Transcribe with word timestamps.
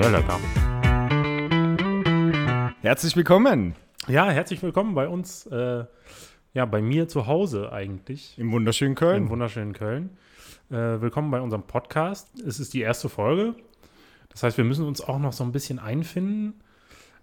Sehr 0.00 0.12
lecker. 0.12 0.40
Herzlich 2.80 3.16
willkommen 3.16 3.74
Ja, 4.08 4.30
herzlich 4.30 4.62
willkommen 4.62 4.94
bei 4.94 5.06
uns, 5.06 5.44
äh, 5.44 5.84
ja, 6.54 6.64
bei 6.64 6.80
mir 6.80 7.06
zu 7.06 7.26
Hause 7.26 7.70
eigentlich, 7.70 8.38
im 8.38 8.50
wunderschönen 8.50 8.94
Köln. 8.94 9.24
im 9.24 9.28
wunderschönen 9.28 9.74
Köln. 9.74 10.16
Äh, 10.70 11.02
willkommen 11.02 11.30
bei 11.30 11.42
unserem 11.42 11.64
Podcast. 11.64 12.40
Es 12.40 12.58
ist 12.60 12.72
die 12.72 12.80
erste 12.80 13.10
Folge. 13.10 13.54
Das 14.30 14.42
heißt, 14.42 14.56
wir 14.56 14.64
müssen 14.64 14.86
uns 14.86 15.02
auch 15.02 15.18
noch 15.18 15.34
so 15.34 15.44
ein 15.44 15.52
bisschen 15.52 15.78
einfinden. 15.78 16.54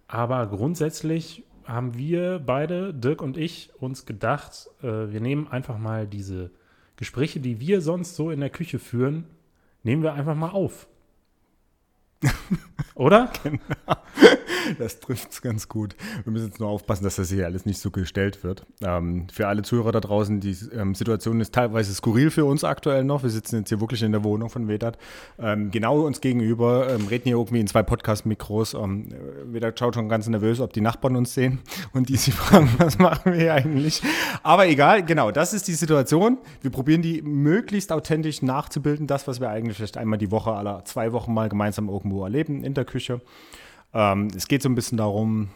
Aber 0.07 0.45
grundsätzlich 0.45 1.45
haben 1.65 1.97
wir 1.97 2.37
beide, 2.37 2.93
Dirk 2.93 3.23
und 3.23 3.37
ich, 3.37 3.71
uns 3.79 4.05
gedacht, 4.05 4.69
äh, 4.83 5.11
wir 5.11 5.19
nehmen 5.19 5.47
einfach 5.47 5.79
mal 5.79 6.05
diese 6.05 6.51
Gespräche, 6.95 7.39
die 7.39 7.59
wir 7.59 7.81
sonst 7.81 8.15
so 8.15 8.29
in 8.29 8.39
der 8.39 8.51
Küche 8.51 8.77
führen, 8.77 9.25
nehmen 9.81 10.03
wir 10.03 10.13
einfach 10.13 10.35
mal 10.35 10.51
auf. 10.51 10.87
Oder? 12.95 13.31
Das 14.79 14.99
trifft 14.99 15.31
es 15.31 15.41
ganz 15.41 15.67
gut. 15.67 15.95
Wir 16.23 16.31
müssen 16.31 16.47
jetzt 16.47 16.59
nur 16.59 16.69
aufpassen, 16.69 17.03
dass 17.03 17.15
das 17.15 17.29
hier 17.29 17.45
alles 17.45 17.65
nicht 17.65 17.79
so 17.79 17.91
gestellt 17.91 18.43
wird. 18.43 18.65
Ähm, 18.81 19.27
für 19.31 19.47
alle 19.47 19.61
Zuhörer 19.61 19.91
da 19.91 19.99
draußen, 19.99 20.39
die 20.39 20.55
ähm, 20.73 20.95
Situation 20.95 21.41
ist 21.41 21.53
teilweise 21.53 21.93
skurril 21.93 22.29
für 22.29 22.45
uns 22.45 22.63
aktuell 22.63 23.03
noch. 23.03 23.23
Wir 23.23 23.29
sitzen 23.29 23.57
jetzt 23.57 23.69
hier 23.69 23.81
wirklich 23.81 24.03
in 24.03 24.11
der 24.11 24.23
Wohnung 24.23 24.49
von 24.49 24.67
Vedat. 24.67 24.97
Ähm, 25.39 25.71
genau 25.71 26.01
uns 26.01 26.21
gegenüber, 26.21 26.89
ähm, 26.89 27.07
reden 27.07 27.23
hier 27.25 27.37
irgendwie 27.37 27.59
in 27.59 27.67
zwei 27.67 27.83
Podcast-Mikros. 27.83 28.73
Ähm, 28.73 29.09
Vedat 29.45 29.79
schaut 29.79 29.95
schon 29.95 30.09
ganz 30.09 30.27
nervös, 30.27 30.59
ob 30.59 30.73
die 30.73 30.81
Nachbarn 30.81 31.15
uns 31.15 31.33
sehen 31.33 31.59
und 31.93 32.09
die 32.09 32.17
sich 32.17 32.33
fragen, 32.35 32.69
was 32.77 32.97
machen 32.97 33.33
wir 33.33 33.39
hier 33.39 33.53
eigentlich. 33.53 34.01
Aber 34.43 34.67
egal, 34.67 35.03
genau, 35.03 35.31
das 35.31 35.53
ist 35.53 35.67
die 35.67 35.73
Situation. 35.73 36.37
Wir 36.61 36.71
probieren 36.71 37.01
die 37.01 37.21
möglichst 37.21 37.91
authentisch 37.91 38.41
nachzubilden, 38.41 39.07
das, 39.07 39.27
was 39.27 39.39
wir 39.39 39.49
eigentlich 39.49 39.77
vielleicht 39.77 39.97
einmal 39.97 40.17
die 40.17 40.31
Woche, 40.31 40.51
aller 40.51 40.83
zwei 40.85 41.11
Wochen 41.13 41.33
mal 41.33 41.49
gemeinsam 41.49 41.89
irgendwo 41.89 42.23
erleben 42.23 42.63
in 42.63 42.73
der 42.73 42.85
Küche. 42.85 43.21
Ähm, 43.93 44.27
es 44.35 44.47
geht 44.47 44.61
so 44.61 44.69
ein 44.69 44.75
bisschen 44.75 44.97
darum, 44.97 45.49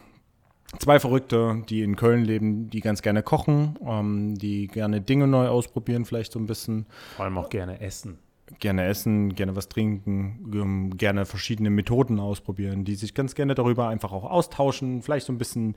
zwei 0.78 0.98
Verrückte, 0.98 1.62
die 1.68 1.82
in 1.82 1.96
Köln 1.96 2.24
leben, 2.24 2.70
die 2.70 2.80
ganz 2.80 3.02
gerne 3.02 3.22
kochen, 3.22 3.78
ähm, 3.86 4.34
die 4.36 4.68
gerne 4.68 5.00
Dinge 5.00 5.26
neu 5.26 5.48
ausprobieren, 5.48 6.04
vielleicht 6.04 6.32
so 6.32 6.38
ein 6.38 6.46
bisschen 6.46 6.86
Vor 7.16 7.26
allem 7.26 7.38
auch 7.38 7.50
gerne 7.50 7.80
essen. 7.80 8.18
gerne 8.58 8.86
essen, 8.86 9.34
gerne 9.34 9.54
was 9.56 9.68
trinken, 9.68 10.50
ähm, 10.54 10.96
gerne 10.96 11.26
verschiedene 11.26 11.70
Methoden 11.70 12.18
ausprobieren, 12.20 12.84
die 12.84 12.94
sich 12.94 13.14
ganz 13.14 13.34
gerne 13.34 13.54
darüber 13.54 13.88
einfach 13.88 14.12
auch 14.12 14.24
austauschen, 14.24 15.02
vielleicht 15.02 15.26
so 15.26 15.32
ein 15.32 15.38
bisschen 15.38 15.74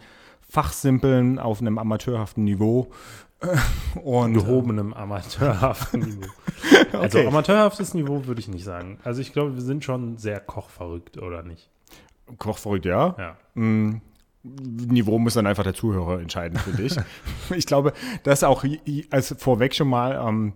fachsimpeln 0.47 1.39
auf 1.39 1.59
einem 1.61 1.77
amateurhaften 1.77 2.43
Niveau. 2.43 2.87
Und 4.03 4.33
gehobenem 4.33 4.93
amateurhaften 4.93 5.99
Niveau. 6.05 6.27
Also 6.93 7.19
Okay. 7.19 7.27
amateurhaftes 7.27 7.93
Niveau 7.93 8.25
würde 8.25 8.39
ich 8.39 8.47
nicht 8.47 8.63
sagen. 8.63 8.97
Also 9.03 9.21
ich 9.21 9.33
glaube, 9.33 9.55
wir 9.55 9.61
sind 9.61 9.83
schon 9.83 10.17
sehr 10.17 10.39
kochverrückt, 10.39 11.17
oder 11.17 11.43
nicht? 11.43 11.69
Kochverrückt, 12.37 12.85
ja. 12.85 13.15
Ja. 13.17 13.37
Mm, 13.61 14.01
Niveau 14.43 15.17
muss 15.17 15.33
dann 15.33 15.47
einfach 15.47 15.63
der 15.63 15.73
Zuhörer 15.73 16.21
entscheiden 16.21 16.57
für 16.59 16.71
dich. 16.71 16.95
ich 17.55 17.65
glaube, 17.65 17.93
das 18.23 18.43
auch 18.43 18.63
als 19.09 19.35
vorweg 19.37 19.73
schon 19.73 19.87
mal. 19.87 20.27
Ähm, 20.27 20.53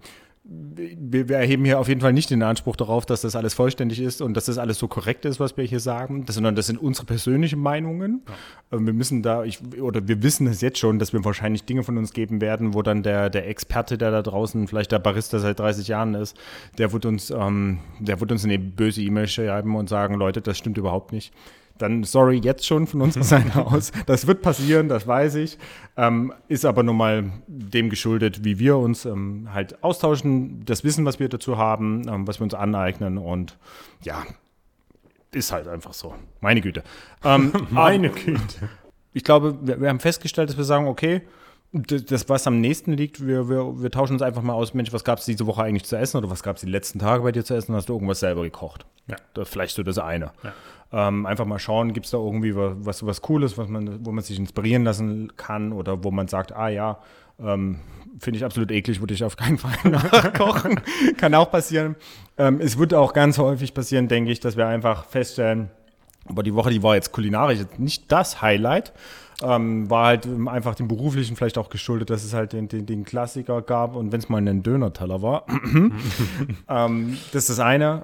wir, 0.52 1.30
wir 1.30 1.38
erheben 1.38 1.66
hier 1.66 1.80
auf 1.80 1.88
jeden 1.88 2.02
Fall 2.02 2.14
nicht 2.14 2.30
den 2.32 2.42
Anspruch 2.42 2.76
darauf, 2.76 3.06
dass 3.06 3.22
das 3.22 3.36
alles 3.36 3.54
vollständig 3.54 4.00
ist 4.00 4.22
und 4.22 4.34
dass 4.36 4.46
das 4.46 4.58
alles 4.58 4.80
so 4.80 4.88
korrekt 4.88 5.26
ist, 5.26 5.40
was 5.40 5.56
wir 5.58 5.64
hier 5.64 5.80
sagen, 5.80 6.26
das, 6.26 6.36
sondern 6.36 6.56
das 6.56 6.68
sind 6.68 6.78
unsere 6.80 7.06
persönlichen 7.06 7.60
Meinungen. 7.60 8.24
Ähm, 8.72 8.86
Wir 8.86 8.94
müssen 8.94 9.22
da, 9.22 9.44
ich, 9.44 9.60
oder 9.80 10.08
wir 10.08 10.24
wissen 10.24 10.48
es 10.48 10.62
jetzt 10.62 10.80
schon, 10.80 10.98
dass 10.98 11.14
wir 11.14 11.24
wahrscheinlich 11.24 11.66
Dinge 11.66 11.84
von 11.84 11.98
uns 11.98 12.14
geben 12.14 12.42
werden, 12.42 12.74
wo 12.74 12.82
dann 12.82 13.04
der, 13.04 13.30
der 13.30 13.48
Experte, 13.48 13.98
der 13.98 14.12
da 14.12 14.22
draußen, 14.22 14.68
vielleicht 14.68 14.92
der 14.92 15.00
Barista 15.00 15.40
seit 15.40 15.60
30 15.60 15.88
Jahren 15.88 16.16
ist, 16.16 16.36
der 16.78 16.94
wird 16.94 17.06
uns, 17.06 17.30
ähm, 17.30 17.80
der 18.00 18.20
wird 18.20 18.32
uns 18.32 18.44
eine 18.44 18.58
böse 18.58 19.02
E-Mail 19.02 19.28
schreiben 19.28 19.76
und 19.76 19.90
sagen, 19.90 20.16
Leute, 20.16 20.42
das 20.42 20.58
stimmt 20.58 20.78
überhaupt 20.78 21.12
nicht 21.12 21.34
dann 21.80 22.04
sorry 22.04 22.40
jetzt 22.44 22.66
schon 22.66 22.86
von 22.86 23.02
unserer 23.02 23.24
Seite 23.36 23.66
aus. 23.66 23.92
Das 24.06 24.28
wird 24.28 24.42
passieren, 24.42 24.88
das 24.88 25.08
weiß 25.08 25.36
ich. 25.36 25.58
Ähm, 25.98 26.34
ist 26.48 26.66
aber 26.66 26.84
nun 26.84 26.98
mal 26.98 27.32
dem 27.48 27.90
geschuldet, 27.90 28.44
wie 28.44 28.60
wir 28.60 28.78
uns 28.78 29.06
ähm, 29.06 29.50
halt 29.54 29.84
austauschen, 29.84 30.64
das 30.66 30.84
Wissen, 30.84 31.06
was 31.06 31.20
wir 31.20 31.30
dazu 31.30 31.58
haben, 31.58 32.08
ähm, 32.08 32.28
was 32.28 32.40
wir 32.40 32.44
uns 32.44 32.54
aneignen 32.54 33.18
und 33.18 33.58
ja, 34.04 34.24
ist 35.32 35.52
halt 35.52 35.68
einfach 35.68 35.94
so. 35.94 36.14
Meine 36.42 36.62
Güte. 36.62 36.84
Ähm, 37.24 37.52
Meine 37.70 38.10
Güte. 38.10 38.70
Ich 39.14 39.24
glaube, 39.24 39.58
wir, 39.62 39.82
wir 39.82 39.90
haben 39.90 40.00
festgestellt, 40.00 40.50
dass 40.50 40.58
wir 40.58 40.64
sagen, 40.64 40.88
okay, 40.88 41.22
das, 41.72 42.06
das, 42.06 42.30
was 42.30 42.48
am 42.48 42.62
nächsten 42.62 42.94
liegt, 42.94 43.26
wir, 43.26 43.48
wir, 43.48 43.82
wir 43.82 43.92
tauschen 43.92 44.14
uns 44.14 44.22
einfach 44.22 44.42
mal 44.42 44.54
aus, 44.54 44.74
Mensch, 44.74 44.92
was 44.92 45.04
gab 45.04 45.20
es 45.20 45.26
diese 45.26 45.46
Woche 45.46 45.62
eigentlich 45.62 45.86
zu 45.86 45.96
essen 45.96 46.18
oder 46.18 46.30
was 46.30 46.42
gab 46.42 46.56
es 46.56 46.62
die 46.62 46.70
letzten 46.70 47.00
Tage 47.00 47.22
bei 47.22 47.32
dir 47.32 47.46
zu 47.46 47.54
essen? 47.54 47.76
Hast 47.76 47.90
du 47.90 47.94
irgendwas 47.94 48.20
selber 48.20 48.42
gekocht? 48.42 48.86
Ja. 49.08 49.18
Das, 49.34 49.50
vielleicht 49.50 49.76
so 49.76 49.84
das 49.84 50.00
eine. 50.00 50.32
Ja. 50.44 50.54
Ähm, 50.92 51.28
einfach 51.28 51.46
mal 51.46 51.60
schauen, 51.60 51.94
gibt 51.94 52.08
es 52.08 52.12
da 52.12 52.18
irgendwie 52.18 52.56
was, 52.56 53.06
was, 53.06 53.22
Cooles, 53.22 53.58
was 53.60 53.68
man, 53.68 54.04
wo 54.04 54.12
man 54.12 54.24
sich 54.24 54.40
inspirieren 54.40 54.84
lassen 54.84 55.36
kann 55.38 55.72
oder 55.72 56.04
wo 56.04 56.10
man 56.10 56.28
sagt, 56.28 56.52
ah 56.52 56.70
ja, 56.70 56.98
ähm, 57.40 57.80
finde 58.20 58.38
ich 58.38 58.46
absolut 58.46 58.72
eklig, 58.72 59.00
würde 59.00 59.14
ich 59.14 59.24
auf 59.24 59.38
keinen 59.38 59.58
Fall 59.58 59.74
nachkochen. 59.84 60.82
kann 61.18 61.36
auch 61.36 61.52
passieren. 61.52 61.96
Ähm, 62.38 62.60
es 62.60 62.78
wird 62.78 62.94
auch 62.94 63.14
ganz 63.14 63.38
häufig 63.38 63.74
passieren, 63.74 64.08
denke 64.08 64.32
ich, 64.32 64.40
dass 64.40 64.58
wir 64.58 64.68
einfach 64.68 65.06
feststellen, 65.06 65.70
aber 66.26 66.44
die 66.44 66.54
Woche, 66.54 66.70
die 66.70 66.84
war 66.84 66.96
jetzt 66.96 67.12
kulinarisch 67.12 67.60
nicht 67.78 68.12
das 68.12 68.42
Highlight. 68.42 68.94
Ähm, 69.42 69.90
war 69.90 70.08
halt 70.08 70.26
ähm, 70.26 70.50
einfach 70.50 70.76
dem 70.76 70.90
Beruflichen 70.90 71.38
vielleicht 71.38 71.58
auch 71.58 71.70
geschuldet, 71.70 72.10
dass 72.10 72.26
es 72.26 72.34
halt 72.34 72.52
den, 72.52 72.68
den, 72.68 72.86
den 72.86 73.06
Klassiker 73.06 73.62
gab 73.62 73.96
und 73.96 74.12
wenn 74.12 74.20
es 74.20 74.28
mal 74.28 74.46
ein 74.46 74.64
Döner-Teller 74.64 75.22
war. 75.22 75.46
ähm, 76.68 77.18
das 77.32 77.44
ist 77.44 77.50
das 77.52 77.60
eine. 77.60 78.04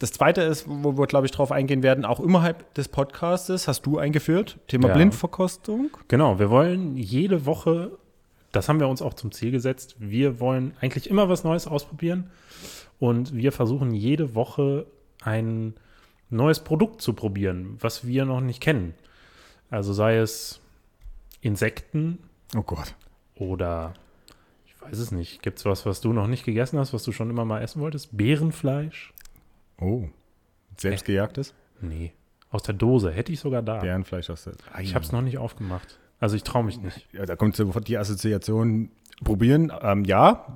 Das 0.00 0.12
zweite 0.12 0.40
ist, 0.40 0.64
wo 0.66 0.96
wir, 0.96 1.06
glaube 1.06 1.26
ich, 1.26 1.30
drauf 1.32 1.52
eingehen 1.52 1.82
werden, 1.82 2.04
auch 2.06 2.20
innerhalb 2.20 2.72
des 2.74 2.88
Podcastes 2.88 3.68
hast 3.68 3.82
du 3.84 3.98
eingeführt, 3.98 4.58
Thema 4.66 4.88
Ja. 4.88 4.94
Blindverkostung. 4.94 5.90
Genau, 6.08 6.38
wir 6.38 6.48
wollen 6.48 6.96
jede 6.96 7.44
Woche, 7.44 7.92
das 8.50 8.68
haben 8.68 8.80
wir 8.80 8.88
uns 8.88 9.02
auch 9.02 9.12
zum 9.12 9.30
Ziel 9.30 9.50
gesetzt, 9.50 9.96
wir 9.98 10.40
wollen 10.40 10.72
eigentlich 10.80 11.08
immer 11.10 11.28
was 11.28 11.44
Neues 11.44 11.66
ausprobieren 11.66 12.30
und 12.98 13.34
wir 13.36 13.52
versuchen 13.52 13.92
jede 13.92 14.34
Woche 14.34 14.86
ein 15.22 15.74
neues 16.30 16.60
Produkt 16.60 17.02
zu 17.02 17.12
probieren, 17.12 17.76
was 17.80 18.06
wir 18.06 18.24
noch 18.24 18.40
nicht 18.40 18.62
kennen. 18.62 18.94
Also 19.68 19.92
sei 19.92 20.16
es 20.16 20.60
Insekten 21.42 22.18
Oh 22.56 22.62
Gott. 22.62 22.94
oder 23.36 23.92
ich 24.66 24.80
weiß 24.80 24.98
es 24.98 25.12
nicht. 25.12 25.42
Gibt 25.42 25.58
es 25.58 25.66
was, 25.66 25.84
was 25.84 26.00
du 26.00 26.14
noch 26.14 26.26
nicht 26.26 26.44
gegessen 26.46 26.78
hast, 26.78 26.94
was 26.94 27.02
du 27.04 27.12
schon 27.12 27.28
immer 27.28 27.44
mal 27.44 27.60
essen 27.60 27.82
wolltest? 27.82 28.16
Bärenfleisch? 28.16 29.12
Oh. 29.80 30.04
Selbstgejagtes? 30.76 31.54
Nee. 31.80 32.12
Aus 32.50 32.62
der 32.62 32.74
Dose. 32.74 33.10
Hätte 33.10 33.32
ich 33.32 33.40
sogar 33.40 33.62
da. 33.62 33.78
Bärenfleisch 33.78 34.30
aus 34.30 34.44
der. 34.44 34.54
Ich 34.80 34.94
habe 34.94 35.04
es 35.04 35.12
noch 35.12 35.22
nicht 35.22 35.38
aufgemacht. 35.38 35.98
Also 36.18 36.36
ich 36.36 36.42
traue 36.42 36.64
mich 36.64 36.80
nicht. 36.80 37.08
Ja, 37.12 37.24
da 37.24 37.36
kommt 37.36 37.56
sofort 37.56 37.88
die 37.88 37.96
Assoziation. 37.96 38.90
Probieren, 39.22 39.70
ähm, 39.82 40.06
ja, 40.06 40.46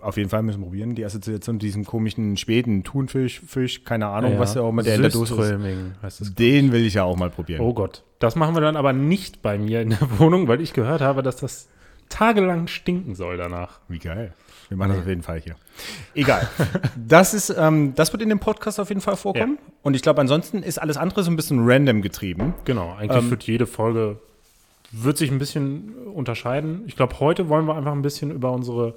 auf 0.00 0.16
jeden 0.16 0.30
Fall 0.30 0.42
müssen 0.42 0.60
wir 0.60 0.64
probieren. 0.64 0.94
Die 0.94 1.04
Assoziation 1.04 1.60
zu 1.60 1.66
diesem 1.66 1.84
komischen 1.84 2.38
Schweden, 2.38 2.82
Thunfisch, 2.82 3.42
Fisch, 3.46 3.84
keine 3.84 4.06
Ahnung, 4.06 4.38
was 4.38 4.54
ja 4.54 4.62
auch 4.62 4.70
immer 4.70 4.82
der 4.82 4.94
in 4.94 5.02
der 5.02 5.10
Dose 5.10 5.34
ist. 6.00 6.38
Den 6.38 6.72
will 6.72 6.86
ich 6.86 6.94
ja 6.94 7.04
auch 7.04 7.18
mal 7.18 7.28
probieren. 7.28 7.60
Oh 7.60 7.74
Gott. 7.74 8.02
Das 8.20 8.34
machen 8.34 8.56
wir 8.56 8.62
dann 8.62 8.76
aber 8.76 8.94
nicht 8.94 9.42
bei 9.42 9.58
mir 9.58 9.82
in 9.82 9.90
der 9.90 9.98
Wohnung, 10.18 10.48
weil 10.48 10.62
ich 10.62 10.72
gehört 10.72 11.02
habe, 11.02 11.22
dass 11.22 11.36
das 11.36 11.68
tagelang 12.08 12.66
stinken 12.66 13.14
soll 13.14 13.36
danach. 13.36 13.80
Wie 13.88 13.98
geil. 13.98 14.32
Wir 14.68 14.76
machen 14.76 14.90
das 14.90 14.98
auf 15.00 15.06
jeden 15.06 15.22
Fall 15.22 15.40
hier. 15.40 15.56
Egal. 16.14 16.48
Das 16.96 17.34
ist, 17.34 17.50
ähm, 17.50 17.94
das 17.94 18.12
wird 18.12 18.22
in 18.22 18.28
dem 18.28 18.38
Podcast 18.40 18.80
auf 18.80 18.88
jeden 18.88 19.00
Fall 19.00 19.16
vorkommen. 19.16 19.58
Und 19.82 19.94
ich 19.94 20.02
glaube, 20.02 20.20
ansonsten 20.20 20.62
ist 20.62 20.78
alles 20.78 20.96
andere 20.96 21.22
so 21.22 21.30
ein 21.30 21.36
bisschen 21.36 21.60
random 21.68 22.02
getrieben. 22.02 22.54
Genau, 22.64 22.94
eigentlich 22.94 23.24
Ähm, 23.24 23.30
wird 23.30 23.44
jede 23.44 23.66
Folge 23.66 24.18
wird 24.90 25.18
sich 25.18 25.30
ein 25.30 25.38
bisschen 25.38 25.92
unterscheiden. 26.14 26.84
Ich 26.86 26.96
glaube, 26.96 27.18
heute 27.20 27.48
wollen 27.48 27.66
wir 27.66 27.74
einfach 27.74 27.92
ein 27.92 28.02
bisschen 28.02 28.30
über 28.30 28.52
unsere 28.52 28.94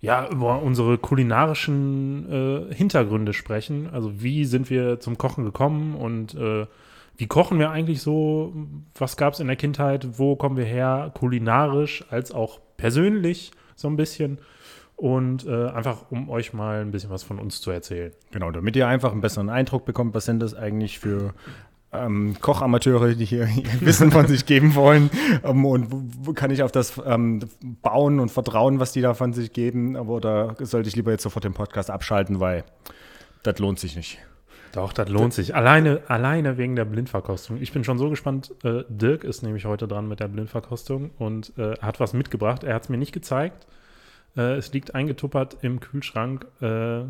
ja, 0.00 0.28
über 0.28 0.60
unsere 0.60 0.98
kulinarischen 0.98 2.68
äh, 2.70 2.74
Hintergründe 2.74 3.32
sprechen. 3.32 3.88
Also 3.90 4.22
wie 4.22 4.44
sind 4.44 4.68
wir 4.68 5.00
zum 5.00 5.16
Kochen 5.16 5.46
gekommen 5.46 5.94
und 5.94 6.34
äh, 6.34 6.66
wie 7.16 7.26
kochen 7.26 7.58
wir 7.58 7.70
eigentlich 7.70 8.02
so? 8.02 8.52
Was 8.96 9.16
gab 9.16 9.34
es 9.34 9.40
in 9.40 9.46
der 9.46 9.56
Kindheit? 9.56 10.18
Wo 10.18 10.36
kommen 10.36 10.56
wir 10.56 10.64
her? 10.64 11.12
Kulinarisch 11.14 12.04
als 12.10 12.32
auch 12.32 12.60
persönlich 12.76 13.52
so 13.76 13.88
ein 13.88 13.96
bisschen. 13.96 14.38
Und 14.96 15.46
äh, 15.46 15.68
einfach, 15.68 16.10
um 16.10 16.28
euch 16.28 16.52
mal 16.52 16.80
ein 16.80 16.92
bisschen 16.92 17.10
was 17.10 17.24
von 17.24 17.38
uns 17.38 17.60
zu 17.60 17.70
erzählen. 17.70 18.12
Genau, 18.30 18.50
damit 18.50 18.76
ihr 18.76 18.86
einfach 18.86 19.12
einen 19.12 19.20
besseren 19.20 19.50
Eindruck 19.50 19.84
bekommt, 19.84 20.14
was 20.14 20.24
sind 20.24 20.40
das 20.40 20.54
eigentlich 20.54 21.00
für 21.00 21.34
ähm, 21.92 22.36
Kochamateure, 22.40 23.14
die 23.14 23.24
hier 23.24 23.48
Wissen 23.80 24.12
von 24.12 24.26
sich 24.26 24.46
geben 24.46 24.74
wollen 24.74 25.10
ähm, 25.42 25.64
und 25.64 26.34
kann 26.34 26.50
ich 26.50 26.62
auf 26.62 26.72
das 26.72 27.00
ähm, 27.04 27.40
bauen 27.82 28.20
und 28.20 28.30
vertrauen, 28.30 28.80
was 28.80 28.92
die 28.92 29.00
da 29.00 29.14
von 29.14 29.32
sich 29.32 29.52
geben, 29.52 29.96
oder 29.96 30.54
sollte 30.60 30.88
ich 30.88 30.96
lieber 30.96 31.10
jetzt 31.10 31.22
sofort 31.22 31.44
den 31.44 31.54
Podcast 31.54 31.90
abschalten, 31.90 32.40
weil 32.40 32.64
das 33.42 33.58
lohnt 33.58 33.78
sich 33.78 33.96
nicht. 33.96 34.18
Doch, 34.74 34.92
das 34.92 35.08
lohnt 35.08 35.32
sich. 35.32 35.54
Alleine, 35.54 36.00
alleine 36.08 36.58
wegen 36.58 36.74
der 36.74 36.84
Blindverkostung. 36.84 37.58
Ich 37.60 37.72
bin 37.72 37.84
schon 37.84 37.96
so 37.98 38.10
gespannt. 38.10 38.52
Äh, 38.64 38.82
Dirk 38.88 39.22
ist 39.24 39.42
nämlich 39.42 39.64
heute 39.66 39.86
dran 39.86 40.08
mit 40.08 40.18
der 40.20 40.28
Blindverkostung 40.28 41.10
und 41.18 41.52
äh, 41.58 41.74
hat 41.80 42.00
was 42.00 42.12
mitgebracht. 42.12 42.64
Er 42.64 42.74
hat 42.74 42.82
es 42.84 42.88
mir 42.88 42.96
nicht 42.96 43.12
gezeigt. 43.12 43.66
Äh, 44.36 44.54
es 44.56 44.72
liegt 44.72 44.94
eingetuppert 44.96 45.58
im 45.62 45.78
Kühlschrank 45.78 46.46
äh, 46.60 47.02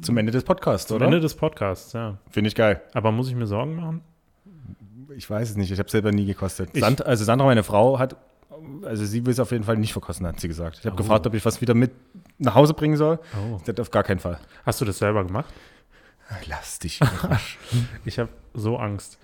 Zum 0.00 0.16
Ende 0.16 0.32
des 0.32 0.44
Podcasts, 0.44 0.88
zum 0.88 0.96
oder? 0.96 1.06
Ende 1.06 1.20
des 1.20 1.34
Podcasts, 1.34 1.92
ja. 1.92 2.16
Finde 2.30 2.48
ich 2.48 2.54
geil. 2.54 2.80
Aber 2.94 3.12
muss 3.12 3.28
ich 3.28 3.34
mir 3.34 3.46
Sorgen 3.46 3.76
machen? 3.76 4.00
Ich 5.14 5.28
weiß 5.28 5.50
es 5.50 5.56
nicht, 5.56 5.70
ich 5.70 5.78
habe 5.78 5.90
selber 5.90 6.12
nie 6.12 6.24
gekostet. 6.24 6.70
Ich- 6.72 6.80
Sand, 6.80 7.04
also 7.04 7.24
Sandra, 7.24 7.44
meine 7.44 7.64
Frau, 7.64 7.98
hat, 7.98 8.16
also 8.84 9.04
sie 9.04 9.26
will 9.26 9.32
es 9.32 9.40
auf 9.40 9.50
jeden 9.52 9.64
Fall 9.64 9.76
nicht 9.76 9.92
verkosten, 9.92 10.26
hat 10.26 10.40
sie 10.40 10.48
gesagt. 10.48 10.78
Ich 10.78 10.86
habe 10.86 10.94
Oh. 10.94 10.96
gefragt, 10.96 11.26
ob 11.26 11.34
ich 11.34 11.44
was 11.44 11.60
wieder 11.60 11.74
mit 11.74 11.90
nach 12.38 12.54
Hause 12.54 12.72
bringen 12.72 12.96
soll. 12.96 13.18
Oh. 13.36 13.60
Hat 13.68 13.78
auf 13.78 13.90
gar 13.90 14.04
keinen 14.04 14.20
Fall. 14.20 14.38
Hast 14.64 14.80
du 14.80 14.86
das 14.86 14.96
selber 14.98 15.22
gemacht? 15.24 15.52
Lass 16.48 16.78
dich. 16.78 17.00
Ich 18.04 18.18
habe 18.18 18.28
so 18.54 18.76
Angst. 18.76 19.18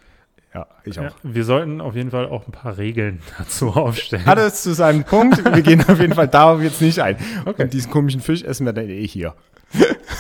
ja, 0.55 0.67
ich 0.85 0.97
Ja, 0.97 1.09
auch. 1.09 1.15
wir 1.23 1.45
sollten 1.45 1.81
auf 1.81 1.95
jeden 1.95 2.11
Fall 2.11 2.27
auch 2.29 2.47
ein 2.47 2.53
paar 2.53 2.77
Regeln 2.79 3.21
dazu 3.39 3.69
aufstellen. 3.71 4.27
Alles 4.27 4.63
zu 4.63 4.75
seinem 4.75 5.05
Punkt. 5.05 5.45
Wir 5.45 5.63
gehen 5.63 5.83
auf 5.89 6.01
jeden 6.01 6.15
Fall 6.15 6.29
darauf 6.29 6.61
jetzt 6.63 6.81
nicht 6.81 7.01
ein. 7.01 7.17
Okay. 7.45 7.65
Und 7.65 7.73
diesen 7.73 7.91
komischen 7.91 8.21
Fisch 8.21 8.43
essen 8.43 8.67
wir 8.67 8.73
dann 8.73 8.89
eh 8.89 9.07
hier. 9.07 9.35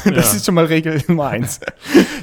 Das 0.05 0.33
Ja. 0.33 0.37
ist 0.37 0.45
schon 0.47 0.55
mal 0.57 0.65
Regel 0.65 1.01
Nummer 1.09 1.29
eins. 1.29 1.61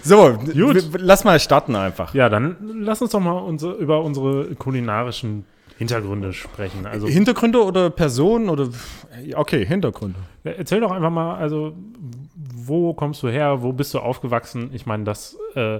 So, 0.04 0.34
Gut. 0.38 0.90
lass 0.98 1.24
mal 1.24 1.40
starten 1.40 1.76
einfach. 1.76 2.14
Ja, 2.14 2.28
dann 2.30 2.58
lass 2.82 3.02
uns 3.02 3.12
doch 3.12 3.20
mal 3.22 3.32
unsere, 3.40 3.74
über 3.76 4.04
unsere 4.04 4.54
kulinarischen 4.56 5.46
Hintergründe 5.78 6.34
sprechen. 6.34 6.86
Also 6.86 7.08
Hintergründe 7.08 7.64
oder 7.64 7.90
Personen 7.90 8.50
oder 8.50 8.68
okay, 9.36 9.66
Hintergründe. 9.66 10.20
ja, 10.44 10.52
erzähl 10.52 10.82
doch 10.82 10.92
einfach 10.92 11.10
mal, 11.10 11.36
also 11.36 11.74
wo 12.68 12.94
kommst 12.94 13.24
du 13.24 13.30
her, 13.30 13.62
wo 13.62 13.74
bist 13.74 13.94
du 13.94 14.00
aufgewachsen? 14.00 14.70
Ich 14.74 14.86
meine, 14.86 15.04
das 15.04 15.38
äh, 15.56 15.80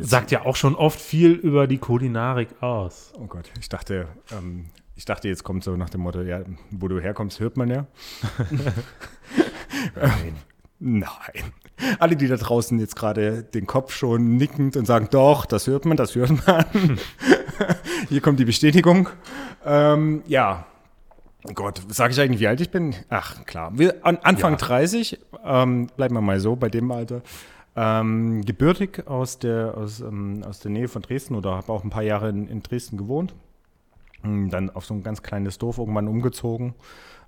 sagt 0.00 0.30
ja 0.30 0.44
auch 0.44 0.56
schon 0.56 0.74
oft 0.74 1.00
viel 1.00 1.32
über 1.32 1.66
die 1.66 1.78
Kulinarik 1.78 2.62
aus. 2.62 3.12
Oh 3.18 3.26
Gott, 3.26 3.50
ich 3.58 3.68
dachte, 3.68 4.08
ähm, 4.32 4.66
ich 4.96 5.04
dachte, 5.04 5.28
jetzt 5.28 5.44
kommt 5.44 5.64
so 5.64 5.76
nach 5.76 5.90
dem 5.90 6.02
Motto, 6.02 6.22
ja, 6.22 6.42
wo 6.70 6.88
du 6.88 7.00
herkommst, 7.00 7.40
hört 7.40 7.56
man 7.56 7.70
ja. 7.70 7.86
Nein. 9.94 10.34
Nein. 10.82 11.52
Alle, 11.98 12.16
die 12.16 12.26
da 12.26 12.36
draußen 12.36 12.78
jetzt 12.78 12.96
gerade 12.96 13.42
den 13.42 13.66
Kopf 13.66 13.94
schon 13.94 14.36
nickend 14.36 14.76
und 14.76 14.86
sagen, 14.86 15.08
doch, 15.10 15.46
das 15.46 15.66
hört 15.66 15.84
man, 15.84 15.96
das 15.96 16.14
hört 16.14 16.46
man. 16.46 16.98
Hier 18.08 18.20
kommt 18.20 18.40
die 18.40 18.44
Bestätigung. 18.44 19.08
Ähm, 19.64 20.22
ja. 20.26 20.66
Gott, 21.54 21.80
sage 21.88 22.12
ich 22.12 22.20
eigentlich, 22.20 22.40
wie 22.40 22.48
alt 22.48 22.60
ich 22.60 22.70
bin? 22.70 22.94
Ach, 23.08 23.44
klar. 23.46 23.72
Wir, 23.74 24.04
an, 24.04 24.18
Anfang 24.22 24.52
Ja. 24.52 24.58
30, 24.58 25.18
ähm, 25.44 25.86
bleiben 25.96 26.14
wir 26.14 26.20
mal 26.20 26.38
so 26.40 26.56
bei 26.56 26.68
dem 26.68 26.90
Alter. 26.90 27.22
Ähm, 27.76 28.44
gebürtig 28.44 29.06
aus 29.06 29.38
der, 29.38 29.76
aus, 29.76 30.00
ähm, 30.00 30.42
aus 30.46 30.60
der 30.60 30.70
Nähe 30.70 30.88
von 30.88 31.02
Dresden 31.02 31.34
oder 31.34 31.56
habe 31.56 31.72
auch 31.72 31.84
ein 31.84 31.90
paar 31.90 32.02
Jahre 32.02 32.28
in, 32.28 32.48
in 32.48 32.62
Dresden 32.62 32.98
gewohnt. 32.98 33.34
Ähm, 34.24 34.50
Dann 34.50 34.70
auf 34.70 34.84
so 34.84 34.92
ein 34.94 35.02
ganz 35.02 35.22
kleines 35.22 35.56
Dorf 35.58 35.78
irgendwann 35.78 36.08
umgezogen. 36.08 36.74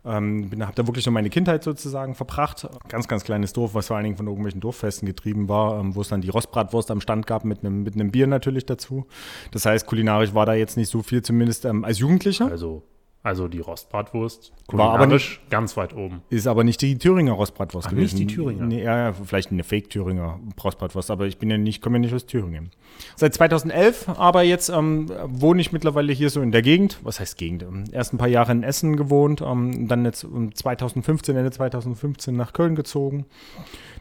Ähm, 0.05 0.51
bin, 0.51 0.63
habe 0.67 0.75
da 0.75 0.87
wirklich 0.87 1.05
so 1.05 1.13
meine 1.13 1.31
Kindheit 1.31 1.63
sozusagen 1.63 2.17
verbracht. 2.17 2.69
Ganz, 2.89 3.07
ganz 3.07 3.23
kleines 3.23 3.53
Dorf, 3.53 3.73
was 3.75 3.87
vor 3.87 3.97
allen 3.97 4.05
Dingen 4.05 4.17
von 4.17 4.27
irgendwelchen 4.27 4.61
Dorffesten 4.61 5.07
getrieben 5.07 5.49
war, 5.49 5.79
ähm, 5.79 5.95
wo 5.95 6.01
es 6.01 6.09
dann 6.09 6.21
die 6.21 6.29
Rostbratwurst 6.29 6.91
am 6.91 7.01
Stand 7.01 7.29
gab 7.29 7.45
mit 7.45 7.61
einem 7.61 7.85
mit 7.85 7.95
einem 7.95 8.11
Bier 8.11 8.27
natürlich 8.27 8.67
dazu. 8.67 9.07
Das 9.53 9.65
heißt, 9.65 9.87
kulinarisch 9.87 10.35
war 10.35 10.45
da 10.45 10.55
jetzt 10.55 10.77
nicht 10.77 10.91
so 10.91 11.03
viel, 11.03 11.23
zumindest 11.23 11.65
ähm, 11.65 11.85
als 11.85 12.01
Jugendlicher. 12.01 12.49
Also, 12.51 12.83
also 13.23 13.47
die 13.47 13.61
Rostbratwurst, 13.61 14.53
War 14.69 14.91
aber 14.91 14.99
kulinarisch 14.99 15.41
ganz 15.49 15.77
weit 15.77 15.95
oben. 15.95 16.23
Ist 16.29 16.47
aber 16.47 16.65
nicht 16.65 16.83
die 16.83 16.99
Thüringer 16.99 17.33
Rostbratwurst 17.33 17.87
Ach, 17.87 17.91
gewesen. 17.93 18.19
nicht 18.19 18.31
die 18.31 18.35
Thüringer? 18.35 18.67
Nee, 18.67 18.83
ja, 18.83 19.13
vielleicht 19.13 19.53
eine 19.53 19.63
Fake-Thüringer 19.63 20.41
Rostbratwurst, 20.63 21.11
aber 21.11 21.27
ich 21.27 21.39
bin 21.39 21.49
ja 21.49 21.57
nicht, 21.57 21.83
komme 21.83 21.99
ja 21.99 22.01
nicht 22.01 22.15
aus 22.15 22.27
Thüringen. 22.27 22.71
Seit 23.17 23.35
2011, 23.35 24.09
aber 24.09 24.43
jetzt 24.43 24.69
ähm, 24.71 25.11
wohne 25.27 25.61
ich 25.61 25.71
mittlerweile 25.73 26.13
hier 26.13 26.31
so 26.31 26.41
in 26.43 26.51
der 26.51 26.63
Gegend. 26.63 26.99
Was 27.03 27.21
heißt 27.21 27.39
Gegend? 27.39 27.63
Ähm, 27.63 27.85
Erst 27.93 28.13
ein 28.13 28.19
paar 28.19 28.29
Jahre 28.29 28.53
in 28.53 28.65
Essen 28.65 28.97
gewohnt, 28.97 29.41
ähm, 29.41 29.87
dann 29.87 30.05
jetzt 30.05 30.25
um 30.25 30.55
2015, 30.55 31.37
Ende 31.37 31.51
2015 31.53 32.37
nach 32.37 32.53
Köln 32.53 32.75
gezogen. 32.75 33.27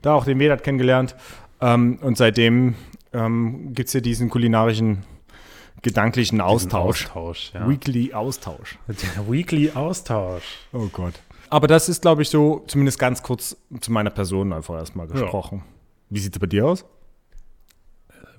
Da 0.02 0.16
auch 0.16 0.26
den 0.26 0.40
Vedat 0.40 0.64
kennengelernt. 0.64 1.16
Ähm, 1.62 2.00
und 2.02 2.18
seitdem 2.18 2.74
ähm, 3.14 3.74
gibt 3.74 3.88
es 3.88 3.92
hier 3.92 4.02
diesen 4.02 4.30
kulinarischen, 4.30 5.00
gedanklichen 5.82 6.42
Austausch. 6.42 7.08
Austausch, 7.08 7.52
ja. 7.54 7.68
Weekly 7.68 8.14
Austausch. 8.14 8.78
Der 8.88 9.32
Weekly 9.32 9.72
Austausch. 9.72 10.60
Oh 10.74 10.88
Gott. 10.92 11.14
Aber 11.50 11.68
das 11.68 11.90
ist, 11.90 12.02
glaube 12.02 12.22
ich, 12.22 12.30
so, 12.30 12.64
zumindest 12.68 12.98
ganz 12.98 13.24
kurz 13.24 13.58
zu 13.82 13.92
meiner 13.92 14.10
Person 14.10 14.54
einfach 14.54 14.76
erstmal 14.76 15.08
gesprochen. 15.08 15.64
Wie 16.10 16.20
sieht 16.20 16.34
es 16.34 16.40
bei 16.40 16.48
dir 16.48 16.66
aus? 16.66 16.86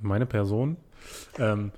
Meine 0.00 0.26
Person. 0.26 0.76
Ähm, 1.38 1.72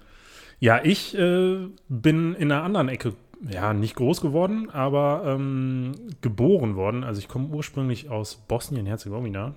ja, 0.60 0.80
ich 0.82 1.16
äh, 1.18 1.68
bin 1.88 2.34
in 2.34 2.52
einer 2.52 2.62
anderen 2.62 2.88
Ecke, 2.88 3.14
ja, 3.48 3.74
nicht 3.74 3.96
groß 3.96 4.20
geworden, 4.20 4.70
aber 4.70 5.24
ähm, 5.26 5.92
geboren 6.20 6.76
worden. 6.76 7.04
Also 7.04 7.18
ich 7.18 7.28
komme 7.28 7.48
ursprünglich 7.48 8.10
aus 8.10 8.36
Bosnien-Herzegowina, 8.36 9.54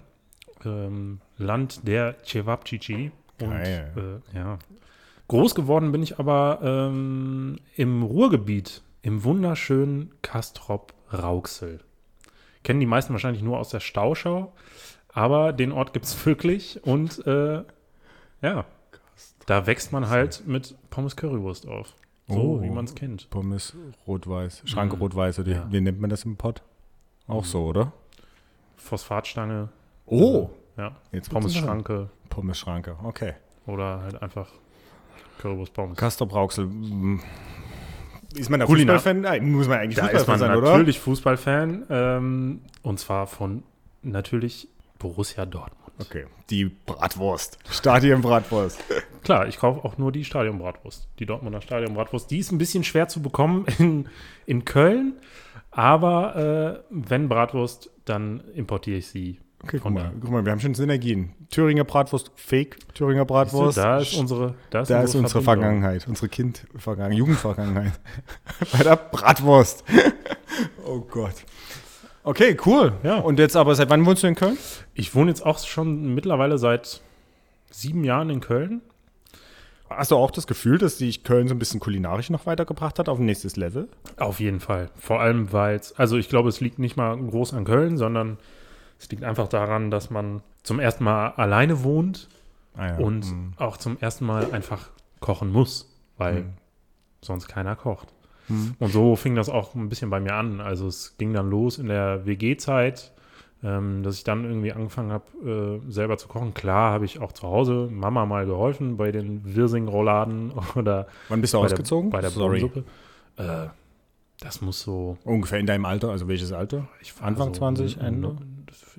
ähm, 0.66 1.22
Land 1.38 1.88
der 1.88 2.16
Cevapcici. 2.26 3.12
Und 3.40 3.52
Geil. 3.52 4.22
äh, 4.34 4.38
ja, 4.38 4.58
groß 5.28 5.56
geworden 5.56 5.92
bin 5.92 6.04
ich 6.04 6.20
aber 6.20 6.60
ähm, 6.64 7.58
im 7.76 8.04
Ruhrgebiet, 8.04 8.84
im 9.02 9.24
wunderschönen 9.24 10.12
Kastrop-Rauxel. 10.22 11.80
Kennen 12.64 12.80
die 12.80 12.86
meisten 12.86 13.14
wahrscheinlich 13.14 13.44
nur 13.44 13.58
aus 13.60 13.70
der 13.70 13.80
Stauschau, 13.80 14.54
aber 15.14 15.54
den 15.54 15.72
Ort 15.72 15.94
gibt 15.94 16.06
es 16.06 16.26
wirklich 16.26 16.84
und 16.86 17.26
äh, 17.28 17.64
ja, 18.42 18.66
da 19.46 19.66
wächst 19.66 19.92
man 19.92 20.10
halt 20.10 20.44
mit 20.46 20.76
Pommes 20.90 21.16
Currywurst 21.16 21.68
auf. 21.68 21.94
So, 22.30 22.58
Oh. 22.58 22.62
wie 22.62 22.70
man 22.70 22.84
es 22.84 22.94
kennt. 22.94 23.30
Pommes 23.30 23.74
rot-weiß, 24.06 24.64
Schranke 24.66 24.98
Mhm. 24.98 25.02
rot-weiß, 25.02 25.40
oder 25.40 25.52
Ja. 25.52 25.68
wie 25.72 25.80
nennt 25.80 26.02
man 26.02 26.10
das 26.10 26.26
im 26.26 26.36
Pott? 26.36 26.62
Auch 27.28 27.46
so, 27.46 27.66
oder? 27.68 27.94
Phosphatstange. 28.76 29.70
Oh, 30.06 30.50
Ja, 30.78 30.96
jetzt 31.12 31.32
wird's 31.34 31.46
interessant. 31.56 31.86
Pommes-Schranke 31.86 32.10
Pommes-Schranke, 32.30 32.96
okay. 33.04 33.34
oder 33.66 34.02
halt 34.02 34.22
einfach 34.22 34.50
Currywurst 35.38 35.74
Pommes. 35.74 35.98
Castrop 35.98 36.34
Rauxel. 36.34 36.66
mm, 36.66 37.20
Ist 38.36 38.50
man 38.50 38.60
da 38.60 38.66
Kulinar- 38.66 38.96
Fußballfan? 38.96 39.22
Nein, 39.22 39.52
muss 39.52 39.68
man 39.68 39.80
eigentlich 39.80 39.96
Da 39.96 40.04
Fußballfan 40.04 40.22
ist 40.22 40.28
man 40.28 40.40
sein, 40.50 40.58
oder? 40.58 40.72
natürlich 40.72 41.00
Fußballfan 41.00 41.84
ähm, 41.90 42.62
und 42.84 43.00
zwar 43.00 43.28
von 43.28 43.64
natürlich 44.02 44.68
Borussia 45.00 45.46
Dortmund. 45.46 45.76
Okay, 46.00 46.26
die 46.52 46.66
Bratwurst. 46.66 47.58
Stadion-Bratwurst. 47.72 48.84
Klar, 49.24 49.48
ich 49.48 49.58
kaufe 49.58 49.84
auch 49.84 49.98
nur 49.98 50.12
die 50.12 50.24
Stadionbratwurst. 50.24 51.08
Die 51.20 51.26
Dortmunder 51.26 51.60
Stadionbratwurst. 51.62 52.30
Die 52.30 52.38
ist 52.38 52.52
ein 52.52 52.60
bisschen 52.60 52.84
schwer 52.84 53.08
zu 53.08 53.22
bekommen 53.22 53.66
in, 53.80 54.08
in 54.46 54.64
Köln, 54.64 55.14
aber 55.72 56.84
äh, 56.84 56.84
wenn 56.92 57.28
Bratwurst, 57.30 57.90
dann 58.06 58.42
importiere 58.54 58.98
ich 58.98 59.08
sie. 59.08 59.40
Okay, 59.64 59.80
guck 59.82 59.92
mal, 59.92 60.12
guck 60.22 60.30
mal, 60.30 60.46
wir 60.46 60.52
haben 60.52 60.60
schon 60.60 60.76
Synergien. 60.76 61.34
Thüringer 61.50 61.84
Bratwurst, 61.84 62.32
Fake 62.36 62.78
Thüringer 62.94 63.22
Siehst 63.22 63.30
du, 63.30 63.34
Bratwurst. 63.34 63.78
da 63.78 63.98
ist 64.00 64.14
unsere, 64.14 64.56
da 64.70 64.82
ist 64.82 64.90
Da 64.92 65.02
ist 65.02 65.16
unsere. 65.16 65.42
Vergangenheit, 65.42 66.08
unsere 66.08 66.30
Kind-Vergangenheit, 66.30 67.18
Jugendvergangenheit. 67.18 67.94
Bei 68.72 68.84
der 68.84 68.96
Bratwurst. 68.96 69.84
oh 70.86 71.00
Gott. 71.00 71.34
Okay, 72.24 72.58
cool. 72.66 72.94
Ja. 73.04 73.18
Und 73.18 73.40
jetzt 73.40 73.56
aber, 73.56 73.74
seit 73.74 73.90
wann 73.90 74.06
wohnst 74.06 74.22
du 74.24 74.28
in 74.28 74.36
Köln? 74.36 74.58
Ich 74.94 75.16
wohne 75.16 75.32
jetzt 75.32 75.46
auch 75.46 75.58
schon 75.60 76.14
mittlerweile 76.14 76.58
seit 76.58 77.02
sieben 77.72 78.04
Jahren 78.04 78.30
in 78.30 78.42
Köln. 78.42 78.82
Hast 79.90 80.12
du 80.12 80.18
auch 80.18 80.32
das 80.32 80.46
Gefühl, 80.48 80.78
dass 80.78 80.98
dich 80.98 81.24
Köln 81.24 81.48
so 81.48 81.56
ein 81.56 81.60
bisschen 81.60 81.80
kulinarisch 81.80 82.30
noch 82.30 82.46
weitergebracht 82.46 83.00
hat 83.00 83.08
auf 83.08 83.20
ein 83.20 83.26
nächstes 83.26 83.56
Level? 83.56 83.88
Auf 84.18 84.40
jeden 84.42 84.60
Fall. 84.60 84.90
Vor 84.98 85.22
allem, 85.22 85.54
weil 85.54 85.78
es, 85.78 85.94
also 85.94 86.18
ich 86.18 86.28
glaube, 86.28 86.50
es 86.50 86.60
liegt 86.60 86.78
nicht 86.80 86.98
mal 86.98 87.18
groß 87.18 87.54
an 87.54 87.64
Köln, 87.64 87.98
sondern 87.98 88.38
es 89.00 89.10
liegt 89.10 89.24
einfach 89.24 89.48
daran, 89.48 89.92
dass 89.92 90.10
man 90.10 90.42
zum 90.64 90.80
ersten 90.80 91.04
Mal 91.04 91.30
alleine 91.32 91.84
wohnt 91.84 92.28
Ah, 92.76 92.88
ja. 92.88 92.98
und 92.98 93.26
Mhm. 93.32 93.54
auch 93.58 93.78
zum 93.78 93.98
ersten 94.00 94.26
Mal 94.26 94.52
einfach 94.52 94.90
kochen 95.20 95.52
muss, 95.52 95.90
weil 96.18 96.42
Mhm. 96.44 96.54
sonst 97.22 97.48
keiner 97.48 97.76
kocht. 97.76 98.08
Mhm. 98.50 98.76
Und 98.80 98.90
so 98.92 99.16
fing 99.16 99.36
das 99.36 99.50
auch 99.50 99.76
ein 99.76 99.90
bisschen 99.90 100.10
bei 100.10 100.20
mir 100.20 100.34
an. 100.36 100.62
Also 100.62 100.88
es 100.88 101.18
ging 101.18 101.34
dann 101.34 101.50
los 101.50 101.78
in 101.80 101.88
der 101.88 102.26
WG-Zeit, 102.26 103.12
ähm, 103.64 104.04
dass 104.04 104.16
ich 104.18 104.24
dann 104.24 104.46
irgendwie 104.46 104.72
angefangen 104.72 105.12
habe, 105.12 105.82
äh, 105.88 105.92
selber 105.92 106.18
zu 106.18 106.28
kochen. 106.28 106.54
Klar 106.54 106.92
habe 106.94 107.06
ich 107.06 107.20
auch 107.20 107.32
zu 107.32 107.48
Hause 107.48 107.90
Mama 107.92 108.26
mal 108.28 108.46
geholfen 108.46 108.96
bei 108.98 109.12
den 109.12 109.56
Wirsing-Rouladen 109.56 110.52
oder 110.76 111.08
Wann 111.30 111.42
bist 111.42 111.54
du 111.56 111.60
bei 111.60 111.66
ausgezogen? 111.66 112.12
der, 112.12 112.18
bei 112.18 112.22
der 112.22 112.30
Sorry. 112.30 112.60
Bohnensuppe. 112.62 112.84
Äh, 113.38 113.68
das 114.40 114.62
muss 114.62 114.82
so 114.82 115.18
Ungefähr 115.24 115.60
in 115.60 115.66
deinem 115.66 115.86
Alter, 115.86 116.10
also 116.10 116.28
welches 116.28 116.52
Alter? 116.52 116.88
Anfang 117.22 117.54
so, 117.54 117.60
20, 117.60 117.98
Ende? 118.00 118.36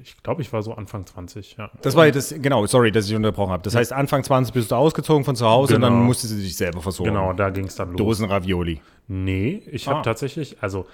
Ich 0.02 0.22
glaube, 0.22 0.42
ich 0.42 0.52
war 0.52 0.62
so 0.62 0.74
Anfang 0.74 1.06
20, 1.06 1.56
ja. 1.58 1.70
Das 1.82 1.94
war 1.94 2.10
das, 2.10 2.34
genau, 2.38 2.66
sorry, 2.66 2.90
dass 2.90 3.08
ich 3.08 3.14
unterbrochen 3.14 3.52
habe. 3.52 3.62
Das 3.62 3.74
heißt, 3.74 3.92
Anfang 3.92 4.24
20 4.24 4.52
bist 4.54 4.70
du 4.70 4.74
ausgezogen 4.76 5.24
von 5.24 5.36
zu 5.36 5.46
Hause 5.46 5.76
und 5.76 5.82
dann 5.82 5.92
Genau. 5.92 6.04
musstest 6.06 6.32
du 6.32 6.36
dich 6.38 6.56
selber 6.56 6.80
versorgen. 6.80 7.12
Genau, 7.12 7.32
da 7.32 7.50
ging 7.50 7.66
es 7.66 7.76
dann 7.76 7.90
los. 7.90 7.96
Dosen 7.98 8.26
Ravioli. 8.30 8.80
Nee, 9.06 9.62
ich 9.70 9.86
Ah. 9.88 9.92
habe 9.92 10.02
tatsächlich, 10.02 10.56
also 10.62 10.86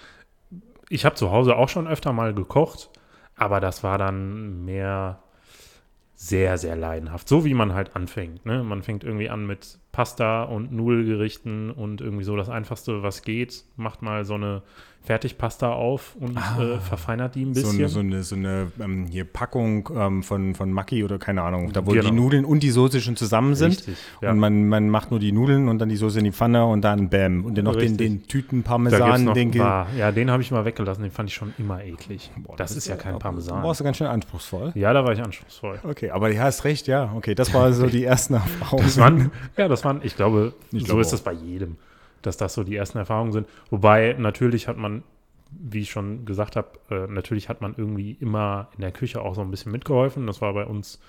ich 0.90 1.04
habe 1.04 1.14
zu 1.14 1.30
Hause 1.30 1.56
auch 1.56 1.68
schon 1.68 1.86
öfter 1.88 2.12
mal 2.12 2.34
gekocht, 2.34 2.90
aber 3.36 3.60
das 3.60 3.82
war 3.82 3.96
dann 3.98 4.64
mehr 4.64 5.20
sehr, 6.14 6.58
sehr 6.58 6.76
leidenhaft. 6.76 7.28
So 7.28 7.44
wie 7.44 7.54
man 7.54 7.74
halt 7.74 7.96
anfängt. 7.96 8.46
Ne? 8.46 8.62
Man 8.62 8.82
fängt 8.82 9.04
irgendwie 9.04 9.28
an 9.28 9.46
mit 9.46 9.78
Pasta 9.92 10.44
und 10.44 10.72
Nudelgerichten 10.72 11.70
und 11.70 12.00
irgendwie 12.00 12.24
so 12.24 12.36
das 12.36 12.48
Einfachste, 12.48 13.02
was 13.02 13.22
geht. 13.22 13.64
Macht 13.76 14.02
mal 14.02 14.24
so 14.24 14.34
eine 14.34 14.62
Fertigpasta 15.04 15.70
auf 15.70 16.16
und 16.18 16.36
äh, 16.36 16.78
verfeinert 16.80 17.34
die 17.34 17.44
ein 17.44 17.50
Ah. 17.50 17.54
So 17.60 17.60
bisschen. 17.72 17.78
eine, 17.78 17.88
so 17.88 18.00
eine, 18.00 18.22
so 18.22 18.34
eine 18.36 18.72
ähm, 18.80 19.06
hier 19.06 19.24
Packung 19.24 19.88
ähm, 19.94 20.22
von, 20.22 20.54
von 20.54 20.72
Maki 20.72 21.04
oder 21.04 21.18
keine 21.18 21.42
Ahnung, 21.42 21.72
da 21.72 21.84
wo 21.86 21.90
Genau. 21.92 22.04
die 22.08 22.10
Nudeln 22.14 22.44
und 22.46 22.62
die 22.62 22.70
Soße 22.70 23.00
schon 23.02 23.14
zusammen 23.16 23.54
sind. 23.54 23.72
Richtig, 23.72 23.96
ja. 24.22 24.30
Und 24.30 24.38
man, 24.38 24.66
man 24.68 24.88
macht 24.88 25.10
nur 25.10 25.20
die 25.20 25.30
Nudeln 25.32 25.68
und 25.68 25.78
dann 25.78 25.90
die 25.90 25.96
Soße 25.96 26.18
in 26.18 26.24
die 26.24 26.32
Pfanne 26.32 26.64
und 26.66 26.80
dann 26.82 27.10
Bäm. 27.10 27.44
Und 27.44 27.56
dann 27.58 27.64
noch 27.66 27.72
den, 27.76 27.90
Richtig. 27.90 27.98
den 27.98 28.26
Tüten 28.26 28.62
Parmesan, 28.62 29.34
den 29.34 29.52
Ja, 29.52 29.86
den 30.10 30.30
habe 30.30 30.42
ich 30.42 30.50
mal 30.50 30.64
weggelassen. 30.64 31.02
Den 31.02 31.12
fand 31.12 31.28
ich 31.28 31.34
schon 31.34 31.52
immer 31.58 31.84
eklig. 31.84 32.30
Boah, 32.38 32.56
das, 32.56 32.74
ist 32.74 32.86
ja 32.88 32.96
kein 32.96 33.18
Parmesan. 33.18 33.62
warst 33.62 33.80
du 33.80 33.84
ganz 33.84 33.98
schön 33.98 34.06
anspruchsvoll. 34.06 34.72
Ja, 34.74 34.92
da 34.94 35.04
war 35.04 35.12
ich 35.12 35.20
anspruchsvoll. 35.22 35.80
Okay, 35.84 36.10
aber 36.10 36.30
du 36.30 36.38
hast 36.40 36.64
recht, 36.64 36.86
ja. 36.86 37.12
Okay, 37.14 37.34
das 37.34 37.52
war 37.52 37.72
so 37.74 37.86
die 37.88 38.04
ersten 38.04 38.34
Erfahrungen. 38.34 38.84
Das 38.84 38.96
waren, 38.98 39.30
ja, 39.56 39.68
das 39.68 39.84
waren, 39.84 40.00
ich 40.02 40.16
glaube, 40.16 40.54
Ich 40.72 40.80
so 40.80 40.86
glaube 40.86 41.00
ist 41.02 41.08
auch. 41.08 41.12
das 41.12 41.20
bei 41.22 41.32
jedem, 41.32 41.76
dass 42.26 42.36
das 42.36 42.54
so 42.54 42.64
die 42.64 42.76
ersten 42.76 42.98
Erfahrungen 42.98 43.32
sind. 43.32 43.48
Wobei 43.70 44.14
natürlich 44.18 44.68
hat 44.68 44.76
man, 44.76 45.02
wie 45.50 45.80
ich 45.80 45.90
schon 45.90 46.24
gesagt 46.24 46.56
habe, 46.56 46.68
äh, 46.90 47.06
natürlich 47.06 47.48
hat 47.48 47.60
man 47.60 47.74
irgendwie 47.76 48.12
immer 48.20 48.68
in 48.76 48.80
der 48.82 48.92
Küche 48.92 49.22
auch 49.22 49.34
so 49.34 49.40
ein 49.42 49.50
bisschen 49.50 49.72
mitgeholfen. 49.72 50.26
Das 50.26 50.40
war 50.40 50.52
bei 50.54 50.64
uns 50.66 51.00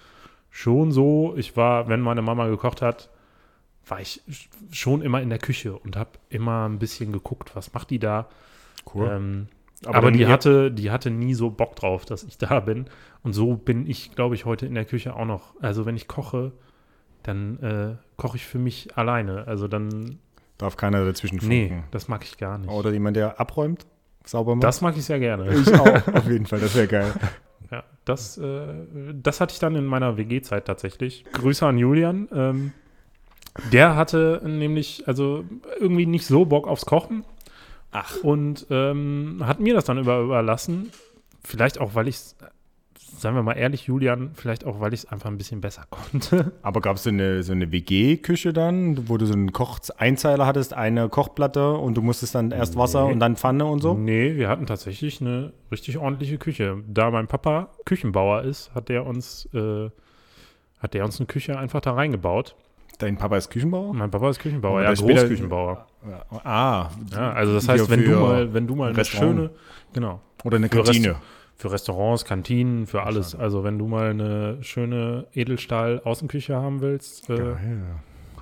schon 0.52 0.92
so. 0.92 1.34
Ich 1.38 1.58
war, 1.58 1.88
wenn 1.90 2.02
meine 2.02 2.22
Mama 2.22 2.48
gekocht 2.48 2.82
hat, 2.82 3.10
war 3.88 4.00
ich 4.02 4.22
sch- 4.30 4.48
schon 4.72 5.02
immer 5.02 5.22
in 5.22 5.30
der 5.30 5.40
Küche 5.40 5.78
und 5.78 5.96
habe 5.96 6.12
immer 6.30 6.68
ein 6.68 6.80
bisschen 6.80 7.12
geguckt, 7.12 7.56
was 7.56 7.74
macht 7.74 7.90
die 7.92 8.00
da. 8.00 8.28
Cool. 8.94 9.08
Ähm, 9.10 9.48
Aber 9.86 9.98
aber 9.98 10.12
die 10.12 10.28
hatte, 10.28 10.72
die 10.72 10.92
hatte 10.92 11.12
nie 11.12 11.34
so 11.34 11.50
Bock 11.52 11.76
drauf, 11.76 12.06
dass 12.06 12.24
ich 12.24 12.38
da 12.38 12.60
bin. 12.62 12.86
Und 13.24 13.34
so 13.34 13.56
bin 13.56 13.88
ich, 13.90 14.16
glaube 14.16 14.36
ich, 14.36 14.46
heute 14.46 14.66
in 14.66 14.76
der 14.76 14.86
Küche 14.86 15.16
auch 15.16 15.26
noch. 15.26 15.56
Also 15.62 15.86
wenn 15.86 15.96
ich 15.96 16.08
koche, 16.08 16.54
dann 17.24 17.60
äh, 17.62 17.96
koche 18.18 18.38
ich 18.38 18.46
für 18.46 18.60
mich 18.60 18.98
alleine. 18.98 19.48
Also 19.48 19.68
dann, 19.68 20.20
Darf 20.58 20.78
keiner 20.78 21.04
dazwischen 21.06 21.40
nee, 21.48 21.68
funken. 21.68 21.84
das 21.92 22.08
mag 22.08 22.24
ich 22.24 22.38
gar 22.38 22.58
nicht. 22.58 22.70
Oder 22.70 22.92
jemand, 22.92 23.18
der 23.18 23.40
abräumt, 23.40 23.86
sauber 24.24 24.56
macht. 24.56 24.64
Das 24.64 24.82
mag 24.82 24.96
ich 24.96 25.06
sehr 25.06 25.20
gerne. 25.20 25.54
ich 25.54 25.74
auch, 25.74 26.08
auf 26.14 26.28
jeden 26.28 26.46
Fall. 26.46 26.60
Das 26.60 26.76
wäre 26.76 26.88
geil. 26.88 27.14
Ja, 27.72 27.84
das, 28.06 28.38
äh, 28.38 28.68
das 29.16 29.42
hatte 29.42 29.54
ich 29.54 29.60
dann 29.60 29.76
in 29.76 29.86
meiner 29.86 30.18
WG-Zeit 30.18 30.66
tatsächlich. 30.66 31.26
Grüße 31.34 31.66
an 31.66 31.80
Julian. 31.80 32.30
Ähm, 32.32 32.74
der 33.72 33.96
hatte 33.96 34.40
nämlich, 34.46 35.08
also 35.08 35.46
irgendwie 35.80 36.06
nicht 36.06 36.28
so 36.28 36.46
Bock 36.46 36.68
aufs 36.68 36.86
Kochen. 36.86 37.26
Ach. 37.92 38.18
Und 38.24 38.68
ähm, 38.70 39.42
hat 39.46 39.60
mir 39.60 39.74
das 39.74 39.86
dann 39.86 39.98
über, 39.98 40.20
überlassen. 40.20 40.92
Vielleicht 41.44 41.80
auch, 41.80 41.96
weil 41.96 42.08
ich 42.08 42.16
es, 42.16 42.36
sagen 43.18 43.36
wir 43.36 43.44
mal 43.44 43.54
ehrlich, 43.54 43.88
Julian, 43.88 44.32
vielleicht 44.34 44.66
auch, 44.66 44.80
weil 44.80 44.94
ich 44.94 45.02
es 45.02 45.06
einfach 45.12 45.30
ein 45.30 45.38
bisschen 45.38 45.62
besser 45.62 45.84
konnte. 45.90 46.52
Aber 46.62 46.82
gab 46.82 46.98
es 46.98 47.04
so 47.04 47.10
eine, 47.10 47.44
so 47.44 47.52
eine 47.54 47.72
WG-Küche 47.72 48.54
dann, 48.54 49.08
wo 49.10 49.18
du 49.18 49.26
so 49.26 49.34
einen 49.34 49.52
Koch-Einzeiler 49.54 50.46
hattest, 50.46 50.74
eine 50.74 51.10
Kochplatte 51.10 51.74
und 51.74 51.96
du 51.96 52.02
musstest 52.02 52.36
dann 52.36 52.52
erst 52.52 52.78
Wasser 52.78 53.06
Nee. 53.08 53.14
und 53.14 53.20
dann 53.20 53.36
Pfanne 53.36 53.66
und 53.66 53.82
so? 53.82 53.94
Nee, 53.94 54.36
wir 54.36 54.50
hatten 54.50 54.66
tatsächlich 54.66 55.22
eine 55.22 55.54
richtig 55.72 55.98
ordentliche 55.98 56.38
Küche. 56.38 56.78
Da 56.88 57.12
mein 57.12 57.28
Papa 57.28 57.70
Küchenbauer 57.86 58.44
ist, 58.44 58.74
hat 58.76 58.90
der 58.90 59.06
uns, 59.06 59.48
äh, 59.54 59.90
hat 60.80 60.94
der 60.94 61.06
uns 61.06 61.20
eine 61.20 61.28
Küche 61.28 61.58
einfach 61.58 61.82
da 61.82 61.94
reingebaut. 61.94 62.56
Dein 63.00 63.18
Papa 63.18 63.36
ist 63.38 63.50
Küchenbauer? 63.50 63.94
Mein 63.94 64.10
Papa 64.10 64.30
ist 64.30 64.40
Küchenbauer, 64.40 64.82
ja, 64.84 64.94
Großküchenbauer. 64.94 65.86
Ah, 66.46 66.90
Ja, 67.12 67.32
also 67.34 67.54
das 67.56 67.68
heißt, 67.68 67.90
wenn 67.90 68.06
du 68.06 68.12
mal, 68.20 68.54
wenn 68.54 68.68
du 68.68 68.76
mal 68.76 68.92
eine 68.94 69.04
schöne, 69.04 69.50
genau, 69.92 70.22
Oder 70.46 70.58
eine 70.58 70.70
Kantine. 70.70 71.10
Rest- 71.10 71.20
für 71.58 71.72
Restaurants, 71.72 72.26
Kantinen, 72.26 72.86
für 72.86 73.04
alles. 73.04 73.36
Also 73.36 73.64
wenn 73.64 73.78
du 73.78 73.88
mal 73.88 74.10
eine 74.10 74.58
schöne 74.62 75.26
Edelstahl-Außenküche 75.34 76.56
haben 76.56 76.82
willst, 76.82 77.30
äh, 77.30 77.38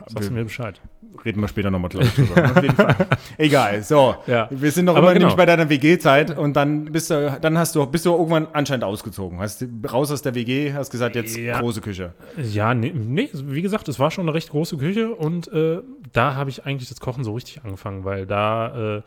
sagst 0.08 0.30
du 0.30 0.34
mir 0.34 0.44
Bescheid. 0.44 0.82
Reden 1.24 1.42
wir 1.42 1.48
später 1.48 1.70
nochmal, 1.70 1.90
glaube 1.90 2.08
ich, 2.08 2.16
drüber. 2.16 2.96
Egal, 3.38 3.84
so. 3.84 4.16
Ja. 4.26 4.48
Wir 4.50 4.72
sind 4.72 4.86
noch 4.86 4.96
Aber 4.96 5.06
immer 5.06 5.14
genau. 5.14 5.26
nämlich 5.28 5.38
bei 5.38 5.46
deiner 5.46 5.70
WG-Zeit 5.70 6.36
und 6.36 6.54
dann 6.56 6.86
bist 6.86 7.12
du, 7.12 7.38
dann 7.40 7.56
hast 7.58 7.76
du, 7.76 7.86
bist 7.86 8.08
du 8.08 8.12
irgendwann 8.14 8.48
anscheinend 8.52 8.84
ausgezogen. 8.84 9.40
Hast 9.40 9.64
raus 9.92 10.12
aus 10.12 10.24
der 10.24 10.34
WG, 10.34 10.74
hast 10.74 10.90
gesagt, 10.90 11.16
jetzt 11.16 11.38
Ja. 11.38 11.60
große 11.60 11.82
Küche. 11.82 12.14
Ja, 12.42 12.74
nee, 12.74 12.92
nee, 12.96 13.30
wie 13.32 13.62
gesagt, 13.62 13.88
es 13.90 14.00
war 14.00 14.10
schon 14.10 14.26
eine 14.26 14.34
recht 14.34 14.50
große 14.50 14.78
Küche 14.78 15.14
und 15.14 15.48
äh, 15.54 15.82
da 16.14 16.34
habe 16.34 16.50
ich 16.50 16.66
eigentlich 16.66 16.90
das 16.90 17.00
Kochen 17.00 17.24
so 17.24 17.34
richtig 17.34 17.64
angefangen, 17.64 18.06
weil 18.06 18.26
da 18.26 18.98
äh, 18.98 19.02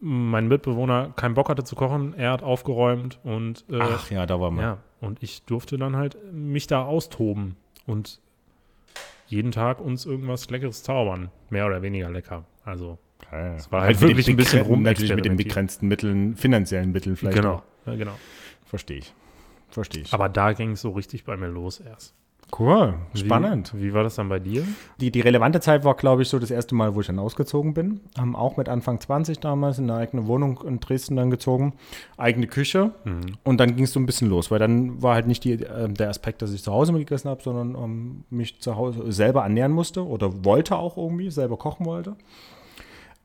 mein 0.00 0.48
Mitbewohner 0.48 1.12
keinen 1.16 1.34
Bock 1.34 1.48
hatte 1.48 1.62
zu 1.64 1.76
kochen, 1.76 2.14
er 2.14 2.32
hat 2.32 2.42
aufgeräumt 2.42 3.18
und 3.22 3.64
äh, 3.70 3.78
Ach 3.80 4.10
ja, 4.10 4.24
da 4.26 4.40
war 4.40 4.50
man. 4.50 4.64
ja, 4.64 4.78
und 5.00 5.22
ich 5.22 5.42
durfte 5.44 5.76
dann 5.78 5.96
halt 5.96 6.16
mich 6.32 6.66
da 6.66 6.84
austoben 6.84 7.56
und 7.86 8.20
jeden 9.26 9.52
Tag 9.52 9.80
uns 9.80 10.06
irgendwas 10.06 10.48
Leckeres 10.50 10.82
zaubern, 10.82 11.30
mehr 11.50 11.66
oder 11.66 11.82
weniger 11.82 12.10
lecker. 12.10 12.44
Also 12.64 12.98
Ja, 13.30 13.54
Es 13.56 13.70
war 13.70 13.82
halt 13.82 14.00
mit 14.00 14.08
wirklich 14.08 14.28
ein 14.28 14.36
bisschen 14.36 14.64
begren- 14.64 14.82
Natürlich 14.82 15.14
mit 15.14 15.24
den 15.24 15.36
begrenzten 15.36 15.86
Mitteln, 15.88 16.34
finanziellen 16.36 16.90
Mitteln 16.92 17.16
vielleicht. 17.16 17.36
genau, 17.36 17.62
ja, 17.86 17.94
genau. 17.94 18.18
Verstehe 18.64 18.98
ich. 18.98 19.14
Verstehe 19.68 20.02
ich. 20.02 20.12
Aber 20.12 20.28
da 20.28 20.52
ging 20.52 20.72
es 20.72 20.80
so 20.80 20.90
richtig 20.90 21.24
bei 21.24 21.36
mir 21.36 21.46
los 21.48 21.78
erst. 21.78 22.14
Cool, 22.58 22.94
Wie- 23.12 23.18
spannend. 23.18 23.72
Wie, 23.76 23.92
war 23.94 24.02
das 24.02 24.14
dann 24.16 24.28
bei 24.28 24.38
dir? 24.38 24.64
Die, 25.00 25.10
die 25.10 25.20
relevante 25.20 25.60
Zeit 25.60 25.84
war, 25.84 25.94
glaube 25.94 26.22
ich, 26.22 26.28
so 26.28 26.38
das 26.38 26.50
erste 26.50 26.74
Mal, 26.74 26.94
wo 26.94 27.00
ich 27.00 27.06
dann 27.06 27.18
ausgezogen 27.18 27.74
bin. 27.74 28.00
Ähm, 28.18 28.34
auch 28.34 28.56
mit 28.56 28.68
Anfang 28.68 28.98
20 29.00 29.38
damals 29.40 29.78
in 29.78 29.90
eine 29.90 30.00
eigene 30.00 30.26
Wohnung 30.26 30.60
in 30.66 30.80
Dresden 30.80 31.16
dann 31.16 31.30
gezogen. 31.30 31.74
Eigene 32.16 32.46
Küche. 32.46 32.92
Mhm. 33.04 33.36
Und 33.44 33.58
dann 33.60 33.76
ging 33.76 33.84
es 33.84 33.92
so 33.92 34.00
ein 34.00 34.06
bisschen 34.06 34.28
los, 34.28 34.50
weil 34.50 34.58
dann 34.58 35.02
war 35.02 35.14
halt 35.14 35.26
nicht 35.26 35.44
die, 35.44 35.52
äh, 35.52 35.88
der 35.88 36.08
Aspekt, 36.08 36.42
dass 36.42 36.52
ich 36.52 36.62
zu 36.62 36.72
Hause 36.72 36.92
mitgegessen 36.92 37.30
habe, 37.30 37.42
sondern 37.42 37.74
ähm, 37.74 38.24
mich 38.30 38.60
zu 38.60 38.76
Hause 38.76 39.10
selber 39.12 39.42
ernähren 39.42 39.72
musste 39.72 40.06
oder 40.06 40.44
wollte 40.44 40.76
auch 40.76 40.96
irgendwie, 40.96 41.30
selber 41.30 41.56
kochen 41.56 41.86
wollte. 41.86 42.16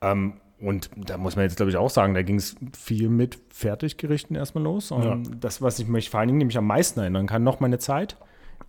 Ähm, 0.02 0.34
und 0.62 0.90
da 0.96 1.18
muss 1.18 1.36
man 1.36 1.44
jetzt, 1.44 1.58
glaube 1.58 1.70
ich, 1.70 1.76
auch 1.78 1.90
sagen, 1.90 2.14
da 2.14 2.22
ging 2.22 2.38
es 2.38 2.56
viel 2.78 3.10
mit 3.10 3.38
Fertiggerichten 3.50 4.36
erstmal 4.36 4.64
los. 4.64 4.92
Und 4.92 5.04
Ja. 5.04 5.18
das, 5.40 5.62
was 5.62 5.80
ich 5.80 5.88
mich 5.88 6.10
vor 6.10 6.20
allen 6.22 6.28
Dingen 6.28 6.38
nämlich 6.40 6.58
am 6.58 6.68
meisten 6.68 7.00
erinnern 7.02 7.28
kann, 7.28 7.44
noch 7.44 7.60
meine 7.60 7.78
Zeit. 7.78 8.16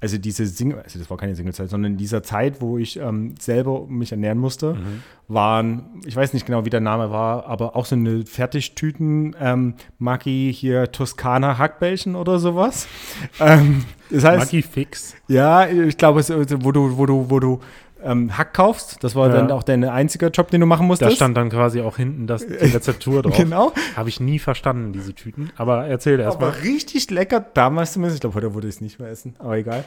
Also 0.00 0.18
diese 0.18 0.46
Single, 0.46 0.80
also 0.82 0.98
das 0.98 1.08
war 1.08 1.16
keine 1.16 1.34
Singlezeit, 1.34 1.70
sondern 1.70 1.92
in 1.92 1.98
dieser 1.98 2.22
Zeit, 2.22 2.60
wo 2.60 2.76
ich 2.78 2.98
ähm, 2.98 3.34
selber 3.40 3.86
mich 3.88 4.12
ernähren 4.12 4.38
musste, 4.38 4.74
Mhm. 4.74 5.02
waren, 5.28 5.82
ich 6.04 6.14
weiß 6.14 6.34
nicht 6.34 6.44
genau, 6.46 6.64
wie 6.64 6.70
der 6.70 6.80
Name 6.80 7.10
war, 7.10 7.46
aber 7.46 7.74
auch 7.76 7.86
so 7.86 7.96
eine 7.96 8.24
Fertigtüten, 8.26 9.34
ähm, 9.40 9.74
Maggi 9.98 10.52
hier 10.54 10.92
Toskana 10.92 11.58
Hackbällchen 11.58 12.14
oder 12.14 12.38
sowas. 12.38 12.86
ähm, 13.40 13.84
das 14.10 14.24
heißt, 14.24 14.38
Maggi 14.52 14.62
Fix. 14.62 15.14
ja, 15.28 15.66
ich 15.68 15.96
glaube, 15.96 16.20
wo 16.62 16.72
du, 16.72 16.96
wo 16.98 17.06
du, 17.06 17.30
wo 17.30 17.40
du 17.40 17.60
ähm, 18.04 18.36
Hack 18.36 18.54
kaufst, 18.54 19.02
das 19.02 19.14
war 19.14 19.28
Ja. 19.28 19.34
dann 19.36 19.50
auch 19.50 19.62
dein 19.62 19.82
einziger 19.84 20.28
Job, 20.30 20.50
den 20.50 20.60
du 20.60 20.66
machen 20.66 20.82
Da 20.82 20.86
musstest. 20.88 21.16
stand 21.16 21.36
dann 21.36 21.48
quasi 21.50 21.80
auch 21.80 21.96
hinten 21.96 22.26
das, 22.26 22.46
die 22.46 22.52
Rezeptur 22.54 23.22
drauf. 23.22 23.36
Genau. 23.36 23.72
Habe 23.96 24.08
ich 24.08 24.20
nie 24.20 24.38
verstanden, 24.38 24.92
diese 24.92 25.14
Tüten. 25.14 25.50
Aber 25.56 25.86
erzähl 25.86 26.20
erst 26.20 26.40
mal. 26.40 26.48
Aber 26.48 26.62
richtig 26.62 27.10
lecker, 27.10 27.40
damals 27.54 27.92
zumindest. 27.92 28.16
Ich 28.16 28.20
glaube, 28.20 28.34
heute 28.36 28.54
würde 28.54 28.68
ich 28.68 28.74
es 28.76 28.80
nicht 28.80 28.98
mehr 29.00 29.08
essen, 29.10 29.34
aber 29.38 29.56
egal. 29.56 29.84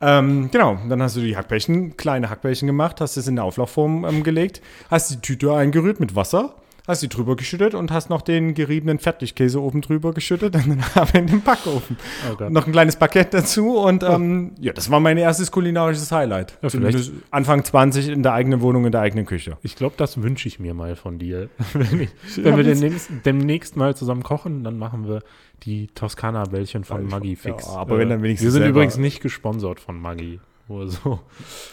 Ähm, 0.00 0.50
genau, 0.52 0.76
dann 0.90 1.00
hast 1.02 1.16
du 1.16 1.20
die 1.20 1.36
Hackbällchen, 1.38 1.96
kleine 1.96 2.28
Hackbällchen 2.28 2.66
gemacht, 2.66 3.00
hast 3.00 3.16
es 3.16 3.26
in 3.28 3.34
eine 3.38 3.44
Auflaufform 3.44 4.04
ähm, 4.04 4.22
gelegt, 4.22 4.60
hast 4.90 5.10
die 5.10 5.20
Tüte 5.22 5.54
eingerührt 5.54 6.00
mit 6.00 6.14
Wasser, 6.14 6.54
hast 6.86 7.00
sie 7.00 7.08
drüber 7.08 7.36
geschüttet 7.36 7.74
und 7.74 7.90
hast 7.90 8.10
noch 8.10 8.22
den 8.22 8.54
geriebenen 8.54 8.98
Fertigkäse 8.98 9.60
oben 9.60 9.80
drüber 9.80 10.12
geschüttet 10.12 10.54
und 10.56 10.68
dann 10.68 10.94
haben 10.94 11.12
wir 11.12 11.20
in 11.20 11.26
den 11.26 11.42
Backofen. 11.42 11.96
Oh 12.40 12.44
noch 12.48 12.66
ein 12.66 12.72
kleines 12.72 12.96
Baguette 12.96 13.38
dazu 13.38 13.76
und 13.78 14.02
ähm, 14.02 14.52
ja, 14.60 14.72
das 14.72 14.90
war 14.90 15.00
mein 15.00 15.18
erstes 15.18 15.50
kulinarisches 15.50 16.12
Highlight. 16.12 16.58
Ja, 16.62 16.68
vielleicht- 16.68 17.12
Anfang 17.30 17.64
20 17.64 18.08
in 18.08 18.22
der 18.22 18.32
eigenen 18.34 18.60
Wohnung, 18.60 18.84
in 18.86 18.92
der 18.92 19.00
eigenen 19.00 19.26
Küche. 19.26 19.56
Ich 19.62 19.76
glaube, 19.76 19.94
das 19.96 20.22
wünsche 20.22 20.48
ich 20.48 20.58
mir 20.60 20.74
mal 20.74 20.96
von 20.96 21.18
dir. 21.18 21.48
wenn 21.72 22.00
ich, 22.02 22.10
wenn 22.36 22.56
wir 22.56 22.64
demnächst, 22.64 23.10
demnächst 23.24 23.76
mal 23.76 23.96
zusammen 23.96 24.22
kochen, 24.22 24.62
dann 24.64 24.78
machen 24.78 25.08
wir 25.08 25.22
die 25.64 25.88
Toskana-Bällchen 25.88 26.84
von 26.84 27.02
Ja, 27.02 27.08
Maggi 27.10 27.30
ja, 27.30 27.36
Fix. 27.36 27.66
Äh, 27.66 27.70
aber 27.70 27.98
wenn 27.98 28.10
dann 28.10 28.22
wenigstens 28.22 28.44
Wir 28.46 28.50
sind 28.52 28.62
selber- 28.62 28.78
übrigens 28.78 28.96
nicht 28.98 29.20
gesponsert 29.22 29.80
von 29.80 30.00
Maggi. 30.00 30.40
Nur 30.68 30.88
so 30.88 31.20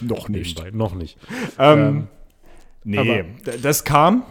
Noch 0.00 0.28
nebenbei. 0.28 0.70
Noch 0.72 0.94
nicht. 0.94 1.18
Ähm, 1.58 1.78
Ähm, 1.78 2.06
nee, 2.84 2.98
aber- 2.98 3.24
das 3.62 3.84
kam. 3.84 4.22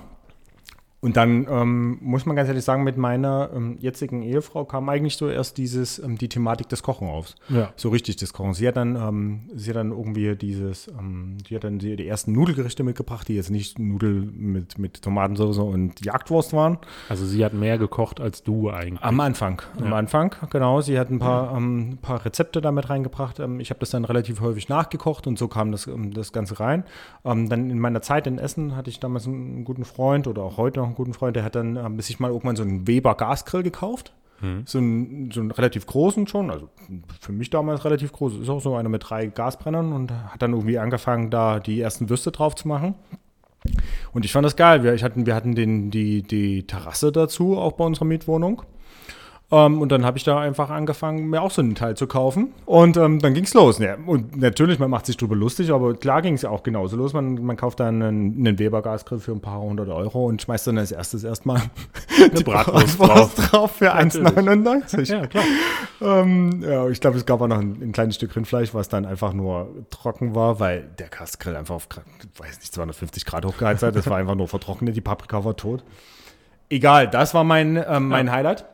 Und 1.04 1.18
dann 1.18 1.46
ähm, 1.50 1.98
muss 2.00 2.26
man 2.26 2.38
ganz 2.38 2.48
ehrlich 2.48 2.64
sagen, 2.64 2.86
mit 2.86 2.96
meiner 2.96 3.50
ähm, 3.54 3.76
jetzigen 3.78 4.22
Ehefrau 4.24 4.64
kam 4.64 4.88
eigentlich 4.88 5.18
so 5.18 5.28
erst 5.28 5.58
dieses, 5.58 6.00
ähm, 6.00 6.18
die 6.18 6.30
Thematik 6.30 6.70
des 6.70 6.82
Kochen 6.82 7.10
auf. 7.10 7.36
Ja. 7.50 7.74
So 7.76 7.90
richtig 7.90 8.16
das 8.16 8.32
Kochen. 8.32 8.54
Sie 8.54 8.66
hat 8.66 8.78
dann, 8.78 8.96
ähm, 8.96 9.42
sie 9.54 9.72
hat 9.72 9.76
dann 9.76 9.92
irgendwie 9.92 10.34
dieses, 10.38 10.88
ähm, 10.88 11.40
die 11.50 11.56
hat 11.58 11.66
dann 11.66 11.78
die, 11.78 11.98
die 11.98 12.08
ersten 12.08 12.32
Nudelgerichte 12.32 12.84
mitgebracht, 12.84 13.28
die 13.28 13.36
jetzt 13.36 13.52
nicht 13.52 13.80
Nudeln 13.80 14.34
mit, 14.38 14.80
mit 14.80 15.02
Tomatensauce 15.02 15.58
und 15.58 16.06
Jagdwurst 16.06 16.54
waren. 16.54 16.78
Also 17.10 17.26
sie 17.26 17.44
hat 17.44 17.54
mehr 17.54 17.78
gekocht 17.78 18.22
als 18.22 18.42
du 18.42 18.70
eigentlich. 18.70 19.04
Am 19.04 19.20
Anfang, 19.20 19.62
am 19.78 19.90
Ja. 19.90 19.98
Anfang, 19.98 20.34
genau. 20.52 20.80
Sie 20.80 20.98
hat 20.98 21.10
ein 21.12 21.20
paar, 21.20 21.58
ähm, 21.58 21.98
paar 22.02 22.24
Rezepte 22.24 22.62
damit 22.62 22.90
reingebracht. 22.90 23.42
Ich 23.60 23.72
habe 23.72 23.80
das 23.82 23.90
dann 23.90 24.06
relativ 24.06 24.40
häufig 24.40 24.70
nachgekocht 24.70 25.28
und 25.28 25.38
so 25.38 25.50
kam 25.50 25.74
das, 25.74 25.90
das 26.14 26.32
Ganze 26.32 26.62
rein. 26.62 26.86
Dann 27.24 27.50
in 27.52 27.80
meiner 27.80 28.02
Zeit 28.02 28.26
in 28.26 28.38
Essen 28.38 28.78
hatte 28.78 28.90
ich 28.90 29.02
damals 29.02 29.28
einen 29.28 29.66
guten 29.66 29.84
Freund 29.84 30.28
oder 30.28 30.44
auch 30.44 30.56
heute 30.56 30.80
noch 30.80 30.93
einen 30.94 31.06
guten 31.06 31.14
Freund, 31.14 31.36
der 31.36 31.44
hat 31.44 31.56
dann 31.56 31.76
ähm, 31.76 32.00
sich 32.00 32.20
mal 32.20 32.30
irgendwann 32.30 32.56
so 32.56 32.64
einen 32.64 32.88
Weber 32.88 33.16
Gasgrill 33.16 33.64
gekauft. 33.64 34.14
So, 34.66 34.78
einen, 34.78 35.32
so 35.32 35.40
einen 35.40 35.52
relativ 35.52 35.86
großen 35.86 36.28
schon, 36.28 36.52
also 36.52 36.68
für 37.22 37.32
mich 37.32 37.50
damals 37.50 37.86
relativ 37.86 38.12
groß, 38.12 38.40
ist 38.40 38.50
auch 38.50 38.60
so 38.60 38.76
einer 38.76 38.90
mit 38.90 39.10
drei 39.10 39.28
Gasbrennern 39.28 39.94
und 39.94 40.12
hat 40.12 40.42
dann 40.42 40.52
irgendwie 40.52 40.78
angefangen, 40.80 41.30
da 41.30 41.62
die 41.62 41.80
ersten 41.80 42.10
Würste 42.10 42.32
drauf 42.32 42.54
zu 42.56 42.68
machen. 42.68 42.96
Und 44.12 44.26
ich 44.26 44.34
fand 44.34 44.46
das 44.46 44.58
geil. 44.58 44.84
Wir, 44.84 44.98
hatten, 44.98 45.26
wir 45.26 45.34
hatten 45.34 45.56
den, 45.56 45.92
die, 45.92 46.24
die 46.24 46.68
Terrasse 46.68 47.14
dazu, 47.14 47.58
auch 47.58 47.74
bei 47.74 47.86
unserer 47.86 48.04
Mietwohnung. 48.04 48.64
Ähm, 49.54 49.82
und 49.82 49.92
dann 49.92 50.04
habe 50.04 50.18
ich 50.18 50.24
da 50.24 50.40
einfach 50.40 50.72
angefangen, 50.72 51.30
mir 51.30 51.44
auch 51.44 51.52
so 51.52 51.62
einen 51.62 51.76
Teil 51.76 51.96
zu 51.96 52.08
kaufen. 52.08 52.54
Und 52.66 52.98
ähm, 52.98 53.20
dann 53.20 53.36
ging 53.36 53.44
es 53.44 53.54
los. 53.54 53.78
Ja, 53.78 53.98
und 54.04 54.36
natürlich, 54.36 54.80
man 54.80 54.90
macht 54.90 55.06
sich 55.06 55.16
drüber 55.16 55.36
lustig, 55.36 55.72
aber 55.72 55.94
klar 55.94 56.24
ging 56.24 56.34
es 56.34 56.42
ja 56.42 56.50
auch 56.50 56.64
genauso 56.64 56.98
los. 56.98 57.14
Man, 57.14 57.46
man 57.46 57.56
kauft 57.56 57.80
dann 57.80 58.02
einen, 58.02 58.36
einen 58.36 58.58
Weber-Gasgrill 58.58 59.20
für 59.20 59.32
ein 59.32 59.42
paar 59.42 59.62
hundert 59.62 59.90
Euro 59.90 60.26
und 60.26 60.42
schmeißt 60.42 60.66
dann 60.66 60.80
als 60.80 60.92
erstes 60.92 61.24
erstmal 61.24 61.62
die 62.36 62.44
Bratwurst 62.44 63.00
drauf. 63.00 63.36
drauf 63.36 63.72
für 63.74 63.86
Natürlich. 63.86 64.28
1,99. 64.28 65.12
Ja, 65.12 65.28
klar. 65.28 65.44
Ähm, 66.02 66.64
ja, 66.68 66.90
ich 66.90 67.00
glaube, 67.00 67.18
es 67.18 67.26
gab 67.28 67.40
auch 67.40 67.48
noch 67.48 67.60
ein, 67.60 67.78
ein 67.80 67.92
kleines 67.92 68.16
Stück 68.16 68.36
Rindfleisch, 68.36 68.74
was 68.74 68.90
dann 68.90 69.06
einfach 69.06 69.34
nur 69.34 69.70
trocken 69.92 70.34
war, 70.34 70.60
weil 70.60 70.90
der 70.98 71.10
Gasgrill 71.10 71.56
einfach 71.56 71.76
auf, 71.76 71.88
weiß 72.38 72.60
nicht, 72.60 72.74
250 72.74 73.24
Grad 73.24 73.46
hochgeheizt 73.46 73.84
hat. 73.84 73.96
Das 73.96 74.10
war 74.10 74.18
einfach 74.18 74.36
nur 74.36 74.48
vertrocknet, 74.48 74.96
die 74.96 75.02
Paprika 75.02 75.46
war 75.46 75.56
tot. 75.56 75.84
Egal, 76.70 77.08
das 77.08 77.36
war 77.36 77.44
mein, 77.44 77.84
ähm, 77.88 78.08
mein 78.08 78.32
Highlight. 78.32 78.66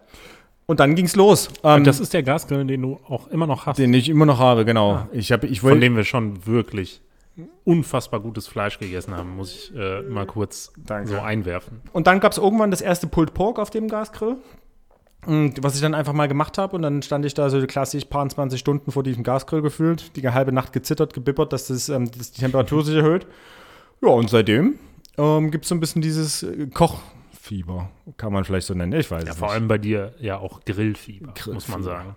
Und 0.70 0.80
dann 0.80 0.94
ging's 0.94 1.16
los. 1.16 1.50
Ähm, 1.64 1.84
Das 1.84 2.00
ist 2.00 2.14
der 2.14 2.22
Gasgrill, 2.22 2.64
den 2.64 2.84
du 2.84 3.00
auch 3.08 3.26
immer 3.30 3.48
noch 3.48 3.66
hast. 3.66 3.80
den 3.80 3.92
ich 3.92 4.08
immer 4.08 4.28
noch 4.28 4.38
habe, 4.38 4.66
genau. 4.66 5.08
Ich 5.12 5.32
habe, 5.32 5.48
ich 5.48 5.62
von 5.62 5.82
dem 5.82 5.96
wir 5.96 6.04
schon 6.04 6.46
wirklich 6.46 7.02
unfassbar 7.64 8.20
gutes 8.20 8.48
Fleisch 8.48 8.78
gegessen 8.78 9.16
haben, 9.16 9.36
muss 9.36 9.52
ich 9.52 9.76
äh, 9.76 10.04
mal 10.04 10.28
kurz 10.28 10.72
Danke. 10.78 11.10
so 11.10 11.18
einwerfen. 11.18 11.82
Und 11.92 12.06
dann 12.06 12.20
gab 12.20 12.34
es 12.34 12.38
irgendwann 12.38 12.70
das 12.70 12.82
erste 12.82 13.08
Pulled 13.08 13.34
Pork 13.34 13.58
auf 13.58 13.72
dem 13.72 13.88
Gasgrill. 13.88 14.36
Und 15.26 15.64
was 15.64 15.74
ich 15.74 15.82
dann 15.82 15.96
einfach 15.96 16.14
mal 16.14 16.28
gemacht 16.28 16.60
habe 16.60 16.76
und 16.76 16.84
dann 16.84 17.02
stand 17.02 17.26
ich 17.26 17.34
da 17.34 17.50
so 17.50 17.66
klassisch 17.66 18.06
paar 18.06 18.30
20 18.30 18.60
Stunden 18.60 18.92
vor 18.92 19.02
diesem 19.02 19.24
Gasgrill 19.24 19.64
gefühlt, 19.64 20.16
die 20.16 20.30
halbe 20.30 20.52
Nacht 20.52 20.72
gezittert, 20.72 21.16
gebibbert, 21.16 21.52
dass, 21.52 21.66
das, 21.66 21.90
ähm, 21.90 22.12
dass 22.12 22.32
die 22.32 22.42
Temperatur 22.42 22.86
sich 22.86 22.96
erhöht. 22.96 23.26
Ja, 24.04 24.10
und 24.10 24.30
seitdem 24.30 24.76
ähm, 25.18 25.50
gibt 25.50 25.66
es 25.66 25.70
so 25.70 25.74
ein 25.76 25.80
bisschen 25.80 26.04
dieses 26.04 26.44
äh, 26.44 26.68
Kochfieber, 27.50 27.90
kann 28.18 28.32
man 28.34 28.44
vielleicht 28.44 28.68
so 28.68 28.74
nennen. 28.74 28.94
Ich 28.94 29.10
weiß 29.10 29.24
Ja, 29.26 29.32
es 29.32 29.38
vor 29.38 29.48
nicht. 29.48 29.56
allem 29.56 29.68
bei 29.68 29.78
dir 29.78 30.14
ja 30.20 30.38
auch 30.38 30.62
Grillfieber, 30.66 31.28
muss 31.28 31.68
man 31.68 31.82
Grillfieber. 31.82 31.84
sagen. 31.84 32.16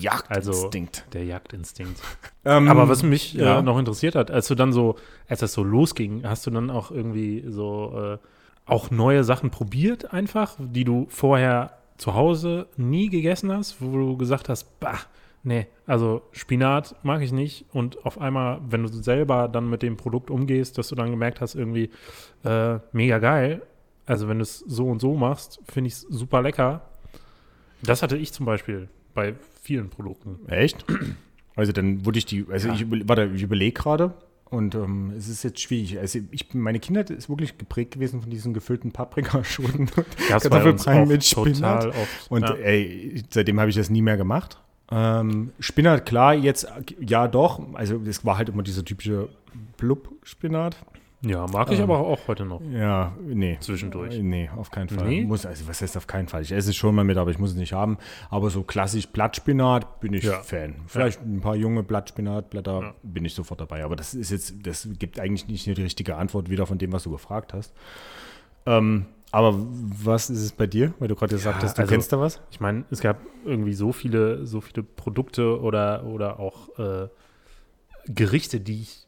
Jagdinstinkt. 0.00 0.98
Also 1.00 1.10
der 1.12 1.24
Jagdinstinkt. 1.24 2.00
Ähm, 2.44 2.68
Aber 2.68 2.88
was 2.88 3.02
mich 3.02 3.34
ja. 3.34 3.58
äh, 3.58 3.62
noch 3.62 3.78
interessiert 3.78 4.14
hat, 4.14 4.30
als 4.30 4.46
du 4.48 4.54
dann 4.54 4.72
so, 4.72 4.96
als 5.28 5.40
das 5.40 5.52
so 5.52 5.64
losging, 5.64 6.22
hast 6.24 6.46
du 6.46 6.50
dann 6.50 6.70
auch 6.70 6.90
irgendwie 6.90 7.44
so 7.48 7.92
äh, 7.96 8.18
auch 8.66 8.90
neue 8.90 9.24
Sachen 9.24 9.50
probiert 9.50 10.12
einfach, 10.12 10.56
die 10.58 10.84
du 10.84 11.06
vorher 11.08 11.72
zu 11.96 12.14
Hause 12.14 12.66
nie 12.76 13.08
gegessen 13.08 13.52
hast, 13.52 13.80
wo 13.80 13.96
du 13.96 14.16
gesagt 14.16 14.48
hast, 14.48 14.78
bah, 14.80 14.98
nee, 15.42 15.66
also 15.86 16.22
Spinat 16.32 16.94
mag 17.02 17.22
ich 17.22 17.32
nicht 17.32 17.66
und 17.72 18.04
auf 18.06 18.20
einmal, 18.20 18.60
wenn 18.68 18.82
du 18.82 18.88
selber 18.88 19.48
dann 19.48 19.68
mit 19.70 19.82
dem 19.82 19.96
Produkt 19.96 20.30
umgehst, 20.30 20.78
dass 20.78 20.88
du 20.88 20.94
dann 20.94 21.10
gemerkt 21.10 21.40
hast, 21.40 21.54
irgendwie 21.56 21.90
äh, 22.44 22.78
mega 22.92 23.18
geil. 23.18 23.62
Also 24.06 24.28
wenn 24.28 24.38
du 24.38 24.42
es 24.42 24.58
so 24.58 24.86
und 24.88 25.00
so 25.00 25.14
machst, 25.14 25.60
finde 25.64 25.88
ich 25.88 25.94
es 25.94 26.00
super 26.02 26.42
lecker. 26.42 26.82
Das 27.82 28.02
hatte 28.02 28.16
ich 28.16 28.32
zum 28.32 28.46
Beispiel 28.46 28.88
bei 29.14 29.34
vielen 29.62 29.88
Produkten. 29.90 30.38
Echt? 30.48 30.84
Also 31.56 31.72
dann 31.72 32.04
wurde 32.04 32.18
ich 32.18 32.26
die, 32.26 32.44
also 32.50 32.70
ich, 32.70 32.80
über- 32.82 32.98
warte, 33.08 33.30
ich 33.34 33.42
überlege 33.42 33.72
gerade 33.72 34.12
und 34.50 34.74
ähm, 34.74 35.12
es 35.16 35.28
ist 35.28 35.42
jetzt 35.42 35.60
schwierig. 35.60 35.98
Also 35.98 36.18
ich, 36.30 36.52
meine 36.54 36.80
Kindheit 36.80 37.10
ist 37.10 37.28
wirklich 37.28 37.56
geprägt 37.58 37.94
gewesen 37.94 38.20
von 38.20 38.30
diesen 38.30 38.52
gefüllten 38.54 38.92
Paprikaschoten 38.92 39.88
uns 39.96 40.28
Kartoffelbrei 40.28 41.06
mit 41.06 41.24
Spinat. 41.24 41.86
oft. 41.86 42.30
Und 42.30 42.42
ja. 42.42 42.54
ey, 42.54 43.22
seitdem 43.30 43.58
habe 43.60 43.70
ich 43.70 43.76
das 43.76 43.88
nie 43.90 44.02
mehr 44.02 44.16
gemacht. 44.16 44.60
Ähm, 44.90 45.52
Spinat, 45.60 46.04
klar, 46.06 46.34
jetzt 46.34 46.66
ja 47.00 47.26
doch. 47.28 47.60
Also 47.74 48.00
es 48.06 48.24
war 48.24 48.36
halt 48.36 48.48
immer 48.50 48.62
dieser 48.62 48.84
typische 48.84 49.28
Blub-Spinat. 49.78 50.76
Ja, 51.24 51.46
mag 51.46 51.70
ich 51.72 51.78
ähm, 51.78 51.84
aber 51.84 51.98
auch 52.00 52.28
heute 52.28 52.44
noch. 52.44 52.60
Ja, 52.70 53.14
nee. 53.26 53.56
Zwischendurch. 53.60 54.18
Nee, 54.20 54.50
auf 54.56 54.70
keinen 54.70 54.88
Fall. 54.88 55.08
Nee? 55.08 55.24
Muss, 55.24 55.46
also 55.46 55.66
was 55.66 55.80
heißt 55.80 55.96
auf 55.96 56.06
keinen 56.06 56.28
Fall? 56.28 56.42
Ich 56.42 56.52
esse 56.52 56.70
es 56.70 56.76
schon 56.76 56.94
mal 56.94 57.04
mit, 57.04 57.16
aber 57.16 57.30
ich 57.30 57.38
muss 57.38 57.50
es 57.50 57.56
nicht 57.56 57.72
haben. 57.72 57.98
Aber 58.30 58.50
so 58.50 58.62
klassisch 58.62 59.08
Blattspinat 59.08 60.00
bin 60.00 60.12
ich 60.14 60.24
Ja. 60.24 60.40
Fan. 60.40 60.76
Vielleicht 60.86 61.20
ein 61.22 61.40
paar 61.40 61.56
junge 61.56 61.82
Blattspinatblätter 61.82 62.80
Ja. 62.80 62.94
bin 63.02 63.24
ich 63.24 63.34
sofort 63.34 63.60
dabei. 63.60 63.84
Aber 63.84 63.96
das 63.96 64.14
ist 64.14 64.30
jetzt, 64.30 64.54
das 64.66 64.88
gibt 64.98 65.18
eigentlich 65.18 65.48
nicht 65.48 65.66
die 65.66 65.72
richtige 65.72 66.16
Antwort 66.16 66.50
wieder 66.50 66.66
von 66.66 66.78
dem, 66.78 66.92
was 66.92 67.04
du 67.04 67.10
gefragt 67.10 67.52
hast. 67.54 67.72
Ähm, 68.66 69.06
aber 69.30 69.54
was 69.56 70.30
ist 70.30 70.42
es 70.42 70.52
bei 70.52 70.66
dir? 70.66 70.94
Weil 70.98 71.08
du 71.08 71.16
gerade 71.16 71.34
gesagt 71.34 71.62
hast, 71.62 71.76
du 71.76 71.82
also- 71.82 71.92
kennst 71.92 72.12
da 72.12 72.20
was? 72.20 72.40
Ich 72.50 72.60
meine, 72.60 72.84
es 72.90 73.00
gab 73.00 73.18
irgendwie 73.44 73.74
so 73.74 73.92
viele, 73.92 74.46
so 74.46 74.60
viele 74.60 74.82
Produkte 74.84 75.60
oder, 75.60 76.04
oder 76.04 76.38
auch 76.38 76.78
äh, 76.78 77.08
Gerichte, 78.06 78.60
die 78.60 78.82
ich 78.82 79.03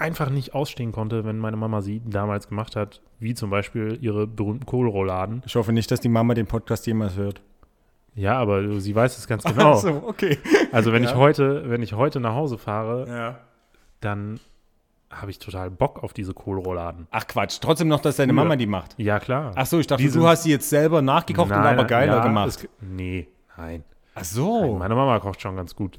einfach 0.00 0.30
nicht 0.30 0.54
ausstehen 0.54 0.92
konnte, 0.92 1.24
wenn 1.24 1.38
meine 1.38 1.56
Mama 1.56 1.80
sie 1.82 2.00
damals 2.04 2.48
gemacht 2.48 2.76
hat, 2.76 3.00
wie 3.18 3.34
zum 3.34 3.50
Beispiel 3.50 3.98
ihre 4.00 4.26
berühmten 4.26 4.66
Kohlrouladen. 4.66 5.42
Ich 5.46 5.54
hoffe 5.56 5.72
nicht, 5.72 5.90
dass 5.90 6.00
die 6.00 6.08
Mama 6.08 6.34
den 6.34 6.46
Podcast 6.46 6.86
jemals 6.86 7.16
hört. 7.16 7.42
Ja, 8.14 8.38
aber 8.38 8.80
sie 8.80 8.94
weiß 8.94 9.16
es 9.18 9.26
ganz 9.26 9.44
genau. 9.44 9.72
Ach 9.74 9.76
so, 9.78 10.02
okay. 10.06 10.38
Also 10.72 10.92
wenn 10.92 11.04
Ja. 11.04 11.10
ich 11.10 11.16
heute, 11.16 11.68
wenn 11.70 11.82
ich 11.82 11.92
heute 11.92 12.18
nach 12.20 12.34
Hause 12.34 12.58
fahre, 12.58 13.06
Ja. 13.08 13.38
dann 14.00 14.40
habe 15.10 15.30
ich 15.30 15.38
total 15.38 15.70
Bock 15.70 16.02
auf 16.02 16.12
diese 16.12 16.34
Kohlrouladen. 16.34 17.06
Ach 17.10 17.26
Quatsch, 17.26 17.58
trotzdem 17.60 17.88
noch, 17.88 18.00
dass 18.00 18.16
deine. 18.16 18.32
Mama 18.32 18.56
die 18.56 18.66
macht. 18.66 18.94
Ja, 18.96 19.18
klar. 19.20 19.52
Ach 19.56 19.66
so, 19.66 19.78
ich 19.80 19.86
dachte, 19.86 20.02
Die 20.02 20.10
du 20.10 20.26
hast 20.26 20.44
die 20.44 20.50
jetzt 20.50 20.68
selber 20.70 21.02
nachgekocht 21.02 21.50
und 21.50 21.56
Nein, 21.58 21.78
aber 21.78 21.84
geiler 21.86 22.16
ja, 22.16 22.22
gemacht. 22.22 22.48
es- 22.48 22.68
nee, 22.80 23.28
nein. 23.56 23.84
Ach 24.14 24.24
so. 24.24 24.76
Meine 24.76 24.94
Mama 24.94 25.18
kocht 25.20 25.40
schon 25.40 25.56
ganz 25.56 25.74
gut. 25.74 25.98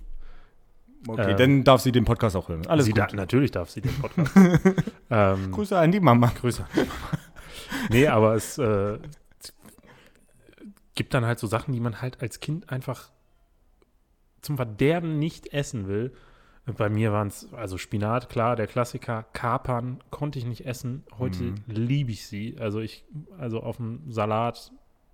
Okay, 1.07 1.31
Ähm, 1.31 1.37
dann 1.37 1.63
darf 1.63 1.81
sie 1.81 1.91
den 1.91 2.05
Podcast 2.05 2.35
auch 2.35 2.47
hören. 2.49 2.65
Alles 2.67 2.85
sie 2.85 2.91
gut. 2.91 2.99
da, 3.11 3.15
natürlich 3.15 3.51
darf 3.51 3.69
sie 3.69 3.81
den 3.81 3.93
Podcast. 4.01 4.31
ähm, 5.09 5.51
Grüße 5.51 5.77
an 5.77 5.91
die 5.91 5.99
Mama. 5.99 6.31
Grüße. 6.39 6.65
nee, 7.89 8.07
aber 8.07 8.35
es 8.35 8.57
äh, 8.57 8.99
gibt 10.95 11.13
dann 11.13 11.25
halt 11.25 11.39
so 11.39 11.47
Sachen, 11.47 11.73
die 11.73 11.79
man 11.79 12.01
halt 12.01 12.21
als 12.21 12.39
Kind 12.39 12.69
einfach 12.69 13.09
zum 14.41 14.57
Verderben 14.57 15.19
nicht 15.19 15.53
essen 15.53 15.87
will. 15.87 16.13
Bei 16.77 16.89
mir 16.89 17.11
waren 17.11 17.27
es, 17.27 17.51
also 17.53 17.77
Spinat, 17.77 18.29
klar, 18.29 18.55
der 18.55 18.67
Klassiker. 18.67 19.25
Kapern 19.33 19.99
konnte 20.11 20.37
ich 20.39 20.45
nicht 20.45 20.65
essen. 20.65 21.03
Heute 21.17 21.43
Mhm. 21.43 21.55
liebe 21.67 22.11
ich 22.11 22.27
sie. 22.27 22.55
Also 22.59 22.79
ich, 22.79 23.03
also 23.37 23.61
auf 23.61 23.77
dem 23.77 24.11
Salat 24.11 24.71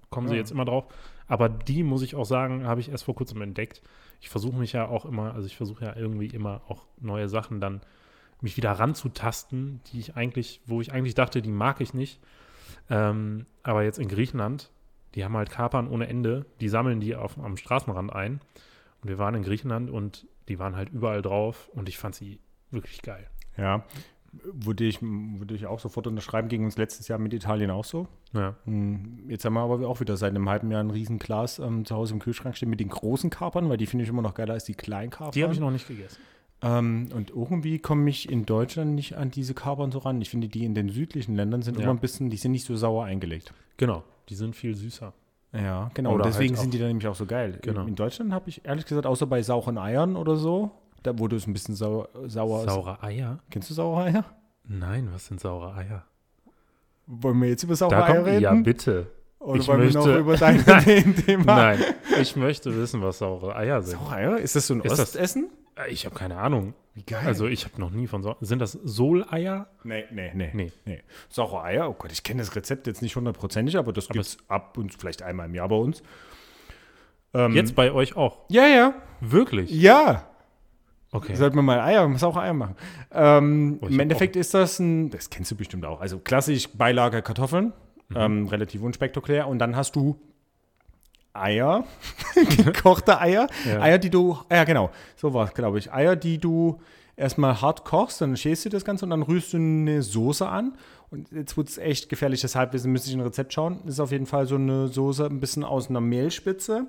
kommen 0.10 0.28
sie 0.28 0.34
Ja. 0.36 0.40
jetzt 0.40 0.52
immer 0.52 0.66
drauf. 0.66 0.86
Aber 1.28 1.48
die, 1.50 1.84
muss 1.84 2.02
ich 2.02 2.16
auch 2.16 2.26
sagen, 2.26 2.66
habe 2.68 2.82
ich 2.82 2.90
erst 2.90 3.06
vor 3.06 3.16
kurzem 3.16 3.42
entdeckt. 3.42 3.82
Ich 4.20 4.30
versuche 4.30 4.58
mich 4.58 4.74
ja 4.74 4.88
auch 4.88 5.06
immer, 5.06 5.34
also 5.34 5.48
ich 5.48 5.58
versuche 5.58 5.86
ja 5.86 5.96
irgendwie 5.96 6.28
immer 6.28 6.62
auch 6.68 6.86
neue 7.00 7.30
Sachen 7.30 7.62
dann 7.62 7.82
mich 8.42 8.58
wieder 8.58 8.72
ranzutasten, 8.72 9.82
die 9.88 10.00
ich 10.00 10.16
eigentlich, 10.16 10.62
wo 10.66 10.82
ich 10.82 10.92
eigentlich 10.92 11.16
dachte, 11.16 11.42
die 11.42 11.52
mag 11.52 11.82
ich 11.82 11.94
nicht. 11.94 12.20
Ähm, 12.90 13.46
aber 13.64 13.84
jetzt 13.84 14.00
in 14.00 14.08
Griechenland, 14.08 14.72
die 15.16 15.24
haben 15.24 15.36
halt 15.36 15.50
Kapern 15.50 15.88
ohne 15.88 16.08
Ende, 16.08 16.46
die 16.60 16.70
sammeln 16.70 17.00
die 17.00 17.16
auf, 17.16 17.38
am 17.38 17.58
Straßenrand 17.58 18.14
ein. 18.14 18.40
Und 19.02 19.10
wir 19.10 19.18
waren 19.18 19.36
in 19.36 19.44
Griechenland 19.44 19.90
und 19.90 20.28
die 20.48 20.60
waren 20.60 20.76
halt 20.76 20.90
überall 20.90 21.22
drauf 21.22 21.70
und 21.74 21.90
ich 21.90 21.98
fand 21.98 22.16
sie 22.16 22.40
wirklich 22.72 23.02
geil. 23.02 23.28
Ja, 23.58 23.84
würde 24.32 24.84
ich, 24.84 25.00
würde 25.02 25.56
ich 25.56 25.66
auch 25.68 25.80
sofort 25.80 26.08
unterschreiben. 26.08 26.48
Gegen 26.50 26.66
uns 26.66 26.78
letztes 26.78 27.08
Jahr 27.08 27.20
mit 27.20 27.34
Italien 27.34 27.72
auch 27.72 27.86
so. 27.86 28.08
Ja. 28.34 28.56
Hm, 28.66 29.24
Jetzt 29.30 29.46
haben 29.46 29.54
wir 29.54 29.62
aber 29.62 29.88
auch 29.88 30.00
wieder 30.00 30.18
seit 30.18 30.30
einem 30.32 30.50
halben 30.50 30.70
Jahr 30.72 30.82
ein 30.84 30.90
riesen 30.92 31.20
Glas 31.20 31.60
ähm, 31.60 31.86
zu 31.86 31.96
Hause 31.96 32.14
im 32.14 32.20
Kühlschrank 32.20 32.56
stehen 32.56 32.70
mit 32.70 32.80
den 32.80 32.90
großen 32.90 33.30
Kapern, 33.30 33.70
weil 33.70 33.78
die 33.78 33.86
finde 33.86 34.04
ich 34.04 34.10
immer 34.10 34.22
noch 34.22 34.34
geiler 34.34 34.54
als 34.54 34.66
die 34.66 34.74
kleinen 34.76 35.10
Kapern. 35.10 35.32
Die 35.32 35.44
habe 35.44 35.54
ich 35.54 35.60
noch 35.60 35.72
nicht 35.72 35.88
gegessen. 35.88 36.18
Ähm, 36.62 37.10
und 37.14 37.30
irgendwie 37.30 37.80
komme 37.80 38.10
ich 38.10 38.32
in 38.32 38.46
Deutschland 38.46 38.96
nicht 38.96 39.16
an 39.16 39.30
diese 39.32 39.54
Kapern 39.54 39.92
so 39.92 40.00
ran. 40.00 40.20
Ich 40.22 40.30
finde, 40.30 40.48
die 40.48 40.66
in 40.66 40.74
den 40.74 40.90
südlichen 40.90 41.36
Ländern 41.36 41.62
sind 41.62 41.78
Ja. 41.78 41.84
immer 41.84 41.94
ein 41.94 42.00
bisschen, 42.00 42.30
die 42.30 42.38
sind 42.38 42.52
nicht 42.52 42.66
so 42.66 42.76
sauer 42.76 43.06
eingelegt. 43.06 43.54
Genau, 43.78 44.04
die 44.30 44.36
sind 44.36 44.56
viel 44.56 44.76
süßer. 44.76 45.14
Ja, 45.54 45.90
genau. 45.94 46.14
Oder 46.16 46.26
und 46.26 46.34
deswegen 46.34 46.56
halt 46.56 46.62
sind 46.64 46.74
die 46.74 46.80
dann 46.80 46.88
nämlich 46.90 47.08
auch 47.08 47.16
so 47.16 47.26
geil. 47.26 47.60
Genau. 47.62 47.86
In 47.86 47.96
Deutschland 47.96 48.34
habe 48.34 48.50
ich 48.50 48.66
ehrlich 48.66 48.86
gesagt, 48.86 49.06
außer 49.06 49.26
bei 49.28 49.42
sauren 49.44 49.78
Eiern 49.78 50.16
oder 50.16 50.36
so, 50.36 50.72
da 51.08 51.18
wurde 51.20 51.36
es 51.38 51.48
ein 51.48 51.54
bisschen 51.54 51.76
sauer. 51.76 52.10
sauer 52.28 52.60
ist. 52.66 52.70
Saure 52.72 53.02
Eier? 53.02 53.40
Kennst 53.50 53.70
du 53.70 53.74
saure 53.74 54.04
Eier? 54.04 54.26
Nein, 54.64 55.10
was 55.14 55.26
sind 55.28 55.40
saure 55.40 55.74
Eier? 55.76 56.04
Wollen 57.06 57.42
wir 57.42 57.50
jetzt 57.50 57.64
über 57.64 57.76
saure 57.76 57.96
Da 57.96 58.06
Eier 58.06 58.16
kommt, 58.16 58.28
reden? 58.28 58.42
ja, 58.42 58.54
bitte. 58.54 59.08
Oder 59.40 59.60
ich 59.62 59.68
wollen 59.68 59.82
wir 59.82 59.92
noch 59.94 60.06
möchte- 60.06 60.20
über 60.20 60.36
dein 60.38 60.64
Nein. 60.68 61.16
Thema? 61.26 61.56
Nein, 61.56 61.80
ich 62.20 62.36
möchte 62.36 62.76
wissen, 62.76 63.02
was 63.02 63.20
saure 63.20 63.56
Eier 63.56 63.82
sind. 63.82 63.98
Saure 64.00 64.16
Eier? 64.16 64.38
Ist 64.38 64.56
das 64.56 64.68
so 64.68 64.74
ein 64.74 64.82
Ist 64.82 64.92
das- 64.92 65.00
Ostessen? 65.00 65.50
Äh, 65.76 65.92
Ich 65.92 66.06
habe 66.06 66.16
keine 66.16 66.38
Ahnung. 66.38 66.74
Wie 66.96 67.04
geil. 67.04 67.22
Also 67.26 67.46
ich 67.48 67.64
habe 67.66 67.80
noch 67.80 67.92
nie 67.92 68.08
von 68.08 68.24
so 68.24 68.36
Sind 68.42 68.60
das 68.60 68.72
Soleier? 68.72 69.68
nee, 69.84 70.04
nee, 70.12 70.32
nee, 70.34 70.50
Nee. 70.54 70.72
nee. 70.86 71.04
Saure 71.30 71.62
Eier, 71.64 71.90
oh 71.90 71.94
Gott, 71.94 72.12
ich 72.12 72.24
kenne 72.24 72.40
das 72.42 72.56
Rezept 72.56 72.88
jetzt 72.88 73.02
nicht 73.04 73.16
hundertprozentig, 73.16 73.78
aber 73.78 73.94
das 73.94 74.08
gibt 74.10 74.26
es 74.26 74.38
ab 74.50 74.78
und 74.78 74.94
vielleicht 74.94 75.22
einmal 75.22 75.46
im 75.46 75.54
Jahr 75.56 75.70
bei 75.70 75.76
uns. 75.76 76.02
Ähm, 77.34 77.54
Jetzt 77.54 77.76
bei 77.76 77.92
euch 77.92 78.16
auch. 78.18 78.40
Ja, 78.50 78.66
ja. 78.66 78.94
Wirklich? 79.22 79.70
Ja. 79.70 80.28
Okay. 81.12 81.36
Sollten 81.36 81.56
wir 81.56 81.62
mal 81.64 81.80
Eier, 81.80 82.14
saure 82.18 82.42
Eier 82.42 82.54
machen. 82.54 82.76
Ähm, 83.12 83.80
Oh, 83.82 83.88
Im 83.88 84.00
Endeffekt 84.00 84.36
ist 84.36 84.54
das 84.54 84.78
ein, 84.80 85.10
das 85.10 85.30
kennst 85.30 85.52
du 85.52 85.56
bestimmt 85.56 85.86
auch, 85.86 86.02
also 86.02 86.20
klassisch 86.20 86.68
Beilage 86.70 87.22
Kartoffeln, 87.22 87.74
Mhm. 88.10 88.16
ähm, 88.18 88.48
relativ 88.48 88.82
unspektakulär. 88.82 89.48
Und 89.48 89.60
dann 89.60 89.76
hast 89.76 89.96
du 89.96 90.18
Eier, 91.34 91.84
gekochte 92.64 93.20
Eier, 93.22 93.48
Ja. 93.66 93.82
Eier, 93.82 93.98
die 94.00 94.10
du, 94.10 94.38
ja 94.52 94.64
genau, 94.64 94.90
so 95.16 95.34
war 95.34 95.46
es, 95.46 95.54
glaube 95.54 95.78
ich, 95.80 95.94
Eier, 95.94 96.16
die 96.16 96.40
du 96.40 96.80
erstmal 97.16 97.62
hart 97.62 97.86
kochst, 97.86 98.22
dann 98.22 98.36
schälst 98.38 98.66
du 98.66 98.70
das 98.70 98.84
Ganze 98.86 99.06
und 99.06 99.12
dann 99.12 99.22
rührst 99.24 99.54
du 99.54 99.58
eine 99.58 100.02
Soße 100.02 100.48
an. 100.48 100.78
Und 101.10 101.32
jetzt 101.32 101.56
wird 101.56 101.70
es 101.70 101.78
echt 101.78 102.10
gefährlich, 102.10 102.42
deshalb 102.42 102.74
müsste 102.86 103.10
ich 103.10 103.16
ein 103.16 103.22
Rezept 103.22 103.54
schauen. 103.54 103.80
Das 103.86 103.94
ist 103.96 104.00
auf 104.00 104.12
jeden 104.12 104.26
Fall 104.26 104.46
so 104.46 104.56
eine 104.56 104.88
Soße, 104.90 105.26
ein 105.26 105.40
bisschen 105.40 105.64
aus 105.64 105.90
einer 105.90 106.02
Mehlspitze, 106.02 106.88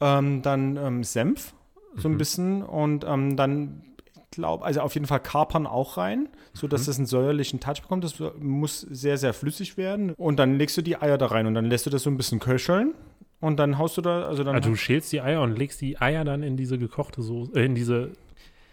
ähm, 0.00 0.42
dann 0.42 0.76
ähm, 0.76 1.02
Senf, 1.02 1.54
so 1.98 2.08
ein 2.08 2.18
bisschen 2.18 2.62
und 2.62 3.04
ähm, 3.06 3.36
dann, 3.36 3.82
ich 4.14 4.22
glaube, 4.32 4.64
also 4.64 4.80
auf 4.80 4.94
jeden 4.94 5.06
Fall 5.06 5.20
Kapern 5.20 5.66
auch 5.66 5.96
rein, 5.96 6.28
sodass 6.52 6.86
das 6.86 6.96
einen 6.98 7.06
säuerlichen 7.06 7.60
Touch 7.60 7.82
bekommt. 7.82 8.04
Das 8.04 8.14
muss 8.38 8.80
sehr, 8.82 9.16
sehr 9.18 9.32
flüssig 9.32 9.76
werden. 9.76 10.12
Und 10.16 10.36
dann 10.38 10.56
legst 10.56 10.76
du 10.76 10.82
die 10.82 11.00
Eier 11.00 11.18
da 11.18 11.26
rein 11.26 11.46
und 11.46 11.54
dann 11.54 11.64
lässt 11.66 11.86
du 11.86 11.90
das 11.90 12.02
so 12.02 12.10
ein 12.10 12.16
bisschen 12.16 12.38
köcheln. 12.40 12.94
Und 13.40 13.56
dann 13.58 13.78
haust 13.78 13.96
du 13.96 14.00
da, 14.00 14.26
also 14.26 14.42
dann. 14.42 14.56
Also 14.56 14.70
du 14.70 14.76
schälst 14.76 15.12
die 15.12 15.20
Eier 15.20 15.42
und 15.42 15.56
legst 15.56 15.80
die 15.80 16.00
Eier 16.00 16.24
dann 16.24 16.42
in 16.42 16.56
diese 16.56 16.76
gekochte 16.78 17.22
Soße, 17.22 17.52
äh, 17.54 17.64
in 17.66 17.74
diese 17.76 18.10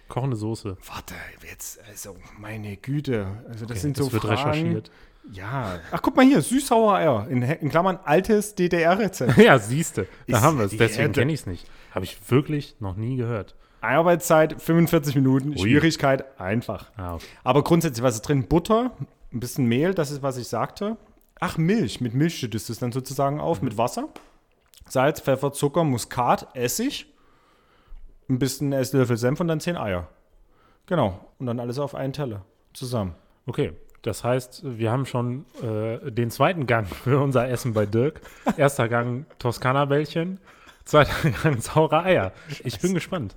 kochende 0.07 0.35
Soße. 0.37 0.77
Warte, 0.91 1.13
jetzt, 1.47 1.79
also 1.87 2.15
meine 2.39 2.75
Güte. 2.77 3.27
Also 3.47 3.65
das 3.65 3.71
Okay, 3.77 3.79
sind 3.79 3.99
das 3.99 4.05
so 4.07 4.13
wird 4.13 4.23
Fragen. 4.23 4.49
recherchiert. 4.49 4.91
Ja. 5.31 5.79
Ach, 5.91 6.01
guck 6.01 6.15
mal 6.15 6.25
hier, 6.25 6.41
süß-sauer 6.41 6.95
Eier. 6.95 7.27
In, 7.29 7.41
in 7.41 7.69
Klammern 7.69 7.97
altes 8.03 8.53
DDR-Rezept. 8.55 9.37
Ja, 9.37 9.57
siehste, 9.57 10.07
da 10.27 10.41
haben 10.41 10.57
wir 10.59 10.65
es. 10.65 10.77
Deswegen 10.77 11.11
kenne 11.13 11.33
ich 11.33 11.41
es 11.41 11.45
nicht. 11.47 11.65
Habe 11.95 12.05
ich 12.05 12.29
wirklich 12.29 12.75
noch 12.79 12.95
nie 12.95 13.15
gehört. 13.15 13.55
Arbeitszeit 13.81 14.61
45 14.61 15.15
Minuten, 15.15 15.49
Ui. 15.51 15.57
Schwierigkeit 15.57 16.39
einfach. 16.39 16.91
Ah, 16.97 17.15
okay. 17.15 17.25
Aber 17.43 17.63
grundsätzlich, 17.63 18.03
was 18.03 18.15
ist 18.15 18.21
drin? 18.23 18.47
Butter, 18.47 18.91
ein 19.31 19.39
bisschen 19.39 19.65
Mehl, 19.65 19.93
das 19.93 20.11
ist, 20.11 20.21
was 20.21 20.37
ich 20.37 20.47
sagte. 20.47 20.97
Ach, 21.39 21.57
Milch. 21.57 22.01
Mit 22.01 22.13
Milch 22.13 22.37
schüttest 22.37 22.69
du 22.69 22.73
es 22.73 22.79
dann 22.79 22.91
sozusagen 22.91 23.39
auf, 23.39 23.61
mit 23.61 23.77
Wasser. 23.77 24.09
Salz, 24.87 25.21
Pfeffer, 25.21 25.51
Zucker, 25.51 25.83
Muskat, 25.83 26.47
Essig, 26.53 27.07
ein 28.29 28.39
bisschen 28.39 28.71
Esslöffel 28.73 29.17
Senf 29.17 29.39
und 29.39 29.47
dann 29.47 29.59
10 29.59 29.77
Eier. 29.77 30.07
Genau. 30.85 31.19
Und 31.39 31.47
dann 31.47 31.59
alles 31.59 31.79
auf 31.79 31.95
einen 31.95 32.13
Teller 32.13 32.43
zusammen. 32.73 33.15
Okay, 33.45 33.73
das 34.01 34.23
heißt, 34.23 34.61
wir 34.77 34.91
haben 34.91 35.05
schon 35.05 35.45
äh, 35.63 36.11
den 36.11 36.29
zweiten 36.29 36.67
Gang 36.67 36.87
für 37.03 37.19
unser 37.19 37.47
Essen 37.47 37.73
bei 37.73 37.85
Dirk. 37.85 38.21
Erster 38.57 38.87
Gang 38.87 39.25
Toskana-Bällchen, 39.39 40.39
zweiter 40.85 41.29
Gang 41.43 41.61
saure 41.61 42.03
Eier. 42.03 42.31
Ich 42.63 42.79
bin 42.79 42.93
gespannt. 42.93 43.35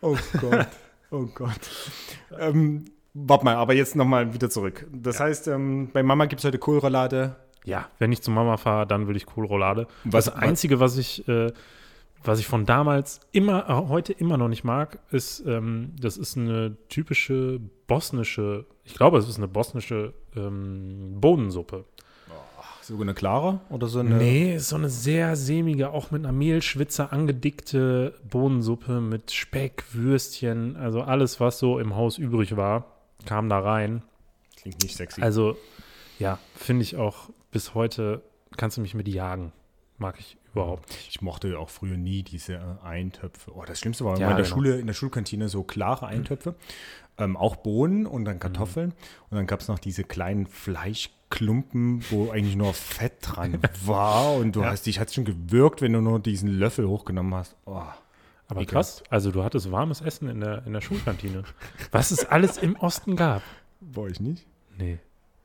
Oh 0.00 0.16
Gott. 0.40 0.66
oh 1.10 1.26
Gott. 1.34 1.60
Ähm, 2.38 2.86
warte 3.14 3.44
mal, 3.44 3.54
aber 3.56 3.74
jetzt 3.74 3.94
nochmal 3.96 4.34
wieder 4.34 4.50
zurück. 4.50 4.86
Das 4.92 5.20
heißt, 5.20 5.48
ähm, 5.48 5.90
bei 5.92 6.02
Mama 6.02 6.26
gibt 6.26 6.40
es 6.40 6.44
heute 6.44 6.58
Kohlroulade. 6.58 7.36
Ja, 7.64 7.88
wenn 7.98 8.10
ich 8.10 8.22
zu 8.22 8.30
Mama 8.32 8.56
fahre, 8.56 8.86
dann 8.86 9.06
will 9.06 9.16
ich 9.16 9.26
Kohlroulade. 9.26 9.86
Was- 10.04 10.24
das 10.24 10.34
Einzige, 10.34 10.80
was 10.80 10.96
ich, 10.96 11.28
äh, 11.28 11.52
was 12.24 12.38
ich 12.40 12.46
von 12.46 12.66
damals 12.66 13.20
immer, 13.32 13.68
äh, 13.68 13.88
heute 13.88 14.12
immer 14.12 14.36
noch 14.36 14.48
nicht 14.48 14.64
mag, 14.64 14.98
ist, 15.10 15.44
ähm, 15.46 15.92
das 16.00 16.16
ist 16.16 16.36
eine 16.36 16.76
typische 16.88 17.60
bosnische, 17.86 18.64
ich 18.84 18.94
glaube, 18.94 19.18
es 19.18 19.28
ist 19.28 19.36
eine 19.38 19.48
bosnische 19.48 20.12
ähm, 20.36 21.16
Bohnensuppe. 21.20 21.84
So 22.82 23.00
eine 23.00 23.14
klare 23.14 23.60
oder 23.70 23.86
so 23.86 24.00
eine. 24.00 24.16
Nee, 24.16 24.58
so 24.58 24.74
eine 24.74 24.88
sehr 24.88 25.36
sämige, 25.36 25.90
auch 25.90 26.10
mit 26.10 26.24
einer 26.24 26.32
Mehlschwitze 26.32 27.12
angedickte 27.12 28.14
Bohnensuppe 28.28 29.00
mit 29.00 29.30
Speck, 29.30 29.84
Würstchen, 29.92 30.76
also 30.76 31.02
alles, 31.02 31.38
was 31.38 31.60
so 31.60 31.78
im 31.78 31.94
Haus 31.94 32.18
übrig 32.18 32.56
war, 32.56 32.86
kam 33.24 33.48
da 33.48 33.60
rein. 33.60 34.02
Klingt 34.56 34.82
nicht 34.82 34.96
sexy. 34.96 35.22
Also, 35.22 35.56
ja, 36.18 36.38
finde 36.56 36.82
ich 36.82 36.96
auch 36.96 37.30
bis 37.52 37.74
heute, 37.74 38.22
kannst 38.56 38.76
du 38.76 38.80
mich 38.80 38.94
mit 38.94 39.06
jagen. 39.06 39.52
Mag 39.98 40.18
ich 40.18 40.36
überhaupt. 40.52 40.96
Ich 41.08 41.20
mochte 41.22 41.58
auch 41.58 41.70
früher 41.70 41.96
nie 41.96 42.22
diese 42.24 42.54
äh, 42.54 42.84
Eintöpfe. 42.84 43.52
Oh, 43.54 43.62
das 43.64 43.78
Schlimmste 43.78 44.04
war 44.04 44.18
Ja, 44.18 44.30
in 44.30 44.36
der 44.36 44.44
genau. 44.44 44.56
Schule, 44.56 44.78
in 44.80 44.86
der 44.86 44.94
Schulkantine 44.94 45.48
so 45.48 45.62
klare 45.62 46.06
Eintöpfe. 46.06 46.56
Ähm, 47.18 47.36
auch 47.36 47.56
Bohnen 47.56 48.06
und 48.06 48.24
dann 48.24 48.40
Kartoffeln. 48.40 48.88
Mhm. 48.88 48.94
Und 49.30 49.36
dann 49.36 49.46
gab 49.46 49.60
es 49.60 49.68
noch 49.68 49.78
diese 49.78 50.02
kleinen 50.02 50.46
Fleischklumpen, 51.32 52.04
wo 52.10 52.30
eigentlich 52.30 52.56
nur 52.56 52.74
Fett 52.74 53.14
dran 53.22 53.58
war. 53.86 54.34
Und 54.36 54.56
du 54.56 54.60
Ja. 54.60 54.70
hast 54.70 54.86
dich 54.86 54.98
hat 54.98 55.12
schon 55.12 55.24
gewirkt, 55.24 55.80
wenn 55.82 55.92
du 55.92 56.00
nur 56.00 56.20
diesen 56.20 56.48
Löffel 56.48 56.86
hochgenommen 56.88 57.34
hast. 57.34 57.56
Oh. 57.64 57.82
Aber 58.48 58.60
Ekelhaft. 58.60 58.98
krass, 58.98 59.02
also 59.08 59.30
du 59.30 59.42
hattest 59.44 59.70
warmes 59.72 60.00
Essen 60.02 60.28
in 60.28 60.40
der, 60.40 60.66
in 60.66 60.72
der 60.74 60.80
Schulkantine. 60.82 61.44
Was 61.90 62.10
es 62.10 62.24
alles 62.26 62.58
im 62.58 62.76
Osten 62.76 63.16
gab. 63.16 63.42
Bei 63.80 64.02
euch 64.02 64.20
nicht? 64.20 64.46
Nee. 64.78 64.98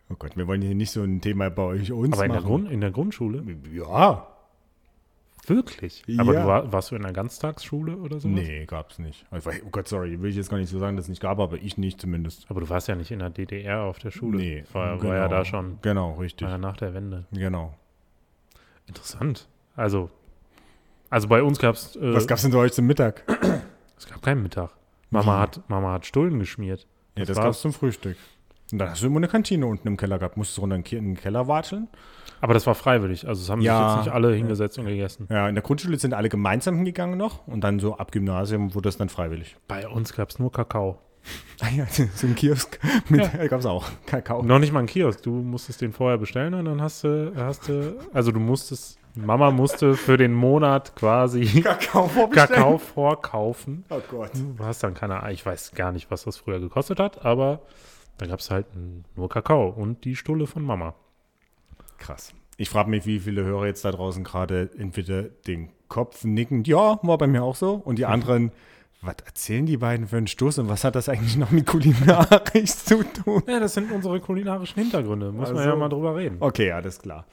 Oh 0.10 0.16
Gott, 0.18 0.36
wir 0.36 0.48
wollen 0.48 0.62
hier 0.62 0.76
nicht 0.76 0.92
so 0.92 1.04
ein 1.04 1.22
Thema 1.22 1.50
bei 1.50 1.64
euch 1.64 1.92
uns 1.92 2.18
Aber 2.18 2.28
machen. 2.28 2.44
Grund, 2.46 2.72
in 2.72 2.82
der 2.82 2.92
Grundschule? 2.92 3.44
ja. 3.74 4.28
Wirklich? 5.48 6.04
Aber 6.18 6.34
Ja. 6.34 6.42
du 6.42 6.48
war, 6.48 6.74
warst 6.74 6.92
du 6.92 6.96
in 6.96 7.04
einer 7.06 7.14
Ganztagsschule 7.14 7.96
oder 7.98 8.20
so? 8.20 8.28
Nee, 8.28 8.66
gab's 8.66 9.00
nicht. 9.00 9.26
Also, 9.32 9.50
Oh 9.66 9.70
Gott, 9.72 9.88
sorry, 9.88 10.22
will 10.22 10.30
ich 10.30 10.36
jetzt 10.36 10.50
gar 10.50 10.58
nicht 10.58 10.70
so 10.70 10.78
sagen, 10.78 10.98
dass 10.98 11.06
es 11.06 11.10
nicht 11.10 11.22
gab, 11.22 11.40
aber 11.40 11.56
ich 11.58 11.78
nicht 11.78 12.02
zumindest. 12.02 12.46
Aber 12.50 12.60
du 12.60 12.70
warst 12.70 12.88
ja 12.90 12.96
nicht 12.96 13.12
in 13.12 13.20
der 13.20 13.30
DDR 13.30 13.82
auf 13.84 13.98
der 14.00 14.12
Schule. 14.12 14.38
Nee, 14.38 14.64
War, 14.74 14.98
genau. 14.98 15.10
war 15.10 15.18
ja 15.18 15.28
da 15.30 15.46
schon, 15.46 15.80
Genau, 15.82 16.14
richtig. 16.16 16.46
war 16.46 16.52
ja 16.52 16.58
nach 16.58 16.78
der 16.78 16.94
Wende. 16.94 17.26
Genau. 17.32 17.74
Interessant. 18.88 19.48
Also, 19.76 20.10
also 21.10 21.28
bei 21.28 21.42
uns 21.44 21.60
gab 21.60 21.76
es, 21.76 21.96
äh, 21.96 22.14
Was 22.14 22.28
gab's 22.28 22.42
denn 22.42 22.52
bei 22.52 22.58
euch 22.60 22.74
zum 22.74 22.86
Mittag? 22.86 23.24
es 23.98 24.08
gab 24.08 24.22
keinen 24.22 24.44
Mittag. 24.44 24.72
Mama 25.10 25.40
hat, 25.40 25.62
Mama 25.70 25.94
hat 25.94 26.06
Stullen 26.06 26.40
geschmiert. 26.40 26.82
Ja, 27.16 27.22
Das 27.22 27.30
das 27.30 27.38
war's. 27.38 27.46
gab's 27.46 27.62
zum 27.62 27.74
Frühstück. 27.74 28.18
Und 28.72 28.80
dann 28.80 28.90
hast 28.90 29.02
du 29.02 29.08
immer 29.08 29.18
eine 29.18 29.28
Kantine 29.28 29.66
unten 29.66 29.88
im 29.88 29.98
Keller 29.98 30.20
gehabt. 30.20 30.36
Musstest 30.38 30.58
du 30.58 30.62
runter 30.62 30.76
in 30.76 30.84
den 30.84 31.16
Keller 31.16 31.48
watscheln. 31.48 31.88
Aber 32.42 32.54
das 32.54 32.68
war 32.68 32.76
freiwillig. 32.76 33.28
Also 33.28 33.42
es 33.42 33.50
haben 33.50 33.62
Ja. 33.62 33.78
sich 33.90 33.96
jetzt 33.98 34.06
nicht 34.06 34.14
alle 34.14 34.34
hingesetzt 34.34 34.78
und 34.78 34.86
gegessen. 34.86 35.28
Ja, 35.32 35.48
in 35.48 35.56
der 35.56 35.64
Grundschule 35.64 35.98
sind 35.98 36.14
alle 36.14 36.30
gemeinsam 36.30 36.76
hingegangen 36.76 37.18
noch. 37.18 37.48
Und 37.48 37.62
dann 37.64 37.80
so 37.80 37.98
ab 37.98 38.12
Gymnasium 38.12 38.76
wurde 38.76 38.90
das 38.90 38.98
dann 38.98 39.10
freiwillig. 39.10 39.56
Bei 39.68 39.88
uns 39.88 40.14
gab 40.14 40.30
es 40.30 40.40
nur 40.40 40.52
Kakao. 40.52 41.00
Ah 41.60 41.70
ja, 41.76 41.86
so 42.16 42.28
ein 42.28 42.36
Kiosk 42.36 42.80
mit, 43.10 43.22
ja. 43.22 43.48
gab's 43.48 43.66
auch. 43.66 43.86
Kakao. 44.06 44.44
Noch 44.44 44.60
nicht 44.60 44.72
mal 44.72 44.82
ein 44.82 44.86
Kiosk. 44.86 45.24
Du 45.24 45.32
musstest 45.32 45.82
den 45.82 45.92
vorher 45.92 46.18
bestellen 46.20 46.54
und 46.54 46.66
dann 46.66 46.82
hast 46.82 47.04
du, 47.04 47.34
hast 47.36 47.68
du, 47.68 47.96
also 48.14 48.32
du 48.32 48.40
musstest, 48.40 49.00
Mama 49.16 49.50
musste 49.50 49.96
für 49.96 50.18
den 50.18 50.34
Monat 50.34 50.96
quasi 50.96 51.46
Kakao. 51.64 52.10
Kakao 52.30 52.78
vorkaufen. 52.78 53.84
Oh 53.90 54.00
Gott. 54.12 54.30
Du 54.36 54.64
hast 54.64 54.84
dann 54.84 54.94
keine 54.94 55.18
Ahnung, 55.20 55.32
ich 55.32 55.44
weiß 55.44 55.72
gar 55.74 55.92
nicht, 55.92 56.12
was 56.12 56.26
das 56.26 56.38
früher 56.38 56.60
gekostet 56.60 57.00
hat, 57.00 57.26
aber 57.26 57.62
da 58.18 58.26
gab 58.26 58.40
es 58.40 58.50
halt 58.52 58.66
nur 59.16 59.30
Kakao 59.30 59.70
und 59.70 60.04
die 60.06 60.16
Stulle 60.16 60.48
von 60.48 60.64
Mama. 60.64 60.96
Krass. 61.98 62.34
Ich 62.58 62.70
frage 62.70 62.90
mich, 62.90 63.06
wie 63.06 63.20
viele 63.20 63.44
Hörer 63.44 63.68
jetzt 63.68 63.86
da 63.86 63.92
draußen 63.92 64.24
gerade 64.24 64.70
entweder 64.78 65.24
den 65.24 65.70
Kopf 65.88 66.24
nicken, 66.24 66.64
ja, 66.64 67.00
war 67.04 67.18
bei 67.18 67.28
mir 67.28 67.44
auch 67.44 67.56
so, 67.56 67.74
und 67.76 67.98
die 68.00 68.06
anderen, 68.06 68.52
was 69.02 69.16
erzählen 69.26 69.66
die 69.66 69.78
beiden 69.78 70.08
für 70.08 70.18
einen 70.18 70.28
Stoß 70.28 70.58
und 70.60 70.68
was 70.70 70.84
hat 70.84 70.96
das 70.96 71.08
eigentlich 71.08 71.38
noch 71.38 71.52
mit 71.52 71.66
kulinarisch 71.68 72.72
zu 72.76 73.04
tun? 73.04 73.44
Ja, 73.48 73.60
das 73.60 73.76
sind 73.76 73.92
unsere 73.92 74.20
kulinarischen 74.20 74.82
Hintergründe. 74.82 75.32
Muss 75.32 75.50
man 75.50 75.58
Also- 75.60 75.70
ja 75.70 75.76
mal 75.76 75.90
drüber 75.90 76.16
reden. 76.16 76.38
Okay, 76.40 76.72
alles 76.72 77.00
klar. 77.00 77.26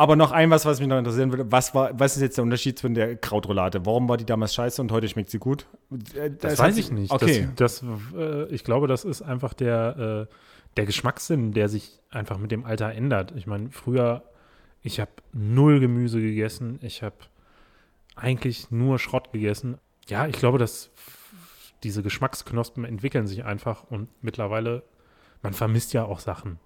Aber 0.00 0.14
noch 0.14 0.30
ein 0.30 0.48
was, 0.48 0.64
was 0.64 0.78
mich 0.78 0.88
noch 0.88 0.96
interessieren 0.96 1.32
würde. 1.32 1.50
Was, 1.50 1.74
war, 1.74 1.90
was 1.98 2.14
ist 2.14 2.22
jetzt 2.22 2.38
der 2.38 2.44
Unterschied 2.44 2.78
von 2.78 2.94
der 2.94 3.16
Krautroulade? 3.16 3.84
Warum 3.84 4.08
war 4.08 4.16
die 4.16 4.24
damals 4.24 4.54
scheiße 4.54 4.80
und 4.80 4.92
heute 4.92 5.08
schmeckt 5.08 5.28
sie 5.28 5.40
gut? 5.40 5.66
Äh, 6.14 6.30
Das 6.30 6.52
hat 6.52 6.68
weiß 6.68 6.76
ich 6.76 6.92
nicht. 6.92 7.10
Okay. 7.10 7.48
Das, 7.56 7.80
das, 7.80 8.14
äh, 8.16 8.44
ich 8.46 8.62
glaube, 8.62 8.86
das 8.86 9.04
ist 9.04 9.22
einfach 9.22 9.54
der, 9.54 10.28
äh, 10.30 10.34
der 10.76 10.86
Geschmackssinn, 10.86 11.50
der 11.52 11.68
sich 11.68 11.98
einfach 12.10 12.38
mit 12.38 12.52
dem 12.52 12.64
Alter 12.64 12.92
ändert. 12.92 13.32
Ich 13.34 13.48
meine, 13.48 13.72
früher, 13.72 14.22
ich 14.82 15.00
habe 15.00 15.10
null 15.32 15.80
Gemüse 15.80 16.20
gegessen. 16.20 16.78
Ich 16.80 17.02
habe 17.02 17.16
eigentlich 18.14 18.70
nur 18.70 19.00
Schrott 19.00 19.32
gegessen. 19.32 19.78
Ja, 20.06 20.28
ich 20.28 20.36
glaube, 20.36 20.58
dass 20.58 20.90
diese 21.82 22.04
Geschmacksknospen 22.04 22.84
entwickeln 22.84 23.26
sich 23.26 23.44
einfach 23.44 23.82
und 23.90 24.08
mittlerweile, 24.22 24.84
man 25.42 25.54
vermisst 25.54 25.92
ja 25.92 26.04
auch 26.04 26.20
Sachen. 26.20 26.60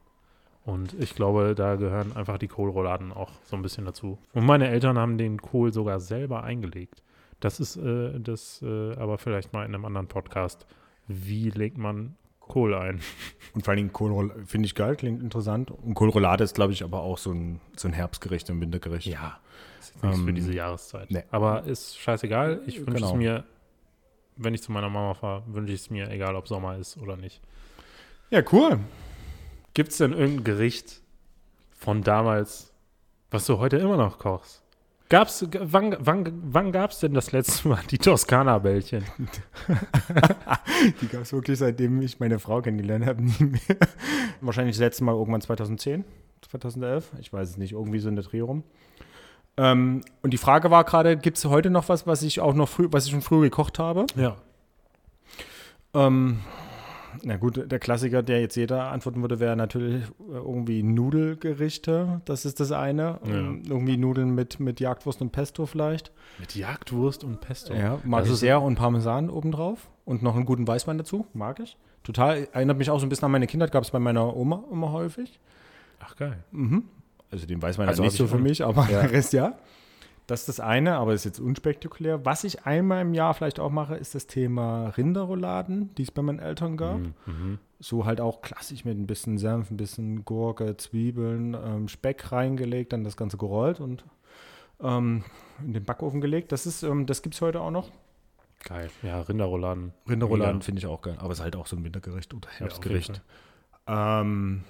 Und 0.64 0.94
ich 1.00 1.14
glaube, 1.16 1.54
da 1.56 1.74
gehören 1.74 2.14
einfach 2.16 2.38
die 2.38 2.46
Kohlrouladen 2.48 3.12
auch 3.12 3.30
so 3.44 3.56
ein 3.56 3.62
bisschen 3.62 3.84
dazu. 3.84 4.18
Und 4.32 4.46
meine 4.46 4.68
Eltern 4.68 4.96
haben 4.98 5.18
den 5.18 5.42
Kohl 5.42 5.72
sogar 5.72 5.98
selber 5.98 6.44
eingelegt. 6.44 7.02
Das 7.40 7.58
ist 7.58 7.76
äh, 7.76 8.20
das, 8.20 8.62
äh, 8.62 8.94
aber 8.96 9.18
vielleicht 9.18 9.52
mal 9.52 9.64
in 9.66 9.74
einem 9.74 9.84
anderen 9.84 10.06
Podcast. 10.06 10.64
Wie 11.08 11.50
legt 11.50 11.78
man 11.78 12.14
Kohl 12.38 12.74
ein? 12.74 13.00
Und 13.54 13.64
vor 13.64 13.72
allen 13.72 13.78
Dingen 13.78 13.92
Kohlroulade 13.92 14.46
finde 14.46 14.66
ich 14.66 14.76
geil, 14.76 14.94
klingt 14.94 15.20
interessant. 15.20 15.72
Und 15.72 15.94
Kohlroulade 15.94 16.44
ist, 16.44 16.54
glaube 16.54 16.72
ich, 16.72 16.84
aber 16.84 17.00
auch 17.02 17.18
so 17.18 17.32
ein, 17.32 17.60
so 17.76 17.88
ein 17.88 17.94
Herbstgericht 17.94 18.48
und 18.50 18.60
Wintergericht. 18.60 19.06
Ja, 19.08 19.40
ist 19.80 19.94
jetzt 19.94 20.04
nichts 20.04 20.20
für 20.20 20.28
Ähm, 20.28 20.34
diese 20.36 20.54
Jahreszeit. 20.54 21.10
nee. 21.10 21.24
Aber 21.32 21.64
ist 21.64 21.98
scheißegal. 21.98 22.60
Ich 22.66 22.78
wünsche 22.78 22.92
es 23.04 23.10
Genau. 23.10 23.16
mir, 23.16 23.44
wenn 24.36 24.54
ich 24.54 24.62
zu 24.62 24.70
meiner 24.70 24.88
Mama 24.88 25.14
fahre, 25.14 25.42
wünsche 25.48 25.72
ich 25.72 25.80
es 25.80 25.90
mir, 25.90 26.08
egal 26.08 26.36
ob 26.36 26.46
Sommer 26.46 26.76
ist 26.78 26.96
oder 26.98 27.16
nicht. 27.16 27.40
Ja, 28.30 28.42
cool. 28.52 28.78
Gibt 29.74 29.92
es 29.92 29.98
denn 29.98 30.12
irgendein 30.12 30.44
Gericht 30.44 31.00
von 31.78 32.02
damals, 32.02 32.72
was 33.30 33.46
du 33.46 33.58
heute 33.58 33.78
immer 33.78 33.96
noch 33.96 34.18
kochst? 34.18 34.62
Gab's, 35.08 35.46
wann 35.58 35.94
wann, 36.00 36.40
wann 36.42 36.72
gab 36.72 36.90
es 36.90 37.00
denn 37.00 37.12
das 37.12 37.32
letzte 37.32 37.68
Mal 37.68 37.80
die 37.90 37.98
Toskana-Bällchen? 37.98 39.04
Die 41.00 41.06
gab 41.08 41.22
es 41.22 41.32
wirklich, 41.34 41.58
seitdem 41.58 42.00
ich 42.00 42.18
meine 42.18 42.38
Frau 42.38 42.62
kennengelernt 42.62 43.04
habe, 43.04 43.22
nie 43.22 43.44
mehr. 43.44 43.76
Wahrscheinlich 44.40 44.76
das 44.76 44.80
letzte 44.80 45.04
Mal 45.04 45.14
irgendwann 45.14 45.42
2010, 45.42 46.04
2011. 46.40 47.10
Ich 47.20 47.30
weiß 47.30 47.50
es 47.50 47.56
nicht, 47.58 47.72
irgendwie 47.72 47.98
so 47.98 48.08
in 48.08 48.16
der 48.16 48.24
Dreh 48.24 48.40
rum. 48.40 48.64
Ähm, 49.58 50.00
und 50.22 50.32
die 50.32 50.38
Frage 50.38 50.70
war 50.70 50.84
gerade, 50.84 51.16
gibt 51.18 51.36
es 51.36 51.44
heute 51.44 51.68
noch 51.68 51.90
was, 51.90 52.06
was 52.06 52.22
ich 52.22 52.40
auch 52.40 52.54
noch 52.54 52.68
früh, 52.68 52.88
was 52.90 53.04
ich 53.04 53.12
schon 53.12 53.20
früher 53.20 53.42
gekocht 53.42 53.78
habe? 53.78 54.06
Ja. 54.16 54.36
Ähm, 55.94 56.40
na 57.22 57.36
gut, 57.36 57.70
der 57.70 57.78
Klassiker, 57.78 58.22
der 58.22 58.40
jetzt 58.40 58.56
jeder 58.56 58.90
antworten 58.92 59.20
würde, 59.20 59.40
wäre 59.40 59.56
natürlich 59.56 60.04
äh, 60.04 60.34
irgendwie 60.34 60.82
Nudelgerichte. 60.82 62.20
Das 62.24 62.44
ist 62.44 62.60
das 62.60 62.72
eine. 62.72 63.18
Ja. 63.24 63.30
Ähm, 63.30 63.62
Irgendwie 63.68 63.96
Nudeln 63.96 64.34
mit, 64.34 64.60
mit 64.60 64.80
Jagdwurst 64.80 65.20
und 65.22 65.30
Pesto 65.32 65.66
vielleicht. 65.66 66.12
Mit 66.38 66.54
Jagdwurst 66.54 67.24
und 67.24 67.40
Pesto. 67.40 67.74
Ja, 67.74 67.98
mag 68.04 68.24
ich 68.26 68.32
sehr. 68.32 68.60
Und 68.62 68.76
Parmesan 68.76 69.30
obendrauf. 69.30 69.88
Und 70.04 70.22
noch 70.22 70.34
einen 70.36 70.44
guten 70.46 70.66
Weißwein 70.66 70.98
dazu. 70.98 71.26
Mag 71.32 71.60
ich. 71.60 71.76
Total. 72.02 72.48
Erinnert 72.52 72.78
mich 72.78 72.90
auch 72.90 72.98
so 72.98 73.06
ein 73.06 73.08
bisschen 73.08 73.26
an 73.26 73.32
meine 73.32 73.46
Kindheit. 73.46 73.72
Gab 73.72 73.84
es 73.84 73.90
bei 73.90 73.98
meiner 73.98 74.36
Oma 74.36 74.64
immer 74.72 74.92
häufig. 74.92 75.38
Ach, 76.00 76.16
geil. 76.16 76.42
Also 77.30 77.46
den 77.46 77.62
Weißwein 77.62 77.88
Also 77.88 78.02
nicht 78.02 78.16
so 78.16 78.26
für 78.26 78.38
mich, 78.38 78.64
aber 78.64 78.88
Ja. 78.90 79.02
der 79.02 79.10
Rest 79.12 79.32
ja. 79.32 79.54
Das 80.32 80.40
ist 80.40 80.48
das 80.48 80.60
eine, 80.60 80.94
aber 80.96 81.12
ist 81.12 81.26
jetzt 81.26 81.40
unspektakulär. 81.40 82.24
Was 82.24 82.42
ich 82.44 82.64
einmal 82.64 83.02
im 83.02 83.12
Jahr 83.12 83.34
vielleicht 83.34 83.60
auch 83.60 83.68
mache, 83.68 83.96
ist 83.96 84.14
das 84.14 84.26
Thema 84.26 84.88
Rinderrouladen, 84.96 85.94
die 85.96 86.04
es 86.04 86.10
bei 86.10 86.22
meinen 86.22 86.38
Eltern 86.38 86.78
gab. 86.78 87.00
Mhm. 87.26 87.58
So 87.80 88.06
halt 88.06 88.18
auch 88.18 88.40
klassisch 88.40 88.86
mit 88.86 88.96
ein 88.96 89.06
bisschen 89.06 89.36
Senf, 89.36 89.70
ein 89.70 89.76
bisschen 89.76 90.24
Gurke, 90.24 90.78
Zwiebeln, 90.78 91.52
ähm, 91.52 91.86
Speck 91.86 92.32
reingelegt, 92.32 92.94
dann 92.94 93.04
das 93.04 93.18
Ganze 93.18 93.36
gerollt 93.36 93.78
und 93.78 94.06
ähm, 94.80 95.22
in 95.62 95.74
den 95.74 95.84
Backofen 95.84 96.22
gelegt. 96.22 96.50
Das 96.50 96.64
ist, 96.64 96.82
ähm, 96.82 97.04
das 97.04 97.20
gibt 97.20 97.34
es 97.34 97.42
heute 97.42 97.60
auch 97.60 97.70
noch. 97.70 97.90
Geil. 98.64 98.88
Ja, 99.02 99.20
Rinderrouladen. 99.20 99.92
Rinderrouladen 100.08 100.62
finde 100.62 100.78
ich 100.78 100.86
auch 100.86 101.02
geil, 101.02 101.16
aber 101.18 101.32
es 101.32 101.40
ist 101.40 101.44
halt 101.44 101.56
auch 101.56 101.66
so 101.66 101.76
ein 101.76 101.84
Wintergericht 101.84 102.32
oder 102.32 102.48
Ja, 102.54 102.60
Herbstgericht. 102.60 103.20
ähm, 103.86 104.64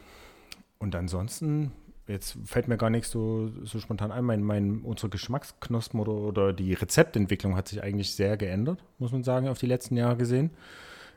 und 0.80 0.96
ansonsten, 0.96 1.70
jetzt 2.12 2.36
fällt 2.44 2.68
mir 2.68 2.76
gar 2.76 2.90
nichts 2.90 3.10
so, 3.10 3.50
so 3.64 3.80
spontan 3.80 4.12
ein, 4.12 4.24
mein, 4.24 4.42
mein, 4.42 4.80
unsere 4.82 5.08
Geschmacksknospen 5.08 5.98
oder, 6.00 6.12
oder 6.12 6.52
die 6.52 6.74
Rezeptentwicklung 6.74 7.56
hat 7.56 7.68
sich 7.68 7.82
eigentlich 7.82 8.14
sehr 8.14 8.36
geändert, 8.36 8.84
muss 8.98 9.12
man 9.12 9.24
sagen, 9.24 9.48
auf 9.48 9.58
die 9.58 9.66
letzten 9.66 9.96
Jahre 9.96 10.16
gesehen. 10.16 10.50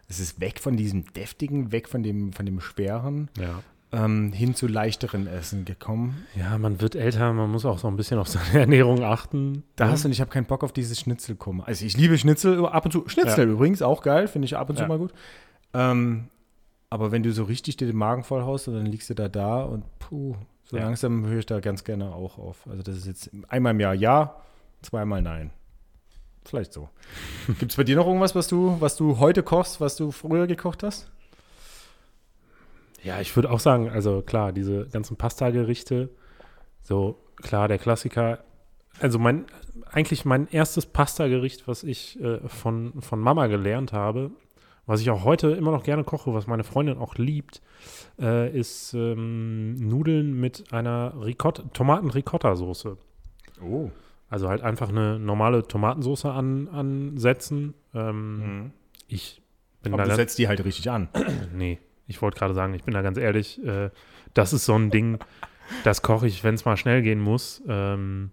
Es 0.08 0.20
ist 0.20 0.40
weg 0.40 0.60
von 0.60 0.78
diesem 0.78 1.06
deftigen, 1.14 1.72
weg 1.72 1.90
von 1.90 2.04
dem, 2.04 2.32
von 2.34 2.46
dem 2.46 2.60
schweren, 2.60 3.30
Ja. 3.40 3.62
ähm, 3.92 4.32
hin 4.34 4.54
zu 4.56 4.68
leichteren 4.68 5.26
Essen 5.28 5.66
gekommen. 5.66 6.26
Ja, 6.36 6.58
man 6.58 6.80
wird 6.82 6.96
älter, 6.96 7.34
man 7.34 7.50
muss 7.52 7.66
auch 7.66 7.80
so 7.80 7.88
ein 7.88 7.96
bisschen 7.98 8.20
auf 8.20 8.28
seine 8.28 8.60
Ernährung 8.62 9.04
achten. 9.04 9.64
Das 9.76 10.06
und 10.06 10.12
ich 10.12 10.22
habe 10.22 10.30
keinen 10.32 10.46
Bock 10.46 10.64
auf 10.64 10.74
dieses 10.74 11.00
Schnitzelkummer. 11.00 11.68
Also 11.68 11.86
ich 11.86 11.98
liebe 11.98 12.18
Schnitzel 12.18 12.66
ab 12.66 12.86
und 12.86 12.92
zu. 12.92 13.08
Schnitzel 13.10 13.50
übrigens 13.50 13.82
auch 13.82 14.02
geil, 14.02 14.28
finde 14.28 14.46
ich 14.46 14.56
ab 14.58 14.70
und 14.70 14.76
zu 14.76 14.84
Ja. 14.84 14.88
mal 14.88 14.98
gut. 15.00 15.12
Ähm, 15.74 16.30
aber 16.92 17.12
wenn 17.12 17.24
du 17.24 17.34
so 17.34 17.44
richtig 17.44 17.78
dir 17.78 17.88
den 17.88 17.98
Magen 17.98 18.24
voll 18.24 18.44
haust 18.44 18.68
dann 18.68 18.86
liegst 18.86 19.10
du 19.10 19.16
da 19.16 19.28
da 19.28 19.64
und 19.64 19.84
puh, 20.00 20.36
so 20.65 20.78
Ja. 20.78 20.84
langsam 20.84 21.25
höre 21.25 21.39
ich 21.39 21.45
da 21.45 21.60
ganz 21.60 21.84
gerne 21.84 22.13
auch 22.13 22.38
auf. 22.38 22.67
Also 22.69 22.84
das 22.84 22.97
ist 22.97 23.08
jetzt 23.08 23.30
einmal 23.47 23.71
im 23.71 23.80
Jahr 23.80 23.93
ja, 23.93 24.36
zweimal 24.82 25.21
nein. 25.21 25.51
Vielleicht 26.43 26.73
so. 26.73 26.89
Gibt 27.60 27.71
es 27.71 27.75
bei 27.78 27.84
dir 27.84 27.95
noch 27.95 28.06
irgendwas, 28.08 28.36
was 28.36 28.47
du, 28.47 28.78
was 28.80 28.95
du 28.97 29.19
heute 29.19 29.41
kochst, 29.43 29.82
was 29.82 29.95
du 29.95 30.12
früher 30.12 30.47
gekocht 30.47 30.84
hast? 30.84 31.12
Ja, 33.04 33.19
ich 33.21 33.36
würde 33.36 33.51
auch 33.51 33.60
sagen, 33.60 33.89
also 33.89 34.21
klar, 34.21 34.51
diese 34.51 34.88
ganzen 34.88 35.15
Pasta-Gerichte, 35.15 36.10
so 36.82 37.19
klar, 37.38 37.67
der 37.67 37.78
Klassiker. 37.78 38.39
Also 38.99 39.19
mein, 39.19 39.45
eigentlich 39.91 40.25
mein 40.25 40.47
erstes 40.47 40.86
Pasta-Gericht, 40.88 41.67
was 41.67 41.84
ich 41.84 42.19
äh, 42.21 42.39
von, 42.47 43.01
von 43.01 43.19
Mama 43.19 43.47
gelernt 43.47 43.93
habe, 43.93 44.32
was 44.86 45.02
ich 45.02 45.10
auch 45.10 45.24
heute 45.24 45.52
immer 45.52 45.71
noch 45.71 45.84
gerne 45.84 46.04
koche, 46.04 46.34
was 46.34 46.48
meine 46.48 46.63
Freundin 46.63 46.98
auch 46.98 47.15
liebt, 47.15 47.62
äh, 48.19 48.56
ist 48.58 48.93
ähm, 48.93 49.76
Nudeln 49.76 50.39
mit 50.39 50.71
einer 50.71 51.13
Ricotta, 51.19 51.63
Tomaten-Ricotta-Soße. 51.74 52.98
Oh. 53.62 53.89
Also 54.30 54.50
halt 54.50 54.62
einfach 54.62 54.89
eine 54.89 55.19
normale 55.19 55.67
Tomatensoße 55.67 56.32
an, 56.32 56.67
ansetzen. 56.67 57.74
Ähm, 57.93 58.71
Ich 59.08 59.41
bin 59.82 59.93
Aber 59.93 60.04
da 60.04 60.10
du 60.10 60.15
setzt 60.15 60.38
die 60.39 60.48
halt 60.48 60.63
richtig 60.63 60.89
an. 60.89 61.10
Nee, 61.56 61.80
ich 62.08 62.21
wollte 62.21 62.38
gerade 62.38 62.54
sagen, 62.54 62.74
ich 62.74 62.84
bin 62.84 62.93
da 62.93 63.02
ganz 63.02 63.17
ehrlich, 63.17 63.63
äh, 63.63 63.89
das 64.34 64.54
ist 64.54 64.65
so 64.65 64.76
ein 64.76 64.91
Ding, 64.91 65.19
das 65.84 66.02
koche 66.02 66.28
ich, 66.28 66.43
wenn 66.43 66.56
es 66.56 66.65
mal 66.65 66.78
schnell 66.78 67.02
gehen 67.02 67.19
muss 67.19 67.63
ähm, 67.67 68.32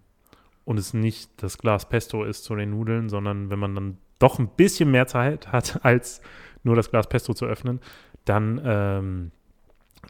und 0.64 0.78
es 0.78 0.92
nicht 0.92 1.30
das 1.42 1.58
Glas 1.58 1.88
Pesto 1.88 2.24
ist 2.24 2.44
zu 2.44 2.54
den 2.56 2.70
Nudeln, 2.70 3.08
sondern 3.08 3.50
wenn 3.50 3.58
man 3.58 3.74
dann 3.74 3.98
doch 4.22 4.38
ein 4.38 4.48
bisschen 4.48 4.90
mehr 4.90 5.06
Zeit 5.06 5.52
hat, 5.52 5.80
als 5.84 6.20
nur 6.62 6.76
das 6.76 6.90
Glas 6.90 7.08
Pesto 7.08 7.34
zu 7.34 7.46
öffnen, 7.46 7.80
dann 8.24 8.60
ähm, 8.64 9.32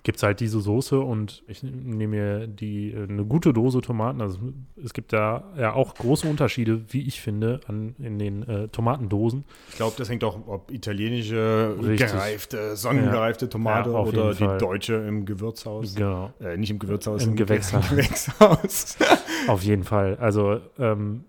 gibt 0.02 0.16
es 0.16 0.22
halt 0.22 0.40
diese 0.40 0.60
Soße 0.60 0.98
und 0.98 1.42
ich 1.46 1.62
nehme 1.62 2.08
mir 2.08 2.46
die, 2.46 2.92
äh, 2.92 3.04
eine 3.04 3.24
gute 3.24 3.52
Dose 3.52 3.80
Tomaten. 3.80 4.20
Also 4.20 4.38
es 4.82 4.94
gibt 4.94 5.12
da 5.12 5.44
ja 5.56 5.74
auch 5.74 5.94
große 5.94 6.26
Unterschiede, 6.26 6.82
wie 6.92 7.02
ich 7.02 7.20
finde, 7.20 7.60
an, 7.68 7.94
in 7.98 8.18
den 8.18 8.42
äh, 8.48 8.68
Tomatendosen. 8.68 9.44
Ich 9.70 9.76
glaube, 9.76 9.94
das 9.96 10.08
hängt 10.08 10.24
auch, 10.24 10.38
ob 10.46 10.70
italienische, 10.70 11.76
Richtig. 11.78 12.10
gereifte, 12.10 12.76
sonnengereifte 12.76 13.48
Tomate 13.48 13.90
Ja, 13.90 13.98
oder 14.00 14.34
die 14.34 14.58
deutsche 14.58 14.94
im 14.94 15.24
Gewürzhaus. 15.24 15.94
Genau. 15.94 16.32
Äh, 16.40 16.56
nicht 16.56 16.70
im 16.70 16.78
Gewürzhaus, 16.78 17.24
Im 17.24 17.36
Gewächshaus. 17.36 17.88
Gewächshaus. 17.88 18.96
Auf 19.46 19.62
jeden 19.62 19.84
Fall. 19.84 20.16
Also, 20.16 20.60
ähm, 20.78 21.24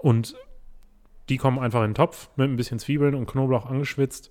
und 0.00 0.34
die 1.28 1.36
kommen 1.36 1.58
einfach 1.58 1.80
in 1.80 1.90
den 1.90 1.94
Topf 1.94 2.30
mit 2.36 2.48
ein 2.48 2.56
bisschen 2.56 2.78
Zwiebeln 2.78 3.14
und 3.14 3.26
Knoblauch 3.26 3.66
angeschwitzt. 3.66 4.30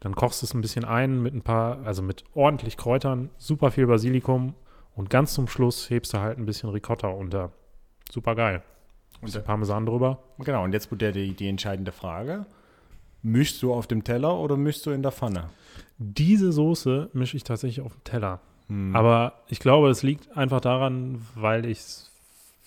Dann 0.00 0.14
kochst 0.14 0.42
du 0.42 0.46
es 0.46 0.54
ein 0.54 0.60
bisschen 0.60 0.84
ein 0.84 1.22
mit 1.22 1.34
ein 1.34 1.42
paar, 1.42 1.84
also 1.84 2.02
mit 2.02 2.24
ordentlich 2.34 2.76
Kräutern, 2.76 3.30
super 3.38 3.70
viel 3.70 3.86
Basilikum 3.86 4.54
und 4.94 5.10
ganz 5.10 5.34
zum 5.34 5.48
Schluss 5.48 5.88
hebst 5.90 6.12
du 6.14 6.18
halt 6.18 6.38
ein 6.38 6.46
bisschen 6.46 6.70
Ricotta 6.70 7.08
unter. 7.08 7.52
Super 8.10 8.34
geil. 8.34 8.62
Und 9.20 9.34
der 9.34 9.40
Parmesan 9.40 9.86
drüber. 9.86 10.22
genau, 10.38 10.64
und 10.64 10.72
jetzt 10.72 10.90
wird 10.90 11.16
die, 11.16 11.32
die 11.32 11.48
entscheidende 11.48 11.92
Frage. 11.92 12.46
Mischst 13.22 13.62
du 13.62 13.72
auf 13.72 13.86
dem 13.86 14.04
Teller 14.04 14.38
oder 14.38 14.56
mischst 14.56 14.84
du 14.84 14.90
in 14.90 15.02
der 15.02 15.12
Pfanne? 15.12 15.48
Diese 15.96 16.52
Soße 16.52 17.08
mische 17.14 17.36
ich 17.36 17.44
tatsächlich 17.44 17.84
auf 17.84 17.94
den 17.94 18.04
Teller. 18.04 18.40
Hm. 18.68 18.94
Aber 18.94 19.40
ich 19.48 19.60
glaube, 19.60 19.88
es 19.88 20.02
liegt 20.02 20.36
einfach 20.36 20.60
daran, 20.60 21.22
weil 21.34 21.64
ich 21.64 21.78
es 21.78 22.13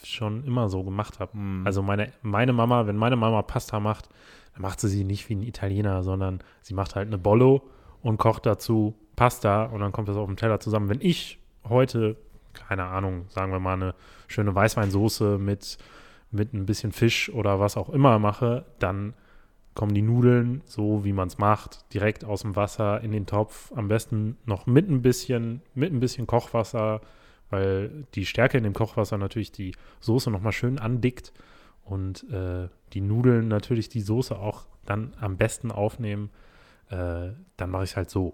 schon 0.04 0.44
immer 0.44 0.70
so 0.70 0.84
gemacht 0.84 1.20
habe. 1.20 1.34
Hm. 1.34 1.64
Also 1.66 1.82
meine, 1.82 2.12
meine 2.22 2.54
Mama, 2.54 2.88
wenn 2.88 2.98
meine 2.98 3.16
Mama 3.16 3.42
Pasta 3.42 3.80
macht, 3.80 4.10
dann 4.54 4.62
macht 4.62 4.80
sie 4.80 4.90
sie 4.90 5.04
nicht 5.04 5.28
wie 5.30 5.36
ein 5.36 5.44
Italiener, 5.44 6.04
sondern 6.04 6.40
sie 6.62 6.74
macht 6.74 6.96
halt 6.96 7.08
eine 7.08 7.18
Bollo 7.18 7.64
und 8.02 8.18
kocht 8.18 8.46
dazu 8.46 8.96
Pasta 9.16 9.66
und 9.66 9.80
dann 9.82 9.92
kommt 9.92 10.10
das 10.10 10.18
auf 10.18 10.28
dem 10.28 10.38
Teller 10.38 10.60
zusammen. 10.60 10.90
Wenn 10.90 11.02
ich 11.02 11.40
heute, 11.68 12.18
keine 12.54 12.86
Ahnung, 12.86 13.26
sagen 13.30 13.52
wir 13.52 13.60
mal 13.60 13.74
eine 13.74 13.96
schöne 14.28 14.54
Weißweinsoße 14.54 15.38
mit, 15.38 15.78
mit 16.32 16.54
ein 16.54 16.66
bisschen 16.66 16.92
Fisch 16.92 17.30
oder 17.30 17.60
was 17.60 17.78
auch 17.78 17.90
immer 17.90 18.20
mache, 18.20 18.66
dann 18.80 19.14
kommen 19.74 19.94
die 19.94 20.02
Nudeln, 20.02 20.62
so 20.66 21.06
wie 21.06 21.14
man 21.14 21.28
es 21.28 21.38
macht, 21.38 21.94
direkt 21.94 22.26
aus 22.26 22.42
dem 22.42 22.56
Wasser 22.56 23.02
in 23.02 23.12
den 23.12 23.28
Topf. 23.28 23.72
Am 23.76 23.88
besten 23.88 24.38
noch 24.46 24.66
mit 24.66 24.90
ein 24.90 25.04
bisschen, 25.04 25.62
mit 25.76 25.94
ein 25.94 26.00
bisschen 26.00 26.26
Kochwasser, 26.26 27.02
weil 27.50 28.06
die 28.16 28.26
Stärke 28.26 28.58
in 28.58 28.64
dem 28.64 28.74
Kochwasser 28.74 29.18
natürlich 29.18 29.52
die 29.52 29.74
Soße 30.00 30.32
nochmal 30.32 30.52
schön 30.52 30.80
andickt 30.80 31.34
und 31.84 32.30
äh, 32.32 32.68
die 32.94 33.02
Nudeln 33.02 33.48
natürlich 33.48 33.90
die 33.90 34.02
Soße 34.02 34.38
auch 34.38 34.66
dann 34.86 35.14
am 35.20 35.38
besten 35.38 35.72
aufnehmen. 35.72 36.30
Äh, 36.90 37.30
dann 37.58 37.70
mache 37.70 37.84
ich 37.84 37.92
es 37.92 37.98
halt 37.98 38.10
so. 38.10 38.34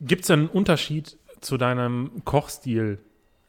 Gibt 0.00 0.24
es 0.24 0.30
einen 0.30 0.48
Unterschied 0.48 1.18
zu 1.40 1.56
deinem 1.56 2.22
Kochstil? 2.24 2.98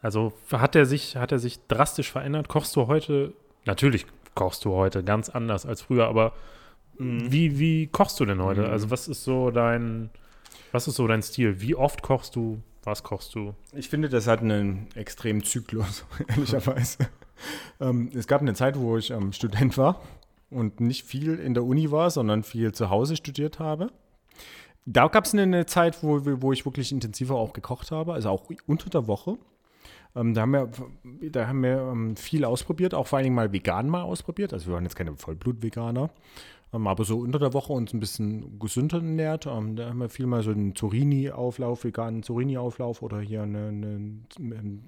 Also 0.02 0.34
hat 0.52 0.76
er 0.76 0.86
sich, 0.86 1.18
hat 1.18 1.32
er 1.32 1.40
sich 1.40 1.60
drastisch 1.68 2.12
verändert? 2.12 2.48
Kochst 2.48 2.76
du 2.76 2.88
heute, 2.88 3.34
natürlich 3.66 4.06
kochst 4.36 4.64
du 4.66 4.74
heute 4.74 5.04
ganz 5.04 5.30
anders 5.30 5.66
als 5.66 5.82
früher, 5.82 6.08
aber 6.08 6.34
wie, 7.00 7.60
wie 7.60 7.88
kochst 7.88 8.20
du 8.20 8.26
denn 8.26 8.42
heute? 8.42 8.62
Mhm. 8.62 8.70
Also 8.70 8.90
was 8.92 9.08
ist 9.08 9.24
so 9.24 9.52
dein, 9.52 10.10
was 10.72 10.88
ist 10.88 10.96
so 10.96 11.08
dein 11.08 11.22
Stil? 11.22 11.62
Wie 11.62 11.76
oft 11.76 12.02
kochst 12.02 12.36
du? 12.36 12.62
Was 12.88 13.04
kochst 13.04 13.36
du? 13.36 13.54
Ich 13.74 13.90
finde, 13.90 14.08
das 14.08 14.28
hat 14.28 14.40
einen 14.40 14.88
extremen 14.96 15.44
Zyklus, 15.44 16.06
ehrlicherweise. 16.30 17.10
ähm, 17.82 18.10
es 18.16 18.28
gab 18.28 18.40
eine 18.40 18.54
Zeit, 18.54 18.80
wo 18.80 18.96
ich 18.96 19.12
ähm, 19.12 19.34
Student 19.34 19.78
war 19.78 20.02
und 20.50 20.80
nicht 20.80 21.04
viel 21.04 21.38
in 21.38 21.54
der 21.54 21.66
Uni 21.66 21.92
war, 21.92 22.10
sondern 22.12 22.44
viel 22.44 22.72
zu 22.72 22.90
Hause 22.90 23.18
studiert 23.18 23.60
habe. 23.60 23.92
Da 24.86 25.10
gab 25.10 25.26
es 25.26 25.34
eine, 25.34 25.66
Zeit, 25.66 26.02
wo, 26.02 26.22
wo 26.42 26.54
ich 26.54 26.64
wirklich 26.64 26.94
intensiver 26.94 27.36
auch 27.36 27.52
gekocht 27.52 27.92
habe, 27.92 28.14
also 28.14 28.30
auch 28.30 28.46
unter 28.68 28.90
der 28.90 29.06
Woche. 29.06 29.38
Ähm, 30.16 30.34
da 30.34 30.44
haben 30.44 30.52
wir, 30.52 30.72
da 31.30 31.46
haben 31.46 31.64
wir 31.64 31.90
ähm, 31.92 32.16
viel 32.16 32.46
ausprobiert, 32.46 32.94
auch 32.94 33.08
vor 33.08 33.18
allen 33.18 33.26
Dingen 33.26 33.36
mal 33.36 33.52
vegan 33.52 33.90
mal 33.90 34.04
ausprobiert. 34.04 34.54
Also 34.54 34.68
wir 34.68 34.76
waren 34.76 34.86
jetzt 34.86 34.96
keine 34.96 35.14
Vollblut-Veganer, 35.14 36.10
aber 36.72 37.06
so 37.06 37.20
unter 37.20 37.40
der 37.40 37.54
Woche 37.54 37.72
uns 37.72 37.94
ein 37.94 38.00
bisschen 38.00 38.60
gesünder 38.60 38.98
ernährt. 38.98 39.46
Ähm, 39.46 39.76
da 39.76 39.90
haben 39.90 40.00
wir 40.00 40.10
viel 40.10 40.28
mal 40.28 40.44
so 40.44 40.52
einen 40.52 40.76
Zucchini-Auflauf, 40.76 41.84
veganen 41.84 42.24
Zucchini-Auflauf 42.24 43.02
oder 43.02 43.20
hier 43.20 43.44
eine, 43.44 43.68
eine, 43.70 44.20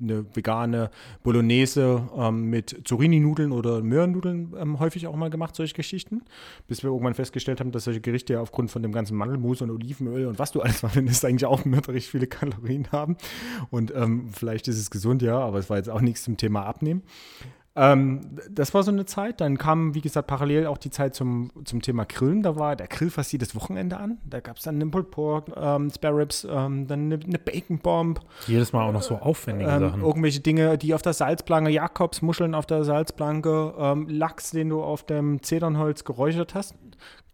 eine 0.01 0.35
vegane 0.35 0.91
Bolognese 1.23 2.09
ähm, 2.17 2.49
mit 2.49 2.81
Zucchini-Nudeln 2.83 3.51
oder 3.51 3.81
Möhrennudeln 3.81 4.53
ähm, 4.59 4.79
häufig 4.79 5.07
auch 5.07 5.15
mal 5.15 5.29
gemacht, 5.29 5.55
solche 5.55 5.73
Geschichten. 5.73 6.21
Bis 6.67 6.83
wir 6.83 6.89
irgendwann 6.89 7.13
festgestellt 7.13 7.61
haben, 7.61 7.71
dass 7.71 7.85
solche 7.85 8.01
Gerichte 8.01 8.33
ja 8.33 8.41
aufgrund 8.41 8.71
von 8.71 8.83
dem 8.83 8.91
ganzen 8.91 9.15
Mandelmus 9.15 9.61
und 9.61 9.71
Olivenöl 9.71 10.27
und 10.27 10.37
was 10.37 10.51
du 10.51 10.61
alles 10.61 10.79
verwendest, 10.79 11.23
eigentlich 11.23 11.45
auch 11.45 11.63
mörderisch 11.65 12.07
viele 12.07 12.27
Kalorien 12.27 12.91
haben. 12.91 13.15
Und 13.69 13.93
ähm, 13.95 14.29
vielleicht 14.33 14.67
ist 14.67 14.77
es 14.77 14.91
gesund, 14.91 15.21
ja, 15.21 15.39
aber 15.39 15.59
es 15.59 15.69
war 15.69 15.77
jetzt 15.77 15.89
auch 15.89 16.01
nichts 16.01 16.23
zum 16.23 16.35
Thema 16.35 16.65
Abnehmen. 16.65 17.03
Ähm, 17.75 18.21
das 18.49 18.73
war 18.73 18.83
so 18.83 18.91
eine 18.91 19.05
Zeit. 19.05 19.39
Dann 19.41 19.57
kam, 19.57 19.93
wie 19.95 20.01
gesagt, 20.01 20.27
parallel 20.27 20.65
auch 20.67 20.77
die 20.77 20.89
Zeit 20.89 21.15
zum, 21.15 21.51
zum 21.65 21.81
Thema 21.81 22.05
Grillen. 22.05 22.43
Da 22.43 22.55
war 22.57 22.75
der 22.75 22.87
Grill 22.87 23.09
fast 23.09 23.31
jedes 23.31 23.55
Wochenende 23.55 23.97
an. 23.97 24.17
Da 24.25 24.39
gab 24.39 24.57
es 24.57 24.63
dann 24.63 24.75
einen 24.75 24.91
Pulled 24.91 25.11
Pork, 25.11 25.45
ähm, 25.55 25.89
Spare 25.89 26.17
Ribs, 26.17 26.45
ähm, 26.49 26.87
dann 26.87 27.11
eine, 27.11 27.19
eine 27.23 27.39
Bacon 27.39 27.79
Bomb. 27.79 28.19
Jedes 28.47 28.73
Mal 28.73 28.87
auch 28.87 28.91
noch 28.91 29.03
so 29.03 29.15
aufwendige 29.15 29.69
Ähm, 29.69 29.79
Sachen. 29.79 30.01
irgendwelche 30.01 30.39
Dinge, 30.41 30.77
die 30.77 30.93
auf 30.93 31.01
der 31.01 31.13
Salzplanke, 31.13 31.69
Jakobs, 31.69 32.21
Muscheln 32.21 32.55
auf 32.55 32.65
der 32.65 32.83
Salzplanke, 32.83 33.73
ähm, 33.77 34.07
Lachs, 34.09 34.51
den 34.51 34.69
du 34.69 34.81
auf 34.83 35.03
dem 35.03 35.41
Zedernholz 35.43 36.03
geräuchert 36.03 36.55
hast. 36.55 36.75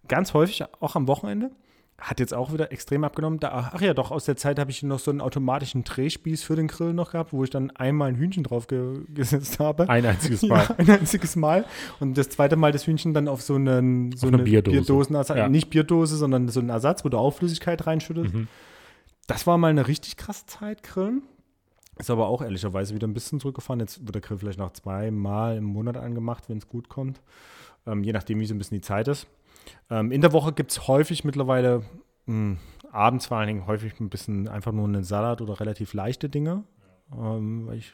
Ganz 0.08 0.34
häufig, 0.34 0.64
auch 0.82 0.96
am 0.96 1.08
Wochenende. 1.08 1.50
Hat 1.98 2.20
jetzt 2.20 2.34
auch 2.34 2.52
wieder 2.52 2.74
extrem 2.74 3.06
abgenommen. 3.06 3.40
Da, 3.40 3.72
ach 3.74 3.80
ja, 3.80 3.94
doch, 3.94 4.12
aus 4.12 4.26
der 4.26 4.36
Zeit 4.36 4.60
habe 4.60 4.70
ich 4.70 4.84
noch 4.84 5.00
so 5.00 5.12
einen 5.12 5.22
automatischen 5.22 5.86
Drehspieß 5.86 6.44
für 6.44 6.58
den 6.58 6.68
Grill 6.68 6.94
noch 6.94 7.12
gehabt, 7.14 7.32
wo 7.32 7.44
ich 7.46 7.50
dann 7.50 7.72
einmal 7.72 8.10
ein 8.10 8.16
Hühnchen 8.16 8.44
drauf 8.44 8.68
ge 8.68 9.00
gesetzt 9.14 9.60
habe. 9.60 9.88
Ein 9.88 10.06
einziges 10.06 10.42
Mal. 10.42 10.66
Ja, 10.68 10.76
ein 10.78 10.90
einziges 10.90 11.38
Mal. 11.38 11.66
Und 12.02 12.18
das 12.18 12.28
zweite 12.30 12.58
Mal 12.58 12.74
das 12.74 12.86
Hühnchen 12.86 13.14
dann 13.14 13.30
auf 13.30 13.42
so, 13.42 13.56
einen, 13.56 14.12
so 14.12 14.28
eine 14.28 14.38
eine, 14.38 14.44
Bierdose. 14.44 14.78
Bierdosenersatz, 14.78 15.38
Ja. 15.38 15.48
nicht 15.48 15.70
Bierdose, 15.70 16.18
sondern 16.18 16.50
so 16.50 16.60
einen 16.60 16.70
Ersatz, 16.70 17.06
wo 17.06 17.10
du 17.10 17.18
auch 17.18 17.32
Flüssigkeit 17.32 17.88
reinschüttest. 17.88 18.34
Mhm. 18.34 18.48
Das 19.28 19.48
war 19.48 19.58
mal 19.58 19.70
eine 19.70 19.88
richtig 19.88 20.18
krasse 20.18 20.46
Zeit, 20.48 20.84
Grillen. 20.84 21.24
Ist 21.98 22.10
aber 22.10 22.28
auch 22.28 22.42
ehrlicherweise 22.42 22.94
wieder 22.94 23.08
ein 23.08 23.14
bisschen 23.14 23.40
zurückgefahren. 23.40 23.80
Jetzt 23.80 24.02
wird 24.06 24.16
der 24.16 24.22
Grill 24.22 24.38
vielleicht 24.38 24.60
noch 24.60 24.74
zweimal 24.74 25.56
im 25.56 25.64
Monat 25.64 25.96
angemacht, 25.96 26.50
wenn 26.50 26.58
es 26.58 26.68
gut 26.68 26.90
kommt. 26.90 27.22
Ähm, 27.88 28.04
je 28.04 28.12
nachdem, 28.12 28.42
wie 28.42 28.46
so 28.46 28.54
ein 28.54 28.58
bisschen 28.58 28.76
die 28.76 28.82
Zeit 28.82 29.08
ist. 29.08 29.28
Ähm, 29.90 30.12
in 30.12 30.22
der 30.22 30.34
Woche 30.34 30.54
gibt 30.54 30.72
es 30.72 30.88
häufig 30.88 31.24
mittlerweile, 31.24 31.84
mh, 32.26 32.58
abends 32.92 33.28
vor 33.28 33.38
allen 33.38 33.48
Dingen, 33.48 33.68
häufig 33.68 34.00
ein 34.00 34.10
bisschen 34.10 34.48
einfach 34.48 34.72
nur 34.72 34.86
einen 34.88 35.04
Salat 35.04 35.42
oder 35.42 35.60
relativ 35.60 35.94
leichte 35.94 36.30
Dinge. 36.30 36.64
Ähm, 37.14 37.70
ich, 37.74 37.94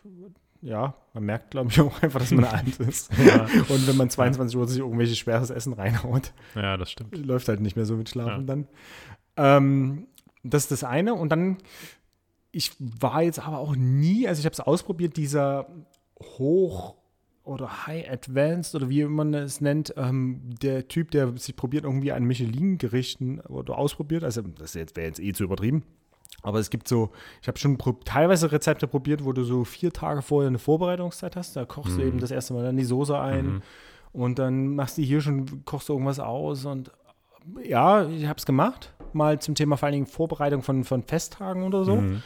ja, 0.62 0.94
man 1.14 1.24
merkt, 1.24 1.52
glaube 1.52 1.70
ich, 1.72 1.80
auch 1.82 2.02
einfach, 2.02 2.20
dass 2.20 2.32
man 2.32 2.46
alt 2.46 2.78
ist. 2.80 3.12
Ja. 3.18 3.44
Und 3.70 3.88
wenn 3.88 3.98
man 3.98 4.10
22 4.10 4.58
Uhr 4.58 4.68
sich 4.68 4.80
irgendwelches 4.80 5.18
schweres 5.18 5.50
Essen 5.50 5.74
reinhaut, 5.74 6.34
ja, 6.56 6.78
das 6.78 6.92
stimmt. 6.92 7.18
läuft 7.26 7.48
halt 7.48 7.60
nicht 7.62 7.76
mehr 7.76 7.86
so 7.86 7.96
mit 7.96 8.10
Schlafen 8.10 8.42
Ja. 8.42 8.46
dann. 8.48 8.68
Ähm, 9.38 10.08
das 10.44 10.64
ist 10.64 10.72
das 10.72 10.84
eine. 10.84 11.14
Und 11.14 11.30
dann, 11.30 11.58
ich 12.52 12.72
war 12.80 13.22
jetzt 13.24 13.40
aber 13.40 13.60
auch 13.60 13.76
nie, 13.76 14.28
also 14.28 14.40
ich 14.40 14.46
habe 14.46 14.54
es 14.54 14.60
ausprobiert, 14.60 15.18
dieser 15.18 15.68
Hoch- 16.20 16.96
oder 17.52 17.86
High 17.88 18.10
Advanced 18.10 18.74
oder 18.76 18.90
wie 18.90 19.04
man 19.06 19.34
es 19.34 19.62
nennt, 19.62 19.94
ähm, 19.98 20.42
der 20.62 20.88
Typ, 20.88 21.12
der 21.12 21.38
sich 21.38 21.56
probiert, 21.56 21.84
irgendwie 21.84 22.12
an 22.12 22.24
Michelin-Gerichten 22.24 23.40
oder 23.42 23.78
ausprobiert. 23.78 24.24
Also, 24.24 24.42
das 24.42 24.74
jetzt- 24.74 24.96
wäre 24.96 25.08
jetzt 25.08 25.20
eh 25.20 25.34
zu 25.34 25.44
übertrieben. 25.44 25.84
Aber 26.44 26.60
es 26.60 26.70
gibt 26.70 26.88
so, 26.88 27.12
ich 27.42 27.48
habe 27.48 27.60
schon 27.60 27.78
teilweise 28.06 28.52
Rezepte 28.52 28.88
probiert, 28.88 29.24
wo 29.26 29.32
du 29.34 29.44
so 29.44 29.64
vier 29.64 29.92
Tage 29.92 30.22
vorher 30.22 30.48
eine 30.48 30.58
Vorbereitungszeit 30.60 31.36
hast. 31.36 31.56
Da 31.56 31.66
kochst 31.66 31.98
du 31.98 32.02
eben 32.02 32.20
das 32.20 32.32
erste 32.32 32.54
Mal 32.54 32.64
dann 32.64 32.78
die 32.78 32.84
Soße 32.84 33.20
ein 33.20 33.46
Mhm. 33.46 33.62
und 34.14 34.40
dann 34.40 34.76
machst 34.76 34.98
du 34.98 35.02
hier 35.04 35.22
schon, 35.22 35.64
kochst 35.66 35.90
du 35.90 35.94
irgendwas 35.94 36.20
aus 36.20 36.66
und 36.66 36.90
ja, 37.64 38.08
ich 38.08 38.26
habe 38.28 38.38
es 38.38 38.46
gemacht. 38.46 38.94
Mal 39.14 39.40
zum 39.40 39.56
Thema 39.56 39.76
vor 39.78 39.88
allen 39.88 39.94
Dingen 39.94 40.06
Vorbereitung 40.08 40.64
von, 40.64 40.84
von 40.84 41.04
Festtagen 41.04 41.64
oder 41.64 41.84
so. 41.84 41.98
Mhm. 41.98 42.24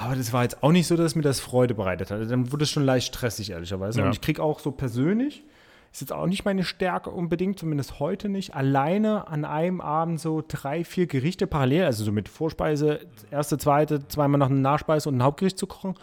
Aber 0.00 0.14
das 0.14 0.32
war 0.32 0.44
jetzt 0.44 0.62
auch 0.62 0.70
nicht 0.70 0.86
so, 0.86 0.96
dass 0.96 1.16
mir 1.16 1.22
das 1.22 1.40
Freude 1.40 1.74
bereitet 1.74 2.12
hat. 2.12 2.30
Dann 2.30 2.52
wurde 2.52 2.62
es 2.62 2.70
schon 2.70 2.84
leicht 2.84 3.08
stressig, 3.08 3.50
ehrlicherweise. 3.50 3.98
Ja. 3.98 4.06
Und 4.06 4.12
ich 4.12 4.20
kriege 4.20 4.40
auch 4.40 4.60
so 4.60 4.70
persönlich, 4.70 5.42
ist 5.90 6.02
jetzt 6.02 6.12
auch 6.12 6.26
nicht 6.26 6.44
meine 6.44 6.62
Stärke 6.62 7.10
unbedingt, 7.10 7.58
zumindest 7.58 7.98
heute 7.98 8.28
nicht, 8.28 8.54
alleine 8.54 9.26
an 9.26 9.44
einem 9.44 9.80
Abend 9.80 10.20
so 10.20 10.44
drei, 10.46 10.84
vier 10.84 11.08
Gerichte 11.08 11.48
parallel, 11.48 11.82
also 11.82 12.04
so 12.04 12.12
mit 12.12 12.28
Vorspeise, 12.28 13.00
erste, 13.32 13.58
zweite, 13.58 14.06
zweimal 14.06 14.38
noch 14.38 14.50
eine 14.50 14.60
Nachspeise 14.60 15.08
und 15.08 15.16
ein 15.16 15.22
Hauptgericht 15.24 15.58
zu 15.58 15.66
kochen. 15.66 15.96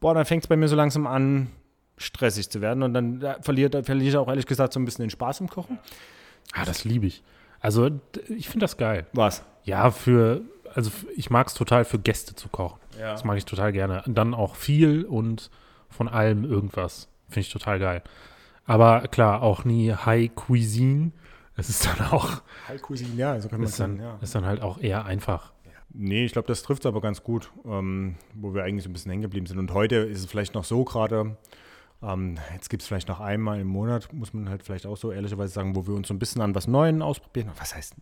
Boah, 0.00 0.14
dann 0.14 0.24
fängt 0.24 0.42
es 0.42 0.48
bei 0.48 0.56
mir 0.56 0.66
so 0.66 0.74
langsam 0.74 1.06
an, 1.06 1.46
stressig 1.96 2.50
zu 2.50 2.60
werden. 2.60 2.82
Und 2.82 2.92
dann 2.92 3.20
verliere 3.42 3.78
ich 3.78 4.16
auch 4.16 4.26
ehrlich 4.26 4.46
gesagt 4.46 4.72
so 4.72 4.80
ein 4.80 4.84
bisschen 4.84 5.04
den 5.04 5.10
Spaß 5.10 5.42
im 5.42 5.48
Kochen. 5.48 5.78
Ah, 6.54 6.64
das 6.64 6.84
liebe 6.84 7.06
ich. 7.06 7.22
Also, 7.60 7.88
ich 8.28 8.48
finde 8.48 8.64
das 8.64 8.76
geil. 8.76 9.06
Was? 9.12 9.44
Ja, 9.62 9.92
für, 9.92 10.40
also 10.78 10.92
ich 11.16 11.28
mag 11.28 11.48
es 11.48 11.54
total 11.54 11.84
für 11.84 11.98
Gäste 11.98 12.36
zu 12.36 12.48
kochen. 12.48 12.78
Ja. 12.96 13.10
Das 13.10 13.24
mag 13.24 13.36
ich 13.36 13.44
total 13.44 13.72
gerne. 13.72 14.04
Dann 14.06 14.32
auch 14.32 14.54
viel 14.54 15.04
und 15.04 15.50
von 15.90 16.06
allem 16.06 16.44
irgendwas. 16.44 17.08
Finde 17.28 17.40
ich 17.40 17.52
total 17.52 17.80
geil. 17.80 18.02
Aber 18.64 19.08
klar, 19.08 19.42
auch 19.42 19.64
nie 19.64 19.92
High 19.92 20.30
Cuisine. 20.36 21.10
Es 21.56 21.68
ist 21.68 21.84
dann 21.84 22.06
auch, 22.12 22.42
High 22.68 22.80
Cuisine, 22.80 23.12
ja, 23.16 23.40
so 23.40 23.48
kann 23.48 23.58
man 23.58 23.66
es 23.66 23.72
ist 23.72 23.80
dann, 23.80 23.96
sagen, 23.96 24.08
ja. 24.08 24.18
ist 24.22 24.34
dann 24.36 24.46
halt 24.46 24.62
auch 24.62 24.78
eher 24.78 25.04
einfach. 25.04 25.52
Nee, 25.92 26.26
ich 26.26 26.32
glaube, 26.32 26.46
das 26.46 26.62
trifft 26.62 26.84
es 26.84 26.86
aber 26.86 27.00
ganz 27.00 27.24
gut, 27.24 27.50
ähm, 27.64 28.14
wo 28.34 28.54
wir 28.54 28.62
eigentlich 28.62 28.84
so 28.84 28.90
ein 28.90 28.92
bisschen 28.92 29.10
hängen 29.10 29.22
geblieben 29.22 29.46
sind. 29.46 29.58
Und 29.58 29.74
heute 29.74 29.96
ist 29.96 30.20
es 30.20 30.26
vielleicht 30.26 30.54
noch 30.54 30.62
so 30.62 30.84
gerade, 30.84 31.36
ähm, 32.04 32.38
jetzt 32.54 32.70
gibt 32.70 32.82
es 32.82 32.86
vielleicht 32.86 33.08
noch 33.08 33.18
einmal 33.18 33.58
im 33.58 33.66
Monat, 33.66 34.12
muss 34.12 34.32
man 34.32 34.48
halt 34.48 34.62
vielleicht 34.62 34.86
auch 34.86 34.96
so 34.96 35.10
ehrlicherweise 35.10 35.52
sagen, 35.52 35.74
wo 35.74 35.88
wir 35.88 35.94
uns 35.94 36.06
so 36.06 36.14
ein 36.14 36.20
bisschen 36.20 36.40
an 36.40 36.54
was 36.54 36.68
Neuem 36.68 37.02
ausprobieren. 37.02 37.50
Was 37.58 37.74
heißt, 37.74 37.96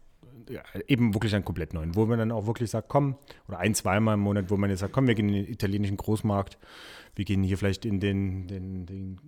eben 0.89 1.15
wirklich 1.15 1.35
an 1.35 1.45
komplett 1.45 1.75
Neuen, 1.75 1.95
wo 1.95 2.07
man 2.07 2.19
dann 2.19 2.33
auch 2.33 2.47
wirklich 2.47 2.71
sagt, 2.71 2.89
komm, 2.89 3.17
oder 3.49 3.59
ein, 3.59 3.75
zweimal 3.75 4.15
im 4.15 4.21
Monat, 4.21 4.51
wo 4.51 4.57
man 4.57 4.71
jetzt 4.71 4.81
sagt, 4.81 4.93
komm, 4.93 5.07
wir 5.07 5.15
gehen 5.15 5.29
in 5.29 5.35
den 5.45 5.53
italienischen 5.53 5.97
Großmarkt, 5.97 6.59
wir 7.15 7.25
gehen 7.25 7.43
hier 7.43 7.59
vielleicht 7.59 7.85
in 7.85 8.01
den, 8.01 8.47
den, 8.47 8.87
den 8.87 9.21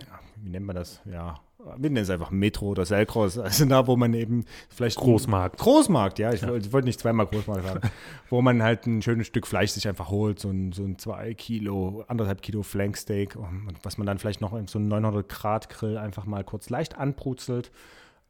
ja, 0.00 0.18
wie 0.42 0.50
nennt 0.50 0.66
man 0.66 0.76
das? 0.76 1.00
Ja, 1.04 1.40
wir 1.58 1.90
nennen 1.90 1.96
es 1.96 2.10
einfach 2.10 2.30
Metro 2.30 2.66
oder 2.68 2.84
Selkros, 2.84 3.38
also 3.38 3.64
da, 3.64 3.86
wo 3.86 3.96
man 3.96 4.12
eben 4.14 4.44
vielleicht 4.68 4.98
Großmarkt. 4.98 5.58
Großmarkt, 5.58 6.18
ja. 6.18 6.32
Ich, 6.32 6.46
wollte- 6.46 6.66
ich 6.66 6.72
wollte 6.72 6.86
nicht 6.86 7.00
zweimal 7.00 7.26
Großmarkt 7.26 7.64
sagen. 7.66 7.80
wo 8.30 8.42
man 8.42 8.62
halt 8.62 8.86
ein 8.86 9.00
schönes 9.02 9.26
Stück 9.26 9.46
Fleisch 9.46 9.70
sich 9.70 9.88
einfach 9.88 10.10
holt, 10.10 10.38
so 10.38 10.50
ein, 10.50 10.72
so 10.72 10.84
ein 10.84 10.98
2 10.98 11.34
Kilo, 11.34 12.04
anderthalb 12.06 12.42
Kilo 12.42 12.62
Flanksteak, 12.62 13.36
was 13.82 13.96
man 13.98 14.06
dann 14.06 14.18
vielleicht 14.18 14.40
noch 14.42 14.54
in 14.54 14.66
so 14.66 14.78
einen 14.78 14.88
900 14.88 15.28
Grad 15.28 15.68
Grill 15.70 15.96
einfach 15.96 16.26
mal 16.26 16.44
kurz 16.44 16.68
leicht 16.70 16.96
anbrutzelt 16.98 17.70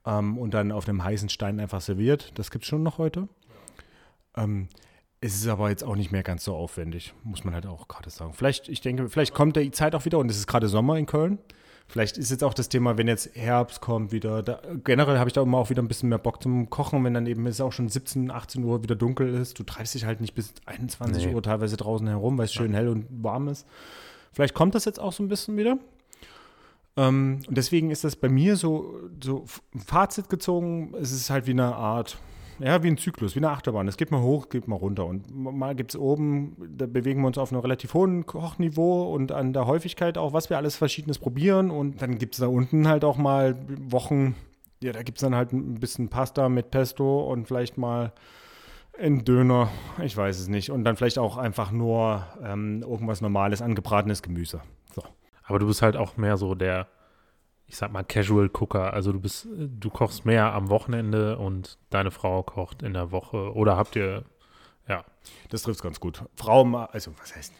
ähm, 0.06 0.38
und 0.38 0.54
dann 0.54 0.72
auf 0.72 0.88
einem 0.88 1.02
heißen 1.02 1.28
Stein 1.28 1.60
einfach 1.60 1.80
serviert. 1.80 2.32
Das 2.36 2.50
gibt 2.50 2.64
es 2.64 2.68
schon 2.68 2.82
noch 2.82 2.98
heute. 2.98 3.28
Ähm, 4.36 4.68
es 5.20 5.34
ist 5.36 5.46
aber 5.48 5.70
jetzt 5.70 5.84
auch 5.84 5.96
nicht 5.96 6.12
mehr 6.12 6.22
ganz 6.22 6.44
so 6.44 6.54
aufwendig, 6.54 7.14
muss 7.22 7.44
man 7.44 7.54
halt 7.54 7.66
auch 7.66 7.88
gerade 7.88 8.10
sagen. 8.10 8.34
Vielleicht, 8.34 8.68
ich 8.68 8.80
denke, 8.82 9.08
vielleicht 9.08 9.32
kommt 9.32 9.56
die 9.56 9.70
Zeit 9.70 9.94
auch 9.94 10.04
wieder 10.04 10.18
und 10.18 10.30
es 10.30 10.36
ist 10.36 10.46
gerade 10.46 10.68
Sommer 10.68 10.98
in 10.98 11.06
Köln. 11.06 11.38
Vielleicht 11.86 12.16
ist 12.16 12.30
jetzt 12.30 12.42
auch 12.42 12.54
das 12.54 12.68
Thema, 12.70 12.96
wenn 12.96 13.08
jetzt 13.08 13.34
Herbst 13.36 13.80
kommt 13.80 14.10
wieder. 14.10 14.42
Da, 14.42 14.60
generell 14.84 15.18
habe 15.18 15.28
ich 15.28 15.34
da 15.34 15.42
immer 15.42 15.58
auch 15.58 15.70
wieder 15.70 15.82
ein 15.82 15.88
bisschen 15.88 16.08
mehr 16.08 16.18
Bock 16.18 16.42
zum 16.42 16.70
Kochen, 16.70 17.04
wenn 17.04 17.14
dann 17.14 17.26
eben 17.26 17.46
es 17.46 17.60
auch 17.60 17.72
schon 17.72 17.88
17, 17.88 18.30
18 18.30 18.64
Uhr 18.64 18.82
wieder 18.82 18.96
dunkel 18.96 19.32
ist. 19.34 19.58
Du 19.58 19.64
treibst 19.64 19.94
dich 19.94 20.04
halt 20.04 20.20
nicht 20.20 20.34
bis 20.34 20.54
21 20.66 21.26
Nee. 21.26 21.34
Uhr 21.34 21.42
teilweise 21.42 21.76
draußen 21.76 22.06
herum, 22.06 22.38
weil 22.38 22.46
es 22.46 22.54
schön 22.54 22.72
hell 22.72 22.88
und 22.88 23.06
warm 23.22 23.48
ist. 23.48 23.66
Vielleicht 24.32 24.54
kommt 24.54 24.74
das 24.74 24.86
jetzt 24.86 24.98
auch 24.98 25.12
so 25.12 25.22
ein 25.22 25.28
bisschen 25.28 25.56
wieder. 25.56 25.78
Ähm, 26.96 27.40
und 27.48 27.56
deswegen 27.56 27.90
ist 27.90 28.04
das 28.04 28.16
bei 28.16 28.28
mir 28.28 28.56
so, 28.56 29.00
so 29.22 29.44
Fazit 29.76 30.28
gezogen, 30.28 30.94
es 31.00 31.12
ist 31.12 31.30
halt 31.30 31.46
wie 31.46 31.52
eine 31.52 31.74
Art, 31.74 32.18
ja, 32.60 32.82
wie 32.82 32.88
ein 32.88 32.98
Zyklus, 32.98 33.34
wie 33.34 33.40
eine 33.40 33.50
Achterbahn. 33.50 33.88
Es 33.88 33.96
geht 33.96 34.10
mal 34.10 34.22
hoch, 34.22 34.48
geht 34.48 34.68
mal 34.68 34.76
runter. 34.76 35.06
Und 35.06 35.34
mal 35.34 35.74
gibt 35.74 35.92
es 35.92 36.00
oben, 36.00 36.56
da 36.76 36.86
bewegen 36.86 37.20
wir 37.22 37.26
uns 37.26 37.38
auf 37.38 37.52
einem 37.52 37.60
relativ 37.60 37.94
hohen 37.94 38.26
Kochniveau 38.26 39.12
und 39.12 39.32
an 39.32 39.52
der 39.52 39.66
Häufigkeit 39.66 40.18
auch, 40.18 40.32
was 40.32 40.50
wir 40.50 40.56
alles 40.56 40.76
Verschiedenes 40.76 41.18
probieren. 41.18 41.70
Und 41.70 42.00
dann 42.00 42.18
gibt 42.18 42.34
es 42.34 42.40
da 42.40 42.46
unten 42.46 42.86
halt 42.86 43.04
auch 43.04 43.16
mal 43.16 43.56
Wochen, 43.90 44.36
ja, 44.82 44.92
da 44.92 45.02
gibt 45.02 45.18
es 45.18 45.22
dann 45.22 45.34
halt 45.34 45.52
ein 45.52 45.74
bisschen 45.80 46.08
Pasta 46.08 46.48
mit 46.48 46.70
Pesto 46.70 47.30
und 47.30 47.46
vielleicht 47.48 47.76
mal 47.76 48.12
ein 48.96 49.24
Döner, 49.24 49.70
ich 50.02 50.16
weiß 50.16 50.38
es 50.38 50.46
nicht. 50.46 50.70
Und 50.70 50.84
dann 50.84 50.94
vielleicht 50.94 51.18
auch 51.18 51.36
einfach 51.36 51.72
nur 51.72 52.24
ähm, 52.44 52.82
irgendwas 52.82 53.20
Normales, 53.20 53.62
angebratenes 53.62 54.22
Gemüse. 54.22 54.60
Aber 55.44 55.58
du 55.58 55.66
bist 55.66 55.82
halt 55.82 55.96
auch 55.96 56.16
mehr 56.16 56.36
so 56.36 56.54
der, 56.54 56.86
ich 57.66 57.76
sag 57.76 57.92
mal, 57.92 58.02
Casual 58.04 58.48
Cooker. 58.50 58.92
Also 58.92 59.12
du 59.12 59.20
bist, 59.20 59.46
du 59.56 59.90
kochst 59.90 60.24
mehr 60.24 60.52
am 60.52 60.68
Wochenende 60.70 61.38
und 61.38 61.78
deine 61.90 62.10
Frau 62.10 62.42
kocht 62.42 62.82
in 62.82 62.92
der 62.94 63.10
Woche. 63.10 63.52
Oder 63.54 63.76
habt 63.76 63.96
ihr, 63.96 64.24
ja. 64.88 65.04
Das 65.50 65.62
trifft 65.62 65.76
es 65.78 65.82
ganz 65.82 66.00
gut. 66.00 66.22
Frau, 66.36 66.64
also 66.92 67.12
was 67.20 67.34
heißt, 67.36 67.52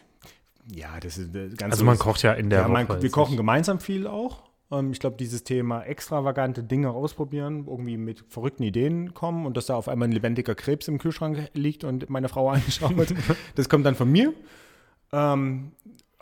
ja, 0.73 0.99
das 0.99 1.17
ist 1.17 1.31
ganz 1.33 1.73
Also 1.73 1.77
so- 1.79 1.85
man 1.85 1.97
kocht 1.99 2.23
ja 2.23 2.33
in 2.33 2.49
der 2.49 2.61
ja, 2.61 2.67
man, 2.67 2.87
Woche. 2.89 3.01
wir 3.01 3.11
kochen 3.11 3.31
nicht. 3.31 3.37
gemeinsam 3.37 3.79
viel 3.79 4.07
auch. 4.07 4.43
Ähm, 4.71 4.91
ich 4.91 4.99
glaube, 4.99 5.15
dieses 5.17 5.43
Thema 5.43 5.83
extravagante 5.83 6.63
Dinge 6.63 6.89
ausprobieren, 6.89 7.65
irgendwie 7.67 7.97
mit 7.97 8.23
verrückten 8.29 8.63
Ideen 8.63 9.13
kommen 9.13 9.45
und 9.45 9.57
dass 9.57 9.67
da 9.67 9.75
auf 9.75 9.87
einmal 9.87 10.07
ein 10.07 10.11
lebendiger 10.11 10.55
Krebs 10.55 10.87
im 10.87 10.97
Kühlschrank 10.97 11.49
liegt 11.53 11.83
und 11.83 12.09
meine 12.09 12.29
Frau 12.29 12.49
anschaut, 12.51 12.95
das 13.53 13.69
kommt 13.69 13.85
dann 13.85 13.93
von 13.95 14.11
mir. 14.11 14.33
Ähm, 15.11 15.71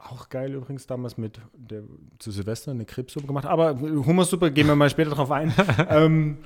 auch 0.10 0.30
geil 0.30 0.54
übrigens 0.54 0.86
damals 0.88 1.18
mit 1.18 1.40
der, 1.56 1.84
zu 2.20 2.32
Silvester 2.32 2.72
eine 2.72 2.86
Krebssuppe 2.86 3.28
gemacht. 3.28 3.46
Aber 3.46 3.80
Hummersuppe 3.80 4.52
gehen 4.52 4.68
wir 4.68 4.76
mal 4.76 4.90
später 4.90 5.12
drauf 5.12 5.32
ein. 5.32 5.54
ähm, 5.90 6.38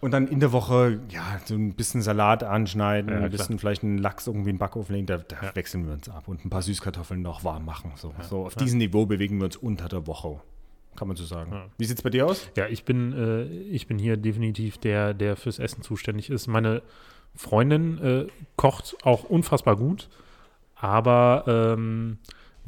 und 0.00 0.12
dann 0.12 0.28
in 0.28 0.40
der 0.40 0.52
Woche, 0.52 1.00
ja, 1.10 1.40
so 1.44 1.54
ein 1.54 1.74
bisschen 1.74 2.00
Salat 2.02 2.42
anschneiden, 2.42 3.10
Ja, 3.10 3.16
ein 3.16 3.20
klar. 3.22 3.30
bisschen 3.30 3.58
vielleicht 3.58 3.82
einen 3.82 3.98
Lachs 3.98 4.26
irgendwie 4.26 4.50
in 4.50 4.56
den 4.56 4.58
Backofen 4.60 4.94
legen, 4.94 5.06
da, 5.06 5.18
da 5.18 5.36
Ja. 5.42 5.54
wechseln 5.56 5.86
wir 5.86 5.92
uns 5.92 6.08
ab 6.08 6.26
und 6.26 6.44
ein 6.44 6.50
paar 6.50 6.62
Süßkartoffeln 6.62 7.20
noch 7.20 7.44
warm 7.44 7.64
machen. 7.66 7.92
So, 7.96 8.12
so 8.22 8.46
auf 8.46 8.54
Ja. 8.54 8.60
diesem 8.62 8.78
Niveau 8.78 9.04
bewegen 9.06 9.38
wir 9.38 9.44
uns 9.44 9.56
unter 9.56 9.88
der 9.88 10.06
Woche, 10.06 10.40
kann 10.96 11.06
man 11.08 11.16
so 11.18 11.24
sagen. 11.24 11.52
Ja. 11.52 11.66
Wie 11.76 11.84
sieht 11.84 11.98
es 11.98 12.02
bei 12.02 12.08
dir 12.10 12.26
aus? 12.26 12.48
Ja, 12.56 12.66
ich 12.66 12.84
bin, 12.84 13.12
äh, 13.12 13.44
ich 13.44 13.86
bin 13.86 13.98
hier 13.98 14.16
definitiv 14.16 14.78
der, 14.78 15.12
der 15.12 15.36
fürs 15.36 15.58
Essen 15.58 15.82
zuständig 15.82 16.30
ist. 16.30 16.46
Meine 16.46 16.80
Freundin 17.34 17.98
äh, 18.02 18.26
kocht 18.56 18.96
auch 19.04 19.24
unfassbar 19.24 19.76
gut, 19.76 20.08
aber 20.76 21.44
ähm, 21.46 22.18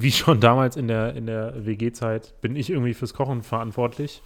wie 0.02 0.12
schon 0.12 0.40
damals 0.40 0.76
in 0.76 0.88
der, 0.88 1.14
in 1.14 1.26
der 1.26 1.64
WG-Zeit 1.64 2.34
bin 2.40 2.56
ich 2.56 2.70
irgendwie 2.70 2.94
fürs 2.94 3.14
Kochen 3.14 3.42
verantwortlich. 3.42 4.22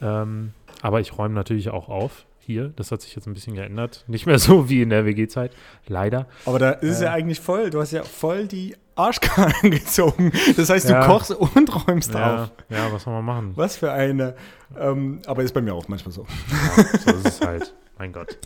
Ähm, 0.00 0.52
aber 0.82 1.00
ich 1.00 1.18
räume 1.18 1.34
natürlich 1.34 1.70
auch 1.70 1.88
auf 1.88 2.24
hier. 2.38 2.72
Das 2.76 2.90
hat 2.92 3.02
sich 3.02 3.14
jetzt 3.16 3.26
ein 3.26 3.34
bisschen 3.34 3.54
geändert. 3.54 4.04
Nicht 4.06 4.26
mehr 4.26 4.38
so 4.38 4.68
wie 4.68 4.80
in 4.82 4.90
der 4.90 5.04
WG-Zeit, 5.04 5.52
leider. 5.86 6.26
Aber 6.46 6.58
da 6.58 6.70
ist 6.70 6.90
es 6.96 7.00
Äh. 7.00 7.04
ja 7.04 7.12
eigentlich 7.12 7.40
voll, 7.40 7.70
du 7.70 7.80
hast 7.80 7.90
ja 7.92 8.02
voll 8.04 8.46
die 8.46 8.76
Arschkarte 8.94 9.70
gezogen. 9.70 10.32
Das 10.56 10.70
heißt, 10.70 10.88
du 10.88 10.92
Ja. 10.94 11.04
kochst 11.06 11.30
und 11.32 11.86
räumst 11.88 12.14
Ja, 12.14 12.44
auf. 12.44 12.50
ja, 12.68 12.92
was 12.92 13.02
soll 13.04 13.12
man 13.14 13.24
machen? 13.24 13.52
Was 13.54 13.76
für 13.76 13.92
eine. 13.92 14.34
Ähm, 14.78 15.20
aber 15.26 15.42
ist 15.42 15.52
bei 15.52 15.60
mir 15.60 15.74
auch 15.74 15.88
manchmal 15.88 16.12
so. 16.12 16.26
So 17.04 17.10
ist 17.12 17.26
es 17.26 17.40
halt. 17.40 17.74
Mein 17.98 18.12
Gott. 18.12 18.38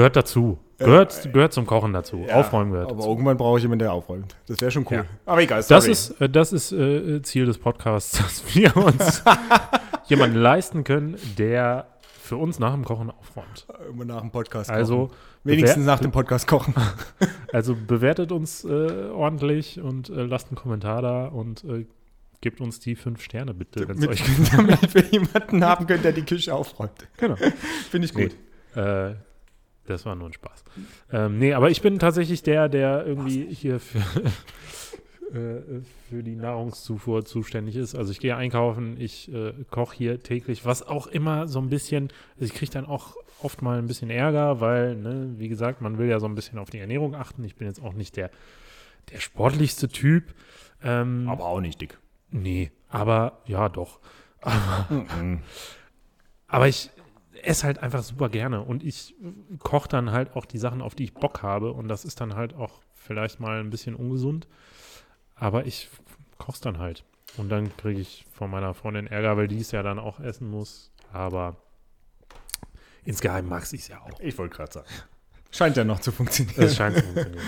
Gehört 0.00 0.16
dazu. 0.16 0.58
Gehört, 0.78 1.30
gehört 1.34 1.52
zum 1.52 1.66
Kochen 1.66 1.92
dazu. 1.92 2.24
Aufräumen 2.32 2.72
gehört 2.72 2.88
Aber 2.88 2.96
dazu. 3.00 3.10
irgendwann 3.10 3.36
brauche 3.36 3.58
ich 3.58 3.62
jemanden, 3.64 3.80
der 3.80 3.92
aufräumt. 3.92 4.34
Das 4.46 4.58
wäre 4.62 4.70
schon 4.70 4.86
cool. 4.90 4.96
Ja. 4.96 5.04
Aber 5.26 5.42
egal, 5.42 5.58
Das 5.58 5.68
sorry. 5.68 5.90
ist, 5.92 6.10
äh, 6.22 6.28
das 6.30 6.54
ist 6.54 6.72
äh, 6.72 7.20
Ziel 7.20 7.44
des 7.44 7.58
Podcasts, 7.58 8.12
dass 8.18 8.54
wir 8.54 8.74
uns 8.78 9.22
jemanden 10.06 10.38
leisten 10.38 10.82
können, 10.84 11.16
der 11.36 11.86
für 12.22 12.38
uns 12.38 12.58
nach 12.58 12.72
dem 12.72 12.86
Kochen 12.86 13.10
aufräumt. 13.10 13.66
immer 13.90 14.06
nach 14.06 14.22
dem 14.22 14.30
Podcast 14.30 14.70
Also, 14.70 15.08
kochen. 15.08 15.16
Wenigstens 15.44 15.84
nach 15.84 16.00
dem 16.00 16.12
Podcast 16.12 16.46
kochen. 16.46 16.72
also 17.52 17.76
bewertet 17.76 18.32
uns 18.32 18.64
äh, 18.64 19.10
ordentlich 19.12 19.82
und 19.82 20.08
äh, 20.08 20.22
lasst 20.22 20.48
einen 20.48 20.56
Kommentar 20.56 21.02
da 21.02 21.26
und 21.26 21.62
äh, 21.64 21.84
gebt 22.40 22.62
uns 22.62 22.80
die 22.80 22.94
fünf 22.96 23.20
Sterne 23.22 23.52
bitte, 23.52 23.86
wenn 23.86 23.98
es 23.98 24.08
euch 24.08 24.22
damit 24.56 24.94
wir 24.94 25.04
jemanden 25.04 25.62
haben 25.62 25.86
können, 25.86 26.02
der 26.02 26.12
die 26.12 26.22
Küche 26.24 26.54
aufräumt. 26.54 27.06
Genau. 27.18 27.36
Finde 27.90 28.06
ich 28.06 28.14
gut. 28.14 28.34
Äh, 28.74 29.16
das 29.90 30.06
war 30.06 30.14
nur 30.14 30.28
ein 30.28 30.32
Spaß. 30.32 30.64
Ähm, 31.12 31.38
nee, 31.38 31.52
aber 31.52 31.70
ich 31.70 31.82
bin 31.82 31.98
tatsächlich 31.98 32.42
der, 32.42 32.68
der 32.68 33.04
irgendwie 33.06 33.46
hier 33.52 33.80
für, 33.80 33.98
äh, 35.34 35.82
für 36.08 36.22
die 36.22 36.36
Nahrungszufuhr 36.36 37.24
zuständig 37.24 37.76
ist. 37.76 37.94
Also 37.94 38.12
ich 38.12 38.20
gehe 38.20 38.36
einkaufen, 38.36 38.96
ich 38.98 39.32
äh, 39.32 39.52
koche 39.70 39.96
hier 39.96 40.22
täglich, 40.22 40.64
was 40.64 40.86
auch 40.86 41.06
immer 41.06 41.48
so 41.48 41.60
ein 41.60 41.68
bisschen, 41.68 42.10
also 42.34 42.44
ich 42.46 42.54
kriege 42.54 42.72
dann 42.72 42.86
auch 42.86 43.14
oft 43.42 43.62
mal 43.62 43.78
ein 43.78 43.86
bisschen 43.86 44.10
Ärger, 44.10 44.60
weil, 44.60 44.96
ne, 44.96 45.34
wie 45.38 45.48
gesagt, 45.48 45.80
man 45.80 45.98
will 45.98 46.08
ja 46.08 46.20
so 46.20 46.26
ein 46.26 46.34
bisschen 46.34 46.58
auf 46.58 46.70
die 46.70 46.78
Ernährung 46.78 47.14
achten. 47.14 47.44
Ich 47.44 47.56
bin 47.56 47.66
jetzt 47.66 47.82
auch 47.82 47.94
nicht 47.94 48.16
der, 48.16 48.30
der 49.12 49.18
sportlichste 49.20 49.88
Typ. 49.88 50.34
Ähm, 50.82 51.28
Aber 51.28 51.44
auch 51.44 51.60
nicht 51.60 51.80
dick. 51.80 51.98
nee, 52.30 52.70
aber 52.88 53.38
ja, 53.46 53.68
doch. 53.68 54.00
Mhm. 54.90 55.40
Aber 56.48 56.66
ich 56.66 56.90
esse 57.44 57.66
halt 57.66 57.78
einfach 57.82 58.02
super 58.02 58.28
gerne 58.28 58.62
und 58.62 58.82
ich 58.82 59.14
koche 59.58 59.88
dann 59.88 60.10
halt 60.12 60.36
auch 60.36 60.44
die 60.44 60.58
Sachen, 60.58 60.82
auf 60.82 60.94
die 60.94 61.04
ich 61.04 61.14
Bock 61.14 61.42
habe 61.42 61.72
und 61.72 61.88
das 61.88 62.04
ist 62.04 62.20
dann 62.20 62.34
halt 62.34 62.54
auch 62.54 62.80
vielleicht 62.94 63.40
mal 63.40 63.60
ein 63.60 63.70
bisschen 63.70 63.94
ungesund, 63.94 64.46
aber 65.34 65.66
ich 65.66 65.88
koche 66.38 66.52
es 66.52 66.60
dann 66.60 66.78
halt. 66.78 67.04
Und 67.36 67.48
dann 67.48 67.74
kriege 67.76 68.00
ich 68.00 68.26
von 68.32 68.50
meiner 68.50 68.74
Freundin 68.74 69.06
Ärger, 69.06 69.36
weil 69.36 69.46
die 69.46 69.60
es 69.60 69.70
ja 69.70 69.82
dann 69.82 69.98
auch 70.00 70.18
essen 70.18 70.50
muss, 70.50 70.90
aber 71.12 71.56
insgeheim 73.04 73.48
mag 73.48 73.62
ich 73.72 73.80
es 73.80 73.88
ja 73.88 74.00
auch. 74.00 74.18
Ich 74.20 74.36
wollte 74.36 74.56
gerade 74.56 74.72
sagen. 74.72 74.88
Scheint 75.52 75.76
ja 75.76 75.84
noch 75.84 76.00
zu 76.00 76.10
funktionieren. 76.12 76.56
Das 76.60 76.76
scheint 76.76 76.96
zu 76.96 77.02
funktionieren. 77.02 77.44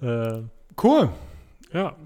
äh, 0.00 0.42
Cool. 0.82 1.10
ja, 1.72 1.96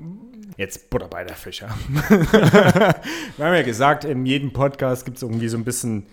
Jetzt 0.57 0.91
Butter 0.91 1.09
bei 1.09 1.24
der 1.24 1.37
Fische. 1.37 1.68
Wir 1.89 3.45
haben 3.45 3.55
ja 3.55 3.62
gesagt, 3.62 4.05
in 4.05 4.27
jedem 4.27 4.53
Podcast 4.53 5.05
gibt 5.05 5.18
es 5.18 5.22
irgendwie 5.22 5.49
so 5.49 5.57
ein 5.57 5.64
bisschen, 5.64 6.07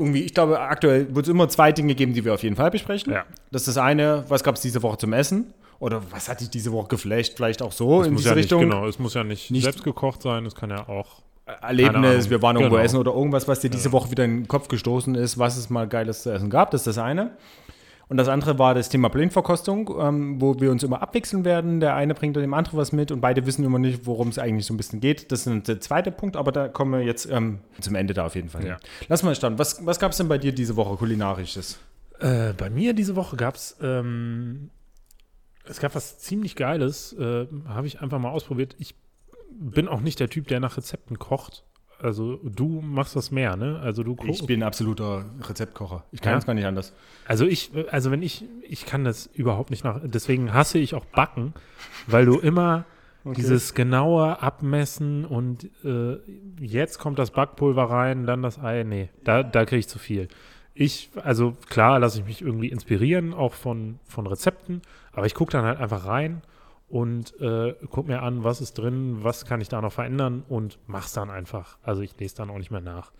irgendwie, 0.00 0.22
ich 0.22 0.34
glaube, 0.34 0.58
aktuell 0.58 1.14
wird 1.14 1.26
es 1.26 1.30
immer 1.30 1.48
zwei 1.48 1.70
Dinge 1.72 1.94
geben, 1.94 2.12
die 2.14 2.24
wir 2.24 2.34
auf 2.34 2.42
jeden 2.42 2.56
Fall 2.56 2.70
besprechen. 2.70 3.12
ja. 3.12 3.24
Das 3.52 3.62
ist 3.62 3.68
das 3.68 3.76
eine, 3.78 4.24
was 4.28 4.42
gab 4.42 4.56
es 4.56 4.60
diese 4.62 4.82
Woche 4.82 4.98
zum 4.98 5.12
Essen? 5.12 5.52
Oder 5.78 6.02
was 6.10 6.28
hat 6.28 6.40
dich 6.40 6.50
diese 6.50 6.72
Woche 6.72 6.88
geflasht? 6.88 7.34
Vielleicht 7.36 7.62
auch 7.62 7.72
so 7.72 8.02
Es 8.02 8.08
in 8.08 8.16
diese 8.16 8.28
ja 8.30 8.34
nicht, 8.34 8.44
Richtung. 8.44 8.60
genau, 8.62 8.86
es 8.86 8.98
muss 8.98 9.14
ja 9.14 9.24
nicht, 9.24 9.50
Nicht- 9.50 9.62
selbst 9.62 9.82
gekocht 9.84 10.22
sein, 10.22 10.44
es 10.46 10.54
kann 10.54 10.70
ja 10.70 10.86
auch 10.88 11.22
Keine 11.46 11.62
Erlebnis, 11.62 12.28
wir 12.30 12.42
waren 12.42 12.56
irgendwo 12.56 12.74
Genau. 12.76 12.84
essen 12.84 12.96
oder 12.98 13.12
irgendwas, 13.12 13.48
was 13.48 13.60
dir 13.60 13.70
diese 13.70 13.90
Woche 13.92 14.10
wieder 14.10 14.24
in 14.24 14.40
den 14.42 14.48
Kopf 14.48 14.68
gestoßen 14.68 15.14
ist, 15.14 15.38
was 15.38 15.56
es 15.56 15.70
mal 15.70 15.88
Geiles 15.88 16.22
zu 16.22 16.30
essen 16.32 16.50
gab. 16.50 16.70
Das 16.70 16.82
ist 16.82 16.86
das 16.86 16.98
eine. 16.98 17.30
Und 18.10 18.16
das 18.16 18.26
andere 18.26 18.58
war 18.58 18.74
das 18.74 18.88
Thema 18.88 19.08
Blindverkostung, 19.08 19.88
ähm, 20.00 20.40
wo 20.40 20.58
wir 20.60 20.72
uns 20.72 20.82
immer 20.82 21.00
abwechseln 21.00 21.44
werden. 21.44 21.78
Der 21.78 21.94
eine 21.94 22.12
bringt 22.12 22.34
dem 22.34 22.54
anderen 22.54 22.76
was 22.76 22.90
mit 22.90 23.12
und 23.12 23.20
beide 23.20 23.46
wissen 23.46 23.64
immer 23.64 23.78
nicht, 23.78 24.04
worum 24.04 24.30
es 24.30 24.38
eigentlich 24.40 24.66
so 24.66 24.74
ein 24.74 24.76
bisschen 24.76 25.00
geht. 25.00 25.30
Das 25.30 25.46
ist 25.46 25.68
der 25.68 25.80
zweite 25.80 26.10
Punkt, 26.10 26.34
aber 26.34 26.50
da 26.50 26.66
kommen 26.66 26.92
wir 26.92 27.06
jetzt 27.06 27.30
ähm, 27.30 27.60
zum 27.80 27.94
Ende 27.94 28.12
da 28.12 28.26
auf 28.26 28.34
jeden 28.34 28.48
Fall. 28.48 28.66
Ja. 28.66 28.78
Lass 29.06 29.22
mal 29.22 29.36
starten. 29.36 29.60
Was, 29.60 29.86
was 29.86 30.00
gab 30.00 30.10
es 30.10 30.18
denn 30.18 30.26
bei 30.26 30.38
dir 30.38 30.50
diese 30.50 30.74
Woche 30.74 30.96
kulinarisches? 30.96 31.78
Äh, 32.18 32.52
bei 32.54 32.68
mir 32.68 32.94
diese 32.94 33.14
Woche 33.14 33.36
gab 33.36 33.54
es, 33.54 33.76
ähm, 33.80 34.70
es 35.66 35.78
gab 35.78 35.94
was 35.94 36.18
ziemlich 36.18 36.56
Geiles, 36.56 37.12
äh, 37.12 37.46
habe 37.68 37.86
ich 37.86 38.00
einfach 38.00 38.18
mal 38.18 38.30
ausprobiert. 38.30 38.74
Ich 38.78 38.96
bin 39.52 39.86
auch 39.86 40.00
nicht 40.00 40.18
der 40.18 40.28
Typ, 40.28 40.48
der 40.48 40.58
nach 40.58 40.76
Rezepten 40.76 41.20
kocht. 41.20 41.64
Also 42.02 42.38
du 42.42 42.80
machst 42.80 43.14
das 43.16 43.30
mehr, 43.30 43.56
ne? 43.56 43.78
Also 43.82 44.02
du 44.02 44.16
Ich 44.24 44.46
bin 44.46 44.60
ein 44.60 44.66
absoluter 44.66 45.24
Rezeptkocher. 45.42 46.04
Ich 46.12 46.20
kann 46.20 46.32
Ja? 46.32 46.38
es 46.38 46.46
gar 46.46 46.54
nicht 46.54 46.66
anders. 46.66 46.92
Also 47.26 47.44
ich, 47.46 47.70
also 47.90 48.10
wenn 48.10 48.22
ich, 48.22 48.44
ich 48.62 48.86
kann 48.86 49.04
das 49.04 49.26
überhaupt 49.26 49.70
nicht 49.70 49.84
nach, 49.84 50.00
deswegen 50.04 50.52
hasse 50.54 50.78
ich 50.78 50.94
auch 50.94 51.04
Backen, 51.04 51.52
weil 52.06 52.24
du 52.26 52.38
immer 52.38 52.84
dieses 53.24 53.74
genaue 53.74 54.40
Abmessen 54.42 55.24
und 55.26 55.68
äh, 55.84 56.16
jetzt 56.60 56.98
kommt 56.98 57.18
das 57.18 57.32
Backpulver 57.32 57.84
rein, 57.90 58.24
dann 58.26 58.42
das 58.42 58.58
Ei, 58.58 58.82
nee, 58.84 59.10
da, 59.24 59.42
da 59.42 59.64
kriege 59.66 59.80
ich 59.80 59.88
zu 59.88 59.98
viel. 59.98 60.28
Ich, 60.72 61.10
also 61.22 61.54
klar, 61.68 61.98
lasse 61.98 62.20
ich 62.20 62.24
mich 62.24 62.40
irgendwie 62.40 62.68
inspirieren, 62.68 63.34
auch 63.34 63.52
von, 63.52 63.98
von 64.06 64.26
Rezepten, 64.26 64.80
aber 65.12 65.26
ich 65.26 65.34
gucke 65.34 65.52
dann 65.52 65.64
halt 65.64 65.78
einfach 65.78 66.06
rein 66.06 66.40
und 66.90 67.40
äh, 67.40 67.74
gucke 67.90 68.08
mir 68.08 68.22
an, 68.22 68.42
was 68.44 68.60
ist 68.60 68.76
drin, 68.76 69.22
was 69.22 69.44
kann 69.44 69.60
ich 69.60 69.68
da 69.68 69.80
noch 69.80 69.92
verändern 69.92 70.42
und 70.48 70.78
mach's 70.86 71.12
dann 71.12 71.30
einfach. 71.30 71.78
Also 71.82 72.02
ich 72.02 72.18
lese 72.18 72.36
dann 72.36 72.50
auch 72.50 72.58
nicht 72.58 72.70
mehr 72.72 72.80
nach. 72.80 73.12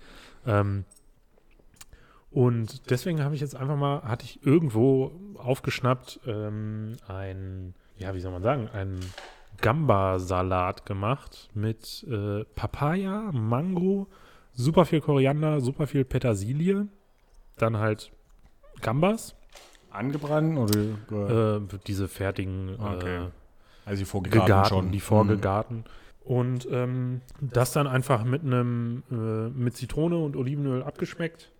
Ähm, 0.44 0.84
und 2.32 2.90
deswegen 2.90 3.22
habe 3.22 3.34
ich 3.34 3.40
jetzt 3.40 3.56
einfach 3.56 3.76
mal, 3.76 4.02
hatte 4.02 4.24
ich 4.24 4.44
irgendwo 4.44 5.12
aufgeschnappt, 5.38 6.20
ähm, 6.26 6.96
ein, 7.08 7.74
ja, 7.96 8.14
wie 8.14 8.20
soll 8.20 8.32
man 8.32 8.42
sagen, 8.42 8.68
ein 8.72 9.00
Gamba-Salat 9.60 10.86
gemacht 10.86 11.48
mit 11.54 12.04
äh, 12.10 12.44
Papaya, 12.56 13.30
Mango, 13.32 14.08
super 14.52 14.84
viel 14.84 15.00
Koriander, 15.00 15.60
super 15.60 15.86
viel 15.86 16.04
Petersilie, 16.04 16.88
dann 17.56 17.78
halt 17.78 18.10
Gambas, 18.80 19.34
Angebrannt 19.90 20.56
oder 20.56 21.56
äh, 21.56 21.60
diese 21.86 22.06
fertigen 22.08 22.76
Okay. 22.78 23.24
äh, 23.24 23.30
also 23.90 24.00
die 24.00 24.06
vorgegarten 24.06 24.46
gegarten, 24.46 24.68
schon? 24.68 24.90
die 24.92 24.98
Mhm. 24.98 25.02
vorgegarten. 25.02 25.84
Und 26.24 26.66
ähm, 26.70 27.20
das 27.40 27.72
dann 27.72 27.86
einfach 27.86 28.24
mit 28.24 28.42
einem, 28.42 29.02
äh, 29.10 29.14
mit 29.14 29.76
Zitrone 29.76 30.16
und 30.18 30.36
Olivenöl 30.36 30.82
abgeschmeckt. 30.82 31.50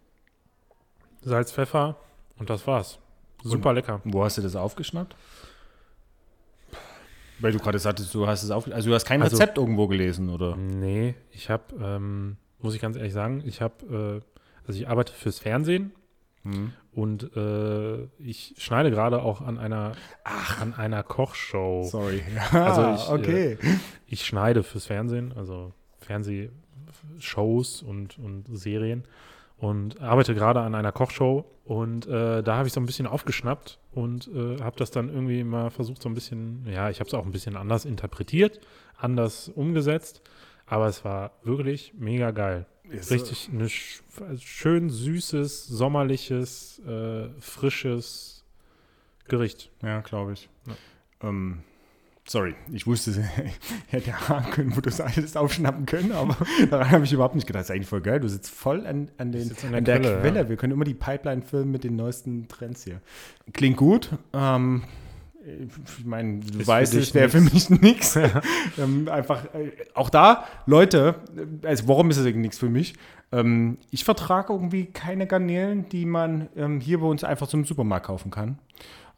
Salz, 1.22 1.53
Pfeffer 1.53 1.97
und 2.39 2.49
das 2.51 2.66
war's. 2.66 2.99
Super 3.43 3.72
lecker. 3.72 4.01
Wo 4.05 4.22
hast 4.24 4.39
du 4.39 4.43
das 4.43 4.55
aufgeschnappt? 4.57 5.16
Weil 7.41 7.53
du 7.53 7.59
gerade 7.59 7.78
sagtest, 7.78 8.14
du 8.14 8.26
hast 8.26 8.43
es 8.43 8.51
auf, 8.51 8.70
also 8.70 8.91
du 8.91 8.95
hast 8.95 9.07
kein 9.07 9.22
Also- 9.22 9.37
Rezept 9.37 9.57
irgendwo 9.57 9.89
gelesen, 9.89 10.28
oder? 10.28 10.57
Nee, 10.57 11.14
ich 11.33 11.49
habe, 11.49 11.62
ähm, 11.83 12.37
muss 12.61 12.74
ich 12.74 12.81
ganz 12.83 12.97
ehrlich 12.97 13.14
sagen, 13.14 13.43
ich 13.47 13.62
habe, 13.62 14.20
äh, 14.22 14.66
also 14.66 14.78
ich 14.78 14.89
arbeite 14.89 15.12
fürs 15.14 15.39
Fernsehen 15.39 15.93
Mhm. 16.43 16.72
und 16.93 17.36
äh, 17.36 18.05
ich 18.18 18.55
schneide 18.59 18.91
gerade 18.91 19.22
auch 19.22 19.43
an 19.43 19.59
einer, 19.59 19.93
an 20.61 20.72
einer 20.74 21.03
Kochshow. 21.03 21.84
Sorry. 21.84 22.22
Also 22.53 22.80
Ja, 22.80 22.95
ich, 22.95 23.09
okay. 23.11 23.59
ich 24.07 24.24
schneide 24.24 24.62
fürs 24.62 24.86
Fernsehen, 24.86 25.34
also 25.36 25.72
Fernsehshows 25.99 27.82
und, 27.82 28.18
und 28.18 28.47
Serien 28.57 29.05
und 29.59 30.01
arbeite 30.01 30.34
gerade 30.34 30.61
an 30.61 30.74
einer 30.74 30.93
Kochshow 30.93 31.45
und 31.64 32.07
äh, 32.07 32.43
da 32.43 32.57
habe 32.57 32.66
ich 32.66 32.72
so 32.72 32.80
ein 32.80 32.86
bisschen 32.86 33.07
aufgeschnappt 33.07 33.78
und 33.93 34.28
äh, 34.28 34.61
habe 34.62 34.76
das 34.78 34.91
dann 34.91 35.09
irgendwie 35.09 35.45
mal 35.45 35.70
versucht 35.70 36.03
so 36.03 36.09
ein 36.09 36.14
bisschen, 36.14 36.66
ja, 36.66 36.88
ich 36.91 37.01
habe 37.01 37.09
es 37.09 37.14
auch 37.14 37.24
ein 37.24 37.32
bisschen 37.32 37.57
anders 37.57 37.84
interpretiert, 37.84 38.61
anders 38.97 39.49
umgesetzt, 39.49 40.22
aber 40.66 40.86
es 40.86 41.05
war 41.05 41.32
wirklich 41.43 41.93
mega 41.99 42.30
geil. 42.30 42.66
Ist, 42.91 43.11
Richtig 43.11 43.49
ein 43.53 43.68
sch 43.68 44.03
schön 44.38 44.91
süßes, 44.91 45.66
sommerliches, 45.66 46.80
äh, 46.86 47.28
frisches 47.41 48.45
Gericht. 49.28 49.70
Ja, 49.82 50.01
glaube 50.01 50.32
ich. 50.32 50.49
Ja. 50.66 51.28
Ähm, 51.28 51.62
sorry, 52.26 52.55
ich 52.72 52.86
wusste, 52.86 53.11
ich 53.11 53.53
hätte 53.93 54.28
haben 54.28 54.51
können, 54.51 54.76
wo 54.76 54.80
du 54.80 54.88
es 54.88 55.01
alles 55.01 55.36
aufschnappen 55.36 55.86
können, 55.86 56.12
aber 56.12 56.36
daran 56.70 56.91
habe 56.91 57.05
ich 57.05 57.12
überhaupt 57.12 57.34
nicht 57.34 57.47
gedacht. 57.47 57.61
Das 57.62 57.70
ist 57.70 57.74
eigentlich 57.76 57.88
voll 57.88 58.01
geil. 58.01 58.20
Du 58.20 58.28
sitzt 58.28 58.51
voll 58.51 58.86
an, 58.86 59.11
an, 59.18 59.32
den, 59.32 59.51
an 59.51 59.57
der 59.59 59.76
an 59.78 59.84
der 59.84 60.01
Quelle, 60.01 60.20
Quelle. 60.20 60.41
ja. 60.41 60.49
Wir 60.49 60.57
können 60.57 60.72
immer 60.72 60.84
die 60.84 60.95
Pipeline 60.95 61.43
filmen 61.43 61.70
mit 61.70 61.84
den 61.84 61.97
neuesten 61.97 62.49
Trends 62.49 62.84
hier. 62.84 63.01
Klingt 63.53 63.76
gut. 63.76 64.11
Ähm, 64.32 64.82
ich 65.43 66.05
meine, 66.05 66.41
du 66.41 66.61
Ist 66.61 66.68
weißt, 66.68 66.95
es 66.95 67.14
wäre 67.14 67.28
für 67.28 67.41
mich 67.41 67.70
nichts. 67.70 68.16
ähm, 68.78 69.09
einfach, 69.09 69.47
äh, 69.55 69.72
auch 69.95 70.11
da, 70.11 70.45
Leute, 70.66 71.16
äh, 71.36 71.66
also 71.66 71.88
warum 71.88 72.11
ist 72.11 72.18
es 72.18 72.34
nichts 72.34 72.59
für 72.59 72.68
mich? 72.68 72.95
Ähm, 73.32 73.78
ich 73.91 74.05
vertrage 74.05 74.53
irgendwie 74.53 74.86
keine 74.86 75.26
Garnelen, 75.26 75.88
die 75.88 76.05
man 76.05 76.49
ähm, 76.57 76.80
hier 76.80 77.01
bei 77.01 77.07
uns 77.07 77.24
einfach 77.24 77.47
zum 77.47 77.64
Supermarkt 77.64 78.07
kaufen 78.07 78.30
kann. 78.30 78.59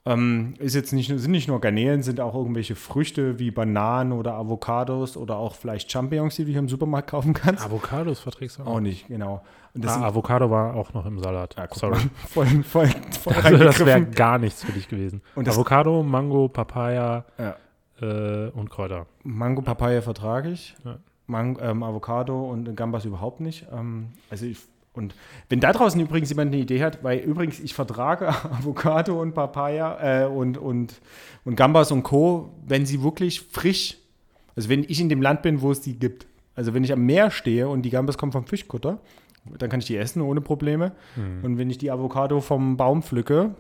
Ähm, 0.05 0.55
ist 0.59 0.75
jetzt 0.75 0.93
nicht, 0.93 1.09
sind 1.17 1.31
nicht 1.31 1.47
nur 1.47 1.61
Garnelen, 1.61 2.03
sind 2.03 2.19
auch 2.21 2.35
irgendwelche 2.35 2.75
Früchte 2.75 3.39
wie 3.39 3.53
Bananen 3.53 4.13
oder 4.13 4.35
Avocados 4.35 5.17
oder 5.17 5.37
auch 5.37 5.55
vielleicht 5.55 5.93
Champignons, 5.93 6.35
die 6.35 6.45
du 6.45 6.51
hier 6.51 6.59
im 6.59 6.69
Supermarkt 6.69 7.11
kaufen 7.11 7.35
kannst. 7.35 7.65
Avocados 7.65 8.19
verträgst 8.19 8.59
du 8.59 8.65
Auch 8.65 8.81
nicht, 8.81 9.07
genau. 9.07 9.43
Ah, 9.75 9.89
sind, 9.95 10.03
Avocado 10.03 10.51
war 10.51 10.75
auch 10.75 10.93
noch 10.93 11.07
im 11.07 11.21
Salat. 11.21 11.55
ja, 11.57 11.67
Sorry. 11.73 11.99
voll, 12.29 12.47
voll, 12.65 12.89
voll 13.23 13.33
Also 13.43 13.59
das 13.65 13.85
wäre 13.87 14.05
gar 14.05 14.39
nichts 14.39 14.65
für 14.65 14.73
dich 14.73 14.89
gewesen. 14.89 15.23
Avocado, 15.37 16.03
Mango, 16.03 16.49
Papaya 16.49 17.25
Ja. 17.39 17.55
äh, 18.01 18.51
und 18.51 18.71
Kräuter. 18.71 19.07
Mango, 19.23 19.63
Papaya 19.63 20.03
vertrage 20.03 20.51
ich. 20.51 20.75
Ja. 20.85 20.99
Man 21.29 21.57
ähm, 21.63 21.85
Avocado 21.85 22.51
und 22.51 22.77
Gambas 22.77 23.05
überhaupt 23.05 23.41
nicht. 23.41 23.67
Ähm, 23.73 24.09
also 24.29 24.45
ich, 24.47 24.59
und 24.95 25.15
wenn 25.49 25.61
da 25.61 25.73
draußen 25.73 26.01
übrigens 26.01 26.29
jemand 26.29 26.53
eine 26.53 26.63
Idee 26.63 26.83
hat, 26.83 27.03
weil 27.03 27.21
übrigens 27.21 27.61
ich 27.61 27.75
vertrage 27.75 28.29
Avocado 28.45 29.21
und 29.21 29.33
Papaya 29.35 30.25
äh, 30.25 30.27
und, 30.27 30.59
und, 30.59 31.01
und 31.45 31.57
Gambas 31.57 31.91
und 31.93 32.03
Co., 32.03 32.51
wenn 32.67 32.85
sie 32.85 33.03
wirklich 33.03 33.41
frisch, 33.41 33.97
also 34.55 34.69
wenn 34.69 34.85
ich 34.85 35.01
in 35.01 35.09
dem 35.09 35.23
Land 35.23 35.43
bin, 35.43 35.63
wo 35.63 35.71
es 35.71 35.81
die 35.81 35.99
gibt. 35.99 36.27
Also 36.55 36.75
wenn 36.75 36.85
ich 36.85 36.93
am 36.93 37.07
Meer 37.07 37.31
stehe 37.31 37.69
und 37.69 37.83
die 37.83 37.91
Gambas 37.91 38.19
kommen 38.19 38.33
vom 38.33 38.47
Fischkutter, 38.47 38.99
dann 39.59 39.71
kann 39.71 39.81
ich 39.81 39.87
die 39.87 39.97
essen 39.97 40.21
ohne 40.21 40.43
Probleme. 40.43 40.93
Und 41.43 41.59
wenn 41.59 41.71
ich 41.71 41.79
die 41.79 41.91
Avocado 41.91 42.41
vom 42.41 42.77
Baum 42.77 43.03
pflücke, 43.03 43.55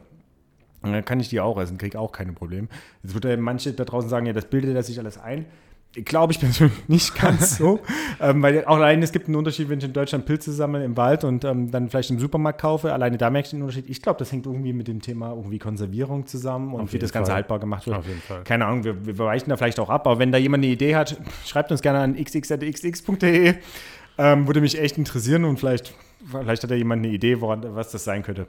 dann 0.82 1.04
kann 1.04 1.18
ich 1.18 1.28
die 1.28 1.40
auch 1.40 1.58
essen, 1.58 1.78
kriege 1.78 1.98
auch 1.98 2.12
keine 2.12 2.34
Probleme. 2.34 2.68
Jetzt 3.02 3.14
wird 3.14 3.24
ja 3.24 3.36
manche 3.38 3.72
da 3.72 3.84
draußen 3.84 4.10
sagen, 4.10 4.26
ja, 4.26 4.32
das 4.32 4.46
bildet 4.46 4.76
er 4.76 4.82
sich 4.82 4.98
alles 4.98 5.16
ein. 5.18 5.46
Ich 5.94 6.06
glaube 6.06 6.32
ich 6.32 6.40
persönlich 6.40 6.76
nicht 6.88 7.14
ganz 7.14 7.58
so. 7.58 7.80
ähm, 8.20 8.42
weil 8.42 8.64
auch 8.64 8.76
allein 8.76 9.02
es 9.02 9.12
gibt 9.12 9.26
einen 9.26 9.36
Unterschied, 9.36 9.68
wenn 9.68 9.78
ich 9.78 9.84
in 9.84 9.92
Deutschland 9.92 10.24
Pilze 10.24 10.52
sammle 10.52 10.84
im 10.84 10.96
Wald 10.96 11.24
und 11.24 11.44
ähm, 11.44 11.70
dann 11.70 11.90
vielleicht 11.90 12.10
im 12.10 12.18
Supermarkt 12.18 12.60
kaufe. 12.60 12.92
Alleine 12.92 13.18
da 13.18 13.28
merke 13.28 13.46
ich 13.46 13.50
den 13.50 13.60
Unterschied. 13.60 13.90
Ich 13.90 14.00
glaube, 14.00 14.18
das 14.18 14.32
hängt 14.32 14.46
irgendwie 14.46 14.72
mit 14.72 14.88
dem 14.88 15.02
Thema 15.02 15.30
irgendwie 15.30 15.58
Konservierung 15.58 16.26
zusammen 16.26 16.72
und 16.72 16.92
wie 16.92 16.98
das 16.98 17.12
Ganze 17.12 17.30
Fall. 17.30 17.36
haltbar 17.36 17.58
gemacht 17.58 17.86
wird. 17.86 17.96
Auf 17.96 18.06
jeden 18.06 18.20
Fall. 18.22 18.42
Keine 18.44 18.66
Ahnung, 18.66 18.84
wir, 18.84 19.04
wir 19.04 19.18
weichen 19.18 19.50
da 19.50 19.56
vielleicht 19.56 19.80
auch 19.80 19.90
ab, 19.90 20.06
aber 20.06 20.18
wenn 20.18 20.32
da 20.32 20.38
jemand 20.38 20.64
eine 20.64 20.72
Idee 20.72 20.96
hat, 20.96 21.18
schreibt 21.46 21.70
uns 21.70 21.82
gerne 21.82 22.00
an 22.00 22.16
xx.xx.de. 22.16 23.54
Ähm, 24.18 24.46
würde 24.46 24.60
mich 24.60 24.78
echt 24.78 24.98
interessieren 24.98 25.44
und 25.44 25.58
vielleicht, 25.58 25.94
vielleicht 26.30 26.62
hat 26.62 26.70
ja 26.70 26.76
jemand 26.76 27.04
eine 27.04 27.14
Idee, 27.14 27.40
woran, 27.40 27.74
was 27.74 27.90
das 27.90 28.04
sein 28.04 28.22
könnte. 28.22 28.46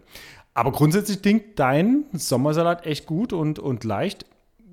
Aber 0.53 0.71
grundsätzlich 0.71 1.21
klingt 1.21 1.57
dein 1.57 2.05
Sommersalat 2.13 2.85
echt 2.85 3.05
gut 3.05 3.33
und, 3.33 3.59
und 3.59 3.83
leicht. 3.83 4.25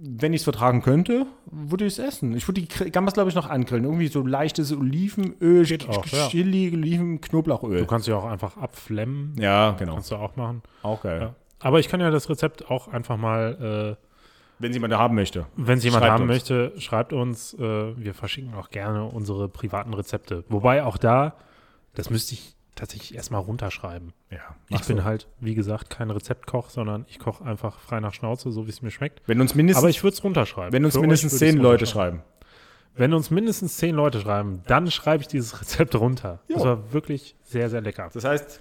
Wenn 0.03 0.32
ich 0.32 0.40
es 0.40 0.44
vertragen 0.44 0.80
könnte, 0.80 1.26
würde 1.51 1.84
ich 1.84 1.94
es 1.94 1.98
essen. 1.98 2.34
Ich 2.34 2.48
würde 2.48 2.62
die 2.62 2.90
Gambas, 2.90 3.12
glaube 3.14 3.28
ich, 3.28 3.34
noch 3.36 3.48
angrillen. 3.51 3.84
Irgendwie 3.84 4.07
so 4.09 4.26
leichtes 4.26 4.72
Olivenöl, 4.72 5.64
Geht 5.64 5.88
auch, 5.88 6.07
ja. 6.07 6.28
Chili, 6.28 6.72
Oliven, 6.72 7.20
Knoblauchöl. 7.20 7.80
Du 7.80 7.86
kannst 7.86 8.09
ja 8.09 8.16
auch 8.16 8.24
einfach 8.24 8.57
abflemmen. 8.57 9.34
Ja, 9.38 9.72
genau. 9.72 9.94
Kannst 9.94 10.11
du 10.11 10.16
auch 10.16 10.36
machen. 10.36 10.62
Auch 10.82 11.03
geil. 11.03 11.20
Ja. 11.20 11.34
Aber 11.59 11.80
ich 11.80 11.88
kann 11.88 12.01
ja 12.01 12.11
das 12.11 12.30
Rezept 12.30 12.70
auch 12.70 12.88
einfach 12.88 13.18
mal, 13.18 13.96
äh, 13.98 14.07
Wenn 14.59 14.72
jemand 14.72 14.92
da 14.94 14.98
haben 14.98 15.14
möchte. 15.14 15.46
wenn 15.57 15.76
es 15.78 15.84
jemand 15.84 16.03
Schreibt 16.05 16.12
haben 16.14 16.22
uns. 16.22 16.28
möchte, 16.30 16.72
schreibt 16.80 17.12
uns. 17.12 17.55
Äh, 17.55 17.96
wir 17.98 18.14
verschicken 18.14 18.55
auch 18.55 18.70
gerne 18.70 19.05
unsere 19.05 19.51
privaten 19.51 19.92
Rezepte. 19.92 20.44
Wobei 20.48 20.82
auch 20.82 20.96
da, 20.96 21.34
das 21.94 22.09
müsste 22.09 22.32
ich 22.34 22.57
tatsächlich 22.81 23.14
erstmal 23.14 23.41
runterschreiben. 23.41 24.12
Ja, 24.31 24.39
Ich 24.68 24.85
bin 24.87 24.97
so. 24.99 25.05
halt, 25.05 25.28
wie 25.39 25.55
gesagt, 25.55 25.91
kein 25.91 26.11
Rezeptkoch, 26.11 26.70
sondern 26.70 27.05
ich 27.09 27.18
koche 27.18 27.45
einfach 27.45 27.78
frei 27.78 28.01
nach 28.01 28.12
Schnauze, 28.14 28.51
so 28.51 28.66
wie 28.66 28.70
es 28.70 28.83
mir 28.83 28.91
schmeckt. 28.91 29.22
Wenn 29.26 29.41
uns 29.41 29.55
mindestens, 29.55 29.83
Aber 29.83 29.91
ich 29.91 30.03
würde 30.03 30.14
es 30.14 30.24
runterschreiben. 30.24 30.72
wenn 30.72 30.85
uns 30.85 30.95
Für 30.95 31.01
mindestens 31.01 31.39
zehn 31.39 31.57
Leute 31.59 31.87
schreiben. 31.87 32.22
Wenn 32.97 33.14
uns 33.14 33.31
mindestens 33.31 33.76
zehn 33.76 33.95
Leute 33.95 34.20
schreiben, 34.20 34.62
dann 34.66 34.91
schreibe 34.91 35.22
ich 35.22 35.28
dieses 35.28 35.61
Rezept 35.61 35.95
runter. 35.95 36.41
Ja. 36.49 36.57
Das 36.57 36.64
war 36.64 36.93
wirklich 36.93 37.37
sehr, 37.43 37.70
sehr 37.70 37.81
lecker. 37.81 38.11
Das 38.12 38.24
heißt, 38.24 38.61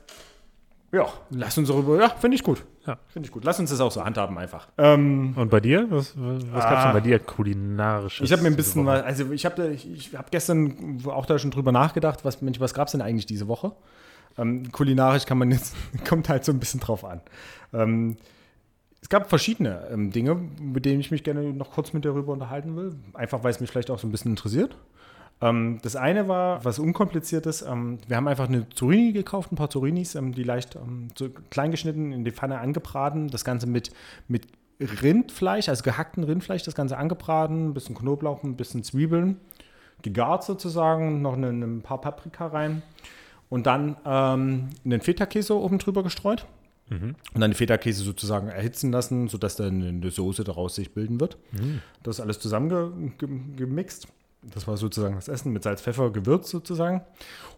ja, 0.91 1.05
lass 1.31 1.57
uns 1.57 1.67
darüber, 1.67 1.99
ja, 1.99 2.09
finde 2.09 2.35
ich 2.35 2.43
gut. 2.43 2.63
Ja. 2.87 2.97
Finde 3.07 3.27
ich 3.27 3.31
gut. 3.31 3.43
Lass 3.43 3.59
uns 3.59 3.69
das 3.69 3.79
auch 3.79 3.91
so 3.91 4.03
handhaben 4.03 4.37
einfach. 4.39 4.67
Ähm, 4.77 5.33
Und 5.35 5.51
bei 5.51 5.59
dir? 5.59 5.85
Was, 5.91 6.13
was 6.17 6.43
gab 6.45 6.55
es 6.55 6.63
Ah. 6.63 6.83
denn 6.85 6.93
bei 6.93 6.99
dir 7.01 7.19
kulinarisches? 7.19 8.25
ich 8.25 8.31
habe 8.31 8.41
mir 8.41 8.47
ein 8.49 8.55
bisschen 8.55 8.85
was, 8.85 9.03
also 9.03 9.31
ich 9.31 9.45
habe 9.45 9.67
ich, 9.69 9.91
ich 9.91 10.15
hab 10.15 10.31
gestern 10.31 10.99
auch 11.05 11.27
da 11.27 11.37
schon 11.37 11.51
drüber 11.51 11.71
nachgedacht, 11.71 12.25
was, 12.25 12.41
Mensch, 12.41 12.59
was 12.59 12.73
gab 12.73 12.87
es 12.87 12.93
denn 12.93 13.01
eigentlich 13.01 13.27
diese 13.27 13.47
Woche? 13.47 13.73
Ähm, 14.39 14.71
kulinarisch 14.71 15.25
kann 15.25 15.37
man 15.37 15.51
jetzt, 15.51 15.75
kommt 16.07 16.29
halt 16.29 16.45
so 16.45 16.51
ein 16.51 16.59
bisschen 16.59 16.79
drauf 16.79 17.03
an. 17.03 17.21
Ähm, 17.73 18.17
es 19.01 19.09
gab 19.09 19.29
verschiedene 19.29 19.87
ähm, 19.91 20.11
Dinge, 20.11 20.35
mit 20.35 20.85
denen 20.85 20.99
ich 20.99 21.11
mich 21.11 21.23
gerne 21.23 21.53
noch 21.53 21.71
kurz 21.71 21.93
mit 21.93 22.05
darüber 22.05 22.33
unterhalten 22.33 22.75
will. 22.75 22.95
Einfach, 23.13 23.43
weil 23.43 23.51
es 23.51 23.59
mich 23.59 23.69
vielleicht 23.69 23.91
auch 23.91 23.99
so 23.99 24.07
ein 24.07 24.11
bisschen 24.11 24.31
interessiert. 24.31 24.75
Ähm, 25.41 25.79
das 25.81 25.95
eine 25.95 26.27
war 26.27 26.63
was 26.65 26.79
Unkompliziertes. 26.79 27.61
Ähm, 27.61 27.99
wir 28.07 28.17
haben 28.17 28.27
einfach 28.27 28.47
eine 28.47 28.67
Zucchini 28.69 29.13
gekauft, 29.13 29.51
ein 29.51 29.55
paar 29.55 29.69
Zucchinis, 29.69 30.15
ähm, 30.15 30.33
die 30.33 30.43
leicht 30.43 30.77
so 31.17 31.29
klein 31.49 31.71
geschnitten, 31.71 32.11
in 32.11 32.25
die 32.25 32.31
Pfanne 32.31 32.59
angebraten. 32.59 33.29
Das 33.29 33.45
Ganze 33.45 33.67
mit, 33.67 33.91
mit 34.27 34.47
Rindfleisch, 34.79 35.69
also 35.69 35.83
gehackten 35.83 36.23
Rindfleisch, 36.23 36.63
das 36.63 36.75
Ganze 36.75 36.97
angebraten, 36.97 37.69
ein 37.69 37.73
bisschen 37.73 37.95
Knoblauch, 37.95 38.43
ein 38.43 38.55
bisschen 38.55 38.83
Zwiebeln, 38.83 39.37
gegart 40.01 40.43
sozusagen, 40.43 41.21
noch 41.21 41.35
ein 41.35 41.81
paar 41.81 41.99
Paprika 41.99 42.47
rein 42.47 42.81
und 43.49 43.65
dann 43.65 43.97
ähm, 44.05 44.69
einen 44.85 45.01
Feta-Käse 45.01 45.55
oben 45.55 45.79
drüber 45.79 46.03
gestreut. 46.03 46.45
Und 46.91 47.15
dann 47.35 47.51
den 47.51 47.53
Feta-Käse 47.53 48.03
sozusagen 48.03 48.47
erhitzen 48.47 48.91
lassen, 48.91 49.27
sodass 49.27 49.55
dann 49.55 49.83
eine 49.83 50.09
Soße 50.09 50.43
daraus 50.43 50.73
sich 50.73 50.91
bilden 50.93 51.19
wird. 51.19 51.37
Das 52.01 52.19
alles 52.19 52.39
zusammengemixt. 52.39 54.07
Das 54.41 54.67
war 54.67 54.75
sozusagen 54.77 55.15
das 55.15 55.27
Essen 55.27 55.51
mit 55.51 55.61
Salz, 55.63 55.81
Pfeffer, 55.81 56.09
Gewürz 56.09 56.49
sozusagen. 56.49 57.01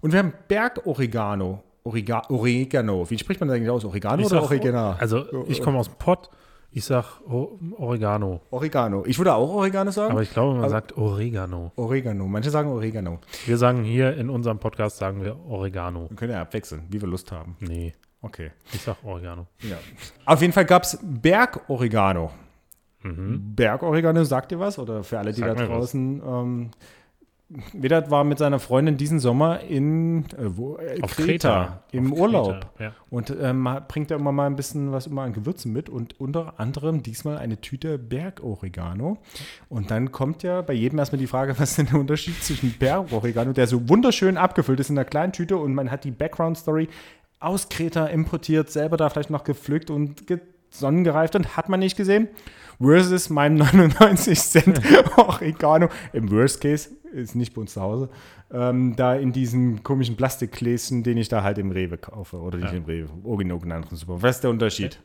Und 0.01 0.11
wir 0.11 0.19
haben 0.19 0.33
Berg-Oregano. 0.47 1.63
Orega 1.83 2.23
Oregano. 2.29 3.09
Wie 3.09 3.17
spricht 3.17 3.39
man 3.39 3.49
das 3.49 3.57
eigentlich 3.57 3.69
aus? 3.69 3.85
Oregano 3.85 4.21
Ich 4.21 4.27
oder 4.27 4.41
sag, 4.41 4.51
Oregano? 4.51 4.95
Also, 4.99 5.45
ich 5.47 5.61
komme 5.61 5.79
aus 5.79 5.87
dem 5.87 5.95
Pott. 5.95 6.29
Ich 6.73 6.85
sag 6.85 7.19
O- 7.29 7.59
Oregano. 7.77 8.39
Oregano. 8.49 9.03
Ich 9.05 9.17
würde 9.17 9.33
auch 9.33 9.49
Oregano 9.53 9.91
sagen. 9.91 10.11
Aber 10.11 10.21
ich 10.21 10.31
glaube, 10.31 10.53
man 10.53 10.61
Aber- 10.63 10.69
sagt 10.69 10.95
Oregano. 10.97 11.71
Oregano. 11.75 12.27
Manche 12.27 12.49
sagen 12.49 12.69
Oregano. 12.69 13.19
Wir 13.45 13.57
sagen 13.57 13.83
hier 13.83 14.15
in 14.15 14.29
unserem 14.29 14.57
Podcast, 14.57 14.97
sagen 14.97 15.21
wir 15.23 15.37
Oregano. 15.47 16.09
Wir 16.09 16.15
können 16.15 16.31
ja 16.31 16.41
abwechseln, 16.41 16.83
wie 16.89 17.01
wir 17.01 17.09
Lust 17.09 17.31
haben. 17.31 17.57
Nee, 17.59 17.93
Okay. 18.21 18.51
ich 18.71 18.81
sag 18.81 19.03
Oregano. 19.03 19.47
Ja. 19.63 19.77
Auf 20.25 20.39
jeden 20.41 20.53
Fall 20.53 20.63
gab 20.65 20.83
es 20.83 20.97
Berg-Oregano. 21.01 22.31
Berg-Oregano, 23.03 24.23
sagt 24.23 24.51
ihr 24.51 24.59
was? 24.59 24.77
Oder 24.79 25.03
für 25.03 25.17
alle, 25.19 25.33
die 25.33 25.41
Sag 25.41 25.57
da 25.57 25.65
draußen. 25.65 26.21
Ähm, 26.25 26.69
Vedat 27.73 28.09
war 28.09 28.23
mit 28.23 28.37
seiner 28.37 28.59
Freundin 28.59 28.97
diesen 28.97 29.19
Sommer 29.19 29.59
in 29.61 30.25
äh, 30.37 30.55
wo, 30.55 30.77
äh, 30.77 31.01
Auf 31.01 31.11
Kreta, 31.15 31.25
Kreta. 31.25 31.83
im 31.91 32.13
Auf 32.13 32.19
Urlaub. 32.19 32.51
Kreta, 32.51 32.83
ja. 32.83 32.93
Und 33.09 33.35
ähm, 33.41 33.67
bringt 33.87 34.09
da 34.11 34.15
immer 34.15 34.31
mal 34.31 34.45
ein 34.45 34.55
bisschen 34.55 34.91
was 34.91 35.07
immer 35.07 35.23
an 35.23 35.33
Gewürzen 35.33 35.73
mit 35.73 35.89
und 35.89 36.19
unter 36.19 36.59
anderem 36.59 37.03
diesmal 37.03 37.37
eine 37.37 37.59
Tüte 37.59 37.97
Berg-Oregano. 37.97 39.17
Und 39.69 39.91
dann 39.91 40.11
kommt 40.11 40.43
ja 40.43 40.61
bei 40.61 40.73
jedem 40.73 40.99
erstmal 40.99 41.19
die 41.19 41.27
Frage, 41.27 41.53
was 41.59 41.71
ist 41.71 41.77
denn 41.77 41.87
der 41.87 41.99
Unterschied 41.99 42.41
zwischen 42.41 42.73
Berg-Oregano, 42.79 43.51
der 43.53 43.67
so 43.67 43.89
wunderschön 43.89 44.37
abgefüllt 44.37 44.79
ist 44.79 44.89
in 44.89 44.97
einer 44.97 45.05
kleinen 45.05 45.33
Tüte 45.33 45.57
und 45.57 45.73
man 45.73 45.91
hat 45.91 46.03
die 46.05 46.11
Background-Story 46.11 46.87
aus 47.41 47.69
Kreta 47.69 48.05
importiert, 48.05 48.69
selber 48.69 48.97
da 48.97 49.09
vielleicht 49.09 49.31
noch 49.31 49.43
gepflückt 49.43 49.89
und 49.89 50.27
ge 50.27 50.39
sonnengereift 50.73 51.35
und 51.35 51.57
hat 51.57 51.67
man 51.67 51.81
nicht 51.81 51.97
gesehen. 51.97 52.29
Versus 52.79 53.29
meinem 53.29 53.57
99 53.79 54.39
Cent 54.39 54.81
Oregano. 55.17 55.89
Im 56.13 56.31
Worst 56.31 56.61
Case, 56.61 56.89
ist 57.13 57.35
nicht 57.35 57.53
bei 57.53 57.61
uns 57.61 57.73
zu 57.73 57.81
Hause, 57.81 58.09
ähm, 58.51 58.95
da 58.95 59.15
in 59.15 59.31
diesen 59.31 59.83
komischen 59.83 60.15
Plastikgläschen, 60.15 61.03
den 61.03 61.17
ich 61.17 61.29
da 61.29 61.43
halt 61.43 61.57
im 61.57 61.71
Rewe 61.71 61.97
kaufe. 61.97 62.37
Oder 62.37 62.57
nicht 62.57 62.71
Ja. 62.71 62.77
im 62.77 62.85
Rewe, 62.85 63.09
irgendeinen 63.23 63.71
anderen 63.71 63.97
Super. 63.97 64.21
Was 64.21 64.35
ist 64.37 64.43
der 64.43 64.49
Unterschied? 64.51 64.99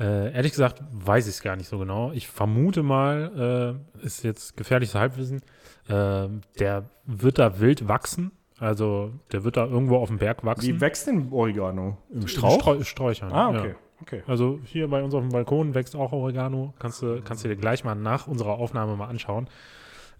Äh, 0.00 0.32
ehrlich 0.34 0.50
gesagt 0.52 0.82
weiß 0.92 1.26
ich 1.28 1.34
es 1.34 1.42
gar 1.42 1.54
nicht 1.56 1.68
so 1.68 1.78
genau. 1.78 2.10
Ich 2.12 2.26
vermute 2.26 2.82
mal, 2.82 3.78
äh, 4.02 4.04
ist 4.04 4.24
jetzt 4.24 4.56
gefährliches 4.56 4.96
Halbwissen, 4.96 5.42
äh, 5.88 6.28
der 6.58 6.84
wird 7.06 7.38
da 7.38 7.60
wild 7.60 7.86
wachsen. 7.86 8.32
Also 8.58 9.12
der 9.32 9.44
wird 9.44 9.56
da 9.56 9.66
irgendwo 9.66 9.96
auf 9.96 10.08
dem 10.08 10.18
Berg 10.18 10.44
wachsen. 10.44 10.66
Wie 10.66 10.80
wächst 10.80 11.06
denn 11.06 11.28
Oregano? 11.32 11.98
Im 12.10 12.26
Strauch? 12.26 12.60
Streu 12.60 12.82
Sträuchern. 12.82 13.32
ah, 13.32 13.52
ja. 13.52 13.60
okay. 13.60 13.74
okay. 14.00 14.22
Also 14.26 14.58
hier 14.64 14.88
bei 14.88 15.02
uns 15.02 15.12
auf 15.14 15.22
dem 15.22 15.30
Balkon 15.30 15.74
wächst 15.74 15.94
auch 15.96 16.12
Oregano. 16.12 16.72
Kannst 16.78 17.02
du, 17.02 17.20
kannst 17.22 17.44
du 17.44 17.48
dir 17.48 17.56
gleich 17.56 17.84
mal 17.84 17.94
nach 17.94 18.26
unserer 18.26 18.54
Aufnahme 18.54 18.96
mal 18.96 19.06
anschauen. 19.08 19.48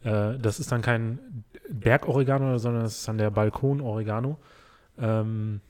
Äh, 0.04 0.38
das 0.38 0.60
ist 0.60 0.70
dann 0.70 0.82
kein 0.82 1.18
Berg-Oregano, 1.68 2.58
sondern 2.58 2.84
das 2.84 2.98
ist 2.98 3.08
dann 3.08 3.18
der 3.18 3.30
Balkon-Oregano. 3.30 4.38
Ähm, 4.98 5.60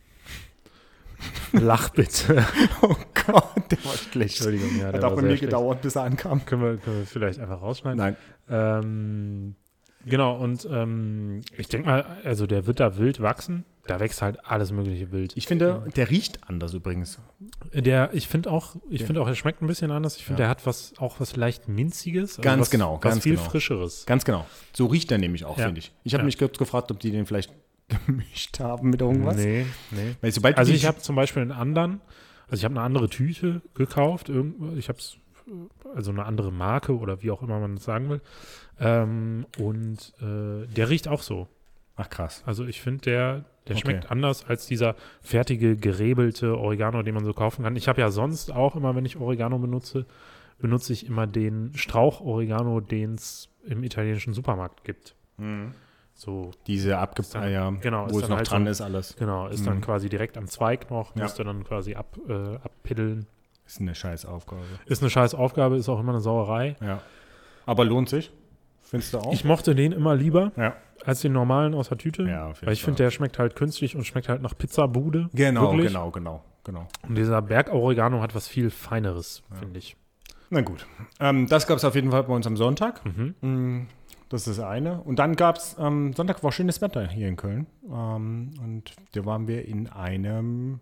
lach 1.52 1.90
bitte. 1.90 2.44
Oh 2.82 2.96
Gott, 3.26 3.70
der 3.70 3.84
war 3.84 3.92
schlecht. 3.94 4.36
Entschuldigung, 4.36 4.78
ja, 4.78 4.88
Hat 4.92 5.04
auch 5.04 5.14
bei 5.14 5.22
mir 5.22 5.28
schlecht. 5.28 5.44
gedauert, 5.44 5.80
bis 5.82 5.96
er 5.96 6.02
ankam. 6.02 6.44
Können 6.44 6.62
wir, 6.62 6.76
können 6.76 6.98
wir 6.98 7.06
vielleicht 7.06 7.40
einfach 7.40 7.62
rausschneiden. 7.62 7.98
Nein. 7.98 8.16
Ähm, 8.50 9.54
genau, 10.04 10.36
und 10.36 10.68
ähm, 10.70 11.40
ich 11.56 11.68
denke 11.68 11.88
mal, 11.88 12.04
also 12.24 12.46
der 12.46 12.66
wird 12.66 12.80
da 12.80 12.98
wild 12.98 13.22
wachsen. 13.22 13.64
Da 13.86 14.00
wächst 14.00 14.22
halt 14.22 14.44
alles 14.46 14.72
mögliche 14.72 15.12
wild. 15.12 15.36
Ich 15.36 15.46
finde, 15.46 15.84
der 15.94 16.08
riecht 16.10 16.40
anders 16.48 16.72
übrigens. 16.72 17.18
Der, 17.74 18.10
ich 18.14 18.28
finde 18.28 18.50
auch, 18.50 18.76
ich 18.88 19.00
Ja. 19.02 19.06
finde 19.06 19.20
auch, 19.20 19.26
er 19.28 19.34
schmeckt 19.34 19.60
ein 19.60 19.66
bisschen 19.66 19.90
anders. 19.90 20.16
Ich 20.16 20.24
finde, 20.24 20.42
Ja. 20.42 20.46
der 20.46 20.50
hat 20.50 20.64
was, 20.66 20.94
auch 20.98 21.20
was 21.20 21.36
leicht 21.36 21.68
minziges. 21.68 22.32
also 22.38 22.42
Ganz 22.42 22.60
was, 22.62 22.70
genau, 22.70 22.94
Was 22.94 23.00
ganz 23.02 23.22
viel 23.22 23.36
genau. 23.36 23.48
frischeres. 23.50 24.06
Ganz 24.06 24.24
genau. 24.24 24.46
So 24.72 24.86
riecht 24.86 25.12
er 25.12 25.18
nämlich 25.18 25.44
auch, 25.44 25.58
Ja. 25.58 25.66
finde 25.66 25.80
ich. 25.80 25.92
Ich 26.02 26.14
habe 26.14 26.22
Ja. 26.22 26.26
mich 26.26 26.38
kurz 26.38 26.56
gefragt, 26.56 26.90
ob 26.90 27.00
die 27.00 27.10
den 27.10 27.26
vielleicht 27.26 27.52
gemischt 28.06 28.58
haben 28.60 28.88
mit 28.88 29.02
irgendwas. 29.02 29.36
Nee, 29.36 29.66
nee. 29.90 30.16
Weil 30.22 30.32
sobald 30.32 30.56
Also 30.56 30.72
ich 30.72 30.86
habe 30.86 30.98
zum 31.00 31.16
Beispiel 31.16 31.42
einen 31.42 31.52
anderen 31.52 32.00
Also 32.46 32.60
ich 32.60 32.64
habe 32.64 32.74
eine 32.74 32.82
andere 32.82 33.08
Tüte 33.08 33.62
gekauft. 33.74 34.30
Ich 34.76 34.88
habe 34.88 34.98
es, 34.98 35.16
also 35.94 36.10
eine 36.10 36.24
andere 36.26 36.52
Marke 36.52 36.96
oder 36.96 37.22
wie 37.22 37.30
auch 37.30 37.42
immer 37.42 37.58
man 37.58 37.74
es 37.78 37.84
sagen 37.84 38.08
will. 38.10 38.20
Ähm, 38.78 39.46
und 39.58 40.12
äh, 40.20 40.66
der 40.68 40.88
riecht 40.90 41.08
auch 41.08 41.22
so. 41.22 41.48
Ach 41.96 42.08
krass. 42.10 42.42
Also 42.44 42.64
ich 42.66 42.80
finde, 42.82 43.00
der, 43.02 43.44
der 43.68 43.76
Okay. 43.76 43.82
schmeckt 43.82 44.10
anders 44.10 44.44
als 44.46 44.66
dieser 44.66 44.94
fertige, 45.22 45.76
gerebelte 45.76 46.58
Oregano, 46.58 47.02
den 47.02 47.14
man 47.14 47.24
so 47.24 47.32
kaufen 47.32 47.62
kann. 47.64 47.76
Ich 47.76 47.88
habe 47.88 48.00
ja 48.00 48.10
sonst 48.10 48.52
auch 48.52 48.76
immer, 48.76 48.94
wenn 48.94 49.04
ich 49.04 49.16
Oregano 49.16 49.58
benutze, 49.58 50.06
benutze 50.58 50.92
ich 50.92 51.06
immer 51.06 51.26
den 51.26 51.72
Strauch-Oregano, 51.74 52.80
den 52.80 53.14
es 53.14 53.48
im 53.66 53.82
italienischen 53.82 54.34
Supermarkt 54.34 54.84
gibt. 54.84 55.14
So, 56.16 56.52
Diese 56.68 56.98
abge 56.98 57.22
Ist 57.22 57.34
dann- 57.34 57.42
ah, 57.42 57.48
ja, 57.48 57.70
genau, 57.70 58.04
wo 58.08 58.16
es 58.16 58.20
dann 58.20 58.30
noch 58.30 58.36
halt 58.36 58.50
dran 58.50 58.64
so- 58.66 58.70
ist 58.70 58.80
alles. 58.80 59.16
genau, 59.16 59.48
ist 59.48 59.66
dann 59.66 59.78
Mhm. 59.78 59.80
quasi 59.80 60.08
direkt 60.08 60.38
am 60.38 60.46
Zweig 60.46 60.90
noch, 60.90 61.16
Ja. 61.16 61.22
musst 61.24 61.38
du 61.40 61.44
dann 61.44 61.64
quasi 61.64 61.94
ab, 61.94 62.16
äh, 62.28 62.54
abpiddeln. 62.56 63.26
Ist 63.66 63.80
eine 63.80 63.94
scheiß 63.94 64.26
Aufgabe. 64.26 64.62
Ist 64.86 65.02
eine 65.02 65.10
scheiß 65.10 65.34
Aufgabe, 65.34 65.76
ist 65.76 65.88
auch 65.88 65.98
immer 65.98 66.12
eine 66.12 66.20
Sauerei. 66.20 66.76
Ja. 66.80 67.00
Aber 67.66 67.84
lohnt 67.84 68.08
sich? 68.10 68.30
Findest 68.94 69.12
du 69.12 69.18
auch? 69.18 69.32
Ich 69.32 69.44
mochte 69.44 69.74
den 69.74 69.90
immer 69.90 70.14
lieber 70.14 70.52
ja. 70.56 70.76
als 71.04 71.20
den 71.20 71.32
normalen 71.32 71.74
aus 71.74 71.88
der 71.88 71.98
Tüte. 71.98 72.22
Ja, 72.22 72.46
auf 72.46 72.58
jeden 72.58 72.66
weil 72.66 72.74
ich 72.74 72.84
finde, 72.84 72.98
der 73.02 73.10
schmeckt 73.10 73.40
halt 73.40 73.56
künstlich 73.56 73.96
und 73.96 74.04
schmeckt 74.06 74.28
halt 74.28 74.40
nach 74.40 74.56
Pizzabude. 74.56 75.28
Genau, 75.32 75.72
Wirklich. 75.72 75.88
genau, 75.88 76.12
genau, 76.12 76.44
genau. 76.62 76.86
Und 77.02 77.16
dieser 77.16 77.42
Berg-Oregano 77.42 78.22
hat 78.22 78.36
was 78.36 78.46
viel 78.46 78.70
Feineres, 78.70 79.42
finde 79.58 79.80
ich. 79.80 79.96
Na 80.50 80.60
gut. 80.60 80.86
Ähm, 81.18 81.48
das 81.48 81.66
gab 81.66 81.78
es 81.78 81.84
auf 81.84 81.96
jeden 81.96 82.12
Fall 82.12 82.22
bei 82.22 82.32
uns 82.34 82.46
am 82.46 82.56
Sonntag. 82.56 83.00
Mhm. 83.04 83.34
Mm, 83.40 83.86
Das 84.28 84.46
ist 84.46 84.58
das 84.58 84.64
eine. 84.64 85.00
Und 85.02 85.18
dann 85.18 85.34
gab 85.34 85.56
es, 85.56 85.74
ähm, 85.76 86.12
Sonntag 86.12 86.44
war 86.44 86.52
schönes 86.52 86.80
Wetter 86.80 87.08
hier 87.08 87.26
in 87.26 87.34
Köln. 87.34 87.66
Ähm, 87.90 88.50
und 88.62 88.94
da 89.10 89.26
waren 89.26 89.48
wir 89.48 89.66
in 89.66 89.88
einem 89.88 90.78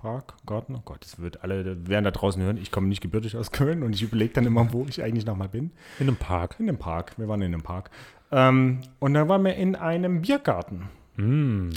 Volkspark, 0.00 0.34
Garten. 0.46 0.74
Oh 0.74 0.82
Gott, 0.84 1.04
das 1.04 1.20
wird 1.20 1.42
alle, 1.42 1.86
werden 1.88 2.04
da 2.04 2.10
draußen 2.10 2.42
hören. 2.42 2.56
Ich 2.56 2.70
komme 2.70 2.88
nicht 2.88 3.00
gebürtig 3.00 3.36
aus 3.36 3.50
Köln 3.52 3.82
und 3.82 3.94
ich 3.94 4.02
überlege 4.02 4.32
dann 4.34 4.46
immer, 4.46 4.72
wo 4.72 4.86
ich 4.88 5.02
eigentlich 5.02 5.26
nochmal 5.26 5.48
bin. 5.48 5.70
In 5.98 6.08
einem 6.08 6.16
Park. 6.16 6.56
In 6.58 6.68
einem 6.68 6.78
Park. 6.78 7.12
Wir 7.18 7.28
waren 7.28 7.42
in 7.42 7.52
einem 7.52 7.62
Park. 7.62 7.90
Ähm, 8.32 8.80
und 8.98 9.14
dann 9.14 9.28
waren 9.28 9.44
wir 9.44 9.54
in 9.54 9.76
einem 9.76 10.22
Biergarten. 10.22 10.88
Mm. 11.16 11.70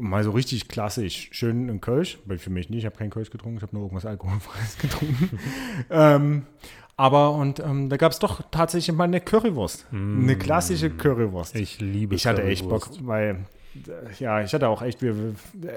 Mal 0.00 0.24
so 0.24 0.30
richtig 0.30 0.68
klassisch. 0.68 1.28
Schön 1.32 1.68
in 1.68 1.80
Kölsch. 1.80 2.18
Weil 2.24 2.38
für 2.38 2.50
mich 2.50 2.70
nicht. 2.70 2.80
Ich 2.80 2.86
habe 2.86 2.96
keinen 2.96 3.10
Kölsch 3.10 3.30
getrunken. 3.30 3.58
Ich 3.58 3.62
habe 3.62 3.74
nur 3.74 3.84
irgendwas 3.84 4.06
Alkoholfreies 4.06 4.78
getrunken. 4.80 5.38
ähm, 5.90 6.46
aber 6.96 7.32
und 7.32 7.60
ähm, 7.60 7.90
da 7.90 7.98
gab 7.98 8.12
es 8.12 8.18
doch 8.18 8.40
tatsächlich 8.50 8.96
mal 8.96 9.04
eine 9.04 9.20
Currywurst. 9.20 9.86
Eine 9.92 10.36
klassische 10.36 10.88
Currywurst. 10.88 11.54
Ich 11.56 11.78
liebe 11.80 12.14
Ich 12.14 12.26
hatte 12.26 12.42
echt 12.42 12.66
Bock, 12.66 12.84
Currywurst. 12.84 13.06
weil 13.06 13.44
ja, 14.18 14.42
ich 14.42 14.52
hatte 14.54 14.68
auch 14.68 14.82
echt, 14.82 15.02
wir, 15.02 15.14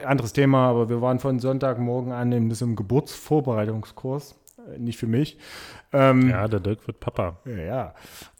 anderes 0.06 0.34
Thema, 0.34 0.70
aber 0.70 0.90
wir 0.90 1.02
waren 1.02 1.20
von 1.20 1.40
Sonntagmorgen 1.40 2.12
an 2.12 2.32
in 2.32 2.52
einem 2.52 2.76
Geburtsvorbereitungskurs. 2.76 4.36
Äh, 4.74 4.80
Nicht 4.80 4.98
für 4.98 5.08
mich. 5.08 5.38
Ähm, 5.92 6.30
Ja, 6.30 6.48
der 6.48 6.60
Dirk 6.60 6.86
wird 6.88 7.00
Papa. 7.00 7.38
ja. 7.46 7.58
ja. 7.58 7.94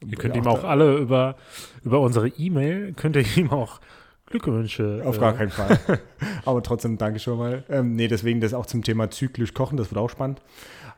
Ihr 0.06 0.16
könnt 0.16 0.34
Auch 0.34 0.38
ihm 0.38 0.46
auch 0.46 0.64
alle 0.64 0.96
über, 0.98 1.36
über 1.84 2.00
unsere 2.00 2.28
E-Mail, 2.28 2.92
könnt 2.94 3.16
ihr 3.16 3.24
ihm 3.36 3.50
auch 3.50 3.80
Glückwünsche. 4.26 5.02
Auf 5.04 5.16
äh, 5.16 5.20
gar 5.20 5.32
keinen 5.32 5.50
Fall. 5.50 5.78
Aber 6.44 6.62
trotzdem, 6.62 6.98
danke 6.98 7.18
schon 7.18 7.38
mal. 7.38 7.64
Ähm, 7.68 7.96
nee, 7.96 8.08
deswegen 8.08 8.40
das 8.40 8.54
auch 8.54 8.66
zum 8.66 8.82
Thema 8.82 9.10
zyklisch 9.10 9.54
kochen, 9.54 9.76
das 9.76 9.90
wird 9.90 9.98
auch 9.98 10.10
spannend. 10.10 10.40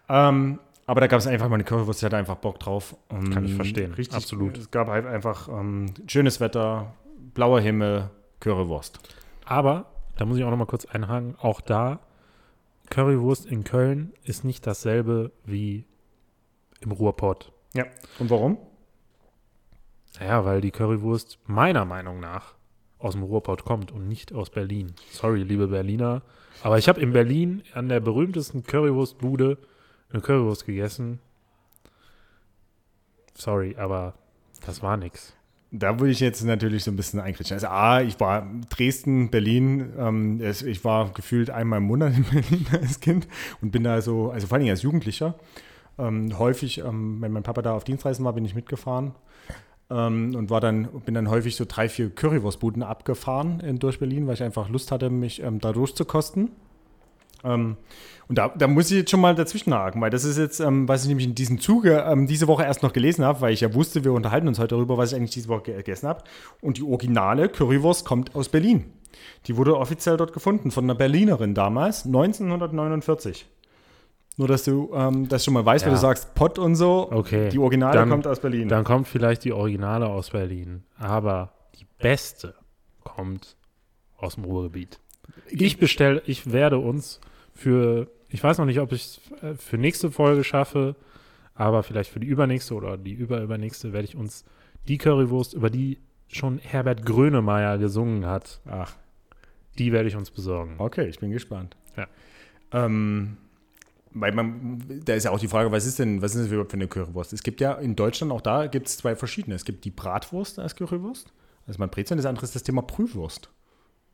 Ähm, 0.08 0.58
aber 0.84 1.00
da 1.00 1.06
gab 1.06 1.20
es 1.20 1.26
einfach 1.26 1.48
mal 1.48 1.54
eine 1.54 1.64
Currywurst, 1.64 2.00
ich 2.00 2.04
hatte 2.04 2.16
einfach 2.16 2.36
Bock 2.36 2.58
drauf. 2.58 2.96
Ähm, 3.08 3.30
Kann 3.30 3.44
ich 3.44 3.54
verstehen, 3.54 3.94
Richtig, 3.94 4.16
absolut. 4.16 4.58
Es 4.58 4.70
gab 4.70 4.88
halt 4.88 5.06
einfach 5.06 5.48
ähm, 5.48 5.86
schönes 6.06 6.40
Wetter, 6.40 6.92
blauer 7.34 7.60
Himmel, 7.60 8.10
Currywurst. 8.42 8.98
Aber, 9.44 9.86
da 10.16 10.24
muss 10.24 10.36
ich 10.36 10.44
auch 10.44 10.50
noch 10.50 10.56
mal 10.56 10.66
kurz 10.66 10.84
einhaken, 10.84 11.36
auch 11.40 11.60
da, 11.60 12.00
Currywurst 12.90 13.46
in 13.46 13.64
Köln 13.64 14.12
ist 14.24 14.44
nicht 14.44 14.66
dasselbe 14.66 15.32
wie 15.44 15.86
im 16.80 16.90
Ruhrpott. 16.90 17.52
Ja. 17.72 17.86
Und 18.18 18.28
warum? 18.28 18.58
Naja, 20.18 20.44
weil 20.44 20.60
die 20.60 20.72
Currywurst 20.72 21.38
meiner 21.46 21.84
Meinung 21.84 22.20
nach 22.20 22.54
aus 22.98 23.14
dem 23.14 23.22
Ruhrpott 23.22 23.64
kommt 23.64 23.92
und 23.92 24.08
nicht 24.08 24.32
aus 24.32 24.50
Berlin. 24.50 24.94
Sorry, 25.10 25.42
liebe 25.42 25.68
Berliner. 25.68 26.22
Aber 26.62 26.78
ich 26.78 26.88
habe 26.88 27.00
in 27.00 27.12
Berlin 27.12 27.62
an 27.72 27.88
der 27.88 28.00
berühmtesten 28.00 28.64
Currywurstbude 28.64 29.56
eine 30.10 30.20
Currywurst 30.20 30.66
gegessen. 30.66 31.20
Sorry, 33.34 33.76
aber 33.76 34.14
das 34.66 34.82
war 34.82 34.96
nix. 34.96 35.34
Da 35.74 35.98
würde 35.98 36.12
ich 36.12 36.20
jetzt 36.20 36.44
natürlich 36.44 36.84
so 36.84 36.90
ein 36.90 36.96
bisschen 36.96 37.18
einkritschen. 37.18 37.54
Also 37.54 37.68
A, 37.68 38.02
ich 38.02 38.20
war 38.20 38.46
Dresden, 38.68 39.30
Berlin, 39.30 39.90
ähm, 39.98 40.40
ich 40.42 40.84
war 40.84 41.10
gefühlt 41.14 41.48
einmal 41.48 41.78
im 41.78 41.84
Monat 41.84 42.14
in 42.14 42.24
Berlin 42.30 42.66
als 42.72 43.00
Kind 43.00 43.26
und 43.62 43.70
bin 43.70 43.82
da 43.82 44.02
so, 44.02 44.30
also 44.30 44.46
vor 44.46 44.58
allem 44.58 44.68
als 44.68 44.82
Jugendlicher, 44.82 45.34
ähm, 45.98 46.38
häufig, 46.38 46.78
ähm, 46.78 47.22
wenn 47.22 47.32
mein 47.32 47.42
Papa 47.42 47.62
da 47.62 47.72
auf 47.72 47.84
Dienstreisen 47.84 48.22
war, 48.22 48.34
bin 48.34 48.44
ich 48.44 48.54
mitgefahren 48.54 49.12
ähm, 49.90 50.34
und 50.34 50.50
war 50.50 50.60
dann, 50.60 50.88
bin 51.06 51.14
dann 51.14 51.30
häufig 51.30 51.56
so 51.56 51.64
drei, 51.66 51.88
vier 51.88 52.10
Currywurstbuden 52.10 52.82
abgefahren 52.82 53.60
in, 53.60 53.78
durch 53.78 53.98
Berlin, 53.98 54.26
weil 54.26 54.34
ich 54.34 54.42
einfach 54.42 54.68
Lust 54.68 54.92
hatte, 54.92 55.08
mich 55.08 55.42
ähm, 55.42 55.58
da 55.58 55.72
durchzukosten. 55.72 56.50
Ähm, 57.44 57.76
und 58.28 58.38
da, 58.38 58.48
da 58.48 58.66
muss 58.68 58.90
ich 58.90 58.98
jetzt 58.98 59.10
schon 59.10 59.20
mal 59.20 59.34
dazwischen 59.34 59.74
haken, 59.74 60.00
weil 60.00 60.10
das 60.10 60.24
ist 60.24 60.38
jetzt, 60.38 60.60
ähm, 60.60 60.88
was 60.88 61.02
ich 61.02 61.08
nämlich 61.08 61.26
in 61.26 61.34
diesem 61.34 61.58
Zuge 61.60 62.04
ähm, 62.08 62.26
diese 62.26 62.46
Woche 62.48 62.62
erst 62.64 62.82
noch 62.82 62.92
gelesen 62.92 63.24
habe, 63.24 63.40
weil 63.40 63.52
ich 63.52 63.60
ja 63.60 63.74
wusste, 63.74 64.04
wir 64.04 64.12
unterhalten 64.12 64.48
uns 64.48 64.58
heute 64.58 64.74
darüber, 64.76 64.96
was 64.96 65.10
ich 65.12 65.16
eigentlich 65.18 65.32
diese 65.32 65.48
Woche 65.48 65.62
ge- 65.62 65.76
gegessen 65.76 66.08
habe. 66.08 66.22
Und 66.60 66.78
die 66.78 66.82
originale 66.82 67.48
Currywurst 67.48 68.04
kommt 68.04 68.34
aus 68.34 68.48
Berlin. 68.48 68.84
Die 69.46 69.56
wurde 69.56 69.76
offiziell 69.76 70.16
dort 70.16 70.32
gefunden 70.32 70.70
von 70.70 70.84
einer 70.84 70.94
Berlinerin 70.94 71.54
damals, 71.54 72.06
1949. 72.06 73.46
Nur, 74.38 74.48
dass 74.48 74.64
du 74.64 74.90
ähm, 74.94 75.28
das 75.28 75.44
schon 75.44 75.52
mal 75.54 75.66
weißt, 75.66 75.84
Ja. 75.84 75.90
du 75.90 75.96
sagst 75.98 76.34
Pott 76.34 76.58
und 76.58 76.74
so. 76.74 77.08
Okay. 77.10 77.50
Die 77.50 77.58
Originale 77.58 77.98
Dann- 77.98 78.08
kommt 78.08 78.26
aus 78.26 78.40
Berlin. 78.40 78.68
Dann 78.68 78.84
kommt 78.84 79.06
vielleicht 79.08 79.44
die 79.44 79.52
Originale 79.52 80.06
aus 80.08 80.30
Berlin. 80.30 80.84
Aber 80.98 81.52
die 81.78 81.86
beste 81.98 82.54
kommt 83.04 83.56
aus 84.16 84.36
dem 84.36 84.44
Ruhrgebiet. 84.44 85.00
Ich 85.50 85.78
bestelle, 85.78 86.22
ich 86.24 86.50
werde 86.50 86.78
uns 86.78 87.20
für, 87.54 88.08
ich 88.28 88.42
weiß 88.42 88.58
noch 88.58 88.66
nicht, 88.66 88.80
ob 88.80 88.92
ich 88.92 89.02
es 89.02 89.20
für 89.58 89.78
nächste 89.78 90.10
Folge 90.10 90.44
schaffe, 90.44 90.96
aber 91.54 91.82
vielleicht 91.82 92.10
für 92.10 92.20
die 92.20 92.26
übernächste 92.26 92.74
oder 92.74 92.96
die 92.96 93.12
überübernächste 93.12 93.92
werde 93.92 94.06
ich 94.06 94.16
uns 94.16 94.44
die 94.88 94.98
Currywurst, 94.98 95.54
über 95.54 95.70
die 95.70 95.98
schon 96.28 96.58
Herbert 96.58 97.04
Grönemeyer 97.04 97.78
gesungen 97.78 98.26
hat, 98.26 98.60
Ach, 98.66 98.94
die 99.78 99.92
werde 99.92 100.08
ich 100.08 100.16
uns 100.16 100.30
besorgen. 100.30 100.76
okay, 100.78 101.06
ich 101.06 101.18
bin 101.18 101.30
gespannt. 101.30 101.76
Ja. 101.96 102.06
Ähm, 102.72 103.36
weil 104.14 104.32
man, 104.32 104.82
da 105.04 105.14
ist 105.14 105.24
ja 105.24 105.30
auch 105.30 105.38
die 105.38 105.48
Frage, 105.48 105.70
was 105.72 105.86
ist 105.86 105.98
denn, 105.98 106.20
was 106.20 106.34
ist 106.34 106.42
das 106.44 106.50
überhaupt 106.50 106.70
für 106.70 106.76
eine 106.76 106.88
Currywurst? 106.88 107.32
Es 107.32 107.42
gibt 107.42 107.60
ja 107.60 107.74
in 107.74 107.96
Deutschland 107.96 108.32
auch 108.32 108.40
da 108.40 108.66
gibt 108.66 108.88
es 108.88 108.98
zwei 108.98 109.16
verschiedene. 109.16 109.56
Es 109.56 109.64
gibt 109.64 109.84
die 109.84 109.90
Bratwurst 109.90 110.58
als 110.58 110.76
Currywurst. 110.76 111.32
Also 111.66 111.78
man 111.78 111.90
Brezeln, 111.90 112.18
das 112.18 112.26
andere 112.26 112.44
ist 112.44 112.54
das 112.54 112.62
Thema 112.62 112.82
Brühwurst. 112.82 113.50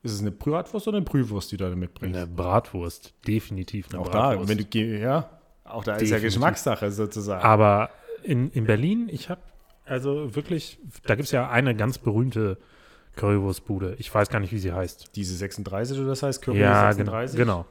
Ist 0.03 0.13
es 0.13 0.21
eine 0.21 0.31
Bratwurst 0.31 0.87
oder 0.87 0.99
eine 0.99 1.05
Brühwurst, 1.05 1.51
die 1.53 1.57
du 1.57 1.69
da 1.69 1.75
mitbringst? 1.75 2.17
Eine 2.17 2.27
Bratwurst, 2.27 3.15
definitiv 3.27 3.89
eine 3.91 4.01
auch 4.01 4.09
Bratwurst. 4.11 4.51
da, 4.51 4.57
wenn 4.57 4.67
du 4.71 4.79
ja, 4.79 5.31
auch 5.65 5.85
da 5.85 5.95
ist 5.95 6.03
ja 6.03 6.17
Definitiv. 6.17 6.23
Geschmackssache 6.23 6.91
sozusagen. 6.91 7.43
Aber 7.43 7.91
in, 8.23 8.51
in 8.51 8.65
Berlin, 8.65 9.09
ich 9.11 9.29
habe 9.29 9.41
also 9.85 10.35
wirklich, 10.37 10.79
da 11.07 11.15
gibt 11.15 11.27
es 11.27 11.33
ja 11.33 11.49
eine 11.49 11.75
ganz 11.75 11.99
berühmte 11.99 12.59
Currywurstbude. 13.17 13.97
Ich 13.99 14.15
weiß 14.15 14.29
gar 14.29 14.39
nicht, 14.39 14.53
wie 14.53 14.59
sie 14.59 14.73
heißt. 14.73 15.17
Diese 15.17 15.35
36 15.35 15.99
oder 15.99 16.09
das 16.09 16.23
heißt 16.23 16.43
Curry 16.43 16.61
ja, 16.61 16.93
36? 16.93 17.37
genau. 17.39 17.67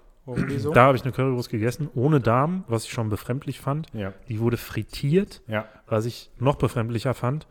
So? 0.58 0.74
Da 0.74 0.88
habe 0.88 0.98
ich 0.98 1.04
eine 1.04 1.14
Currywurst 1.14 1.50
gegessen, 1.50 1.90
ohne 1.96 2.20
Darm, 2.20 2.66
was 2.68 2.84
ich 2.84 2.92
schon 2.92 3.08
befremdlich 3.08 3.62
fand. 3.62 3.88
Ja, 3.94 4.14
Die 4.28 4.42
wurde 4.42 4.58
frittiert, 4.58 5.42
ja. 5.48 5.70
was 5.88 6.06
ich 6.06 6.30
noch 6.38 6.56
befremdlicher 6.56 7.14
fand. 7.14 7.48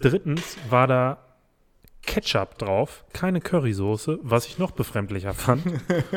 Drittens 0.00 0.56
war 0.68 0.88
da 0.88 1.18
Ketchup 2.04 2.58
drauf, 2.58 3.04
keine 3.12 3.40
Currysoße, 3.40 4.18
was 4.22 4.46
ich 4.46 4.58
noch 4.58 4.72
befremdlicher 4.72 5.34
fand. 5.34 5.62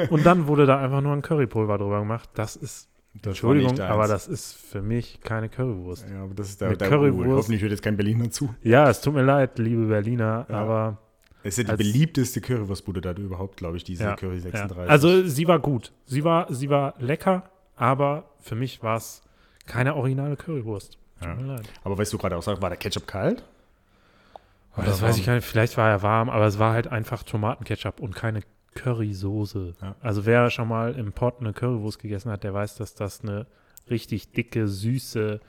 Und 0.09 0.25
dann 0.25 0.47
wurde 0.47 0.65
da 0.65 0.79
einfach 0.79 1.01
nur 1.01 1.13
ein 1.13 1.21
Currypulver 1.21 1.77
drüber 1.77 1.99
gemacht. 1.99 2.29
Das 2.33 2.55
ist, 2.55 2.89
Das 3.21 3.31
Entschuldigung, 3.31 3.79
aber 3.79 4.07
das 4.07 4.27
ist 4.27 4.53
für 4.53 4.81
mich 4.81 5.21
keine 5.21 5.47
Currywurst. 5.49 6.05
Ja, 6.09 6.23
aber 6.23 6.33
das 6.33 6.49
ist 6.49 6.61
der, 6.61 6.69
Mit 6.71 6.81
der 6.81 6.89
Currywurst. 6.89 7.29
Uhr. 7.29 7.35
Hoffentlich 7.37 7.61
hört 7.61 7.71
jetzt 7.71 7.83
kein 7.83 7.97
Berliner 7.97 8.29
zu. 8.31 8.53
Ja, 8.63 8.89
es 8.89 9.01
tut 9.01 9.13
mir 9.13 9.23
leid, 9.23 9.59
liebe 9.59 9.85
Berliner, 9.85 10.45
Ja. 10.49 10.55
aber 10.55 10.97
Es 11.43 11.57
ist 11.59 11.67
ja 11.69 11.75
die 11.75 11.83
beliebteste 11.83 12.41
Currywurstbude 12.41 13.01
da 13.01 13.11
überhaupt, 13.13 13.57
glaube 13.57 13.77
ich, 13.77 13.83
diese 13.83 14.03
ja, 14.05 14.15
Curry 14.15 14.37
ja. 14.37 14.41
36. 14.41 14.89
Also 14.89 15.23
sie 15.27 15.47
war 15.47 15.59
gut. 15.59 15.91
Sie 16.05 16.23
war, 16.23 16.51
sie 16.51 16.69
war 16.69 16.95
lecker, 16.99 17.43
aber 17.75 18.23
für 18.39 18.55
mich 18.55 18.81
war 18.81 18.97
es 18.97 19.21
keine 19.67 19.95
originale 19.95 20.35
Currywurst. 20.35 20.97
Tut 21.19 21.27
Ja. 21.27 21.35
mir 21.35 21.43
leid. 21.55 21.69
aber 21.83 21.97
weißt 21.97 22.11
du 22.11 22.17
gerade 22.17 22.35
auch 22.35 22.43
sagst, 22.43 22.61
war 22.61 22.69
der 22.69 22.77
Ketchup 22.79 23.07
kalt? 23.07 23.43
Aber 24.75 24.85
das 24.85 25.01
weiß 25.01 25.17
ich 25.17 25.25
gar 25.25 25.35
nicht. 25.35 25.45
Vielleicht 25.45 25.77
war 25.77 25.89
er 25.89 26.01
warm, 26.01 26.29
aber 26.29 26.45
es 26.45 26.59
war 26.59 26.73
halt 26.73 26.87
einfach 26.87 27.23
Tomatenketchup 27.23 27.99
und 27.99 28.15
keine 28.15 28.41
Currysoße. 28.75 29.73
Ja. 29.81 29.95
Also 30.01 30.25
wer 30.25 30.49
schon 30.49 30.67
mal 30.67 30.95
im 30.95 31.13
Pott 31.13 31.39
eine 31.39 31.53
Currywurst 31.53 31.99
gegessen 31.99 32.31
hat, 32.31 32.43
der 32.43 32.53
weiß, 32.53 32.75
dass 32.75 32.93
das 32.93 33.21
eine 33.21 33.47
richtig 33.89 34.33
dicke, 34.33 34.67
süße 34.67 35.39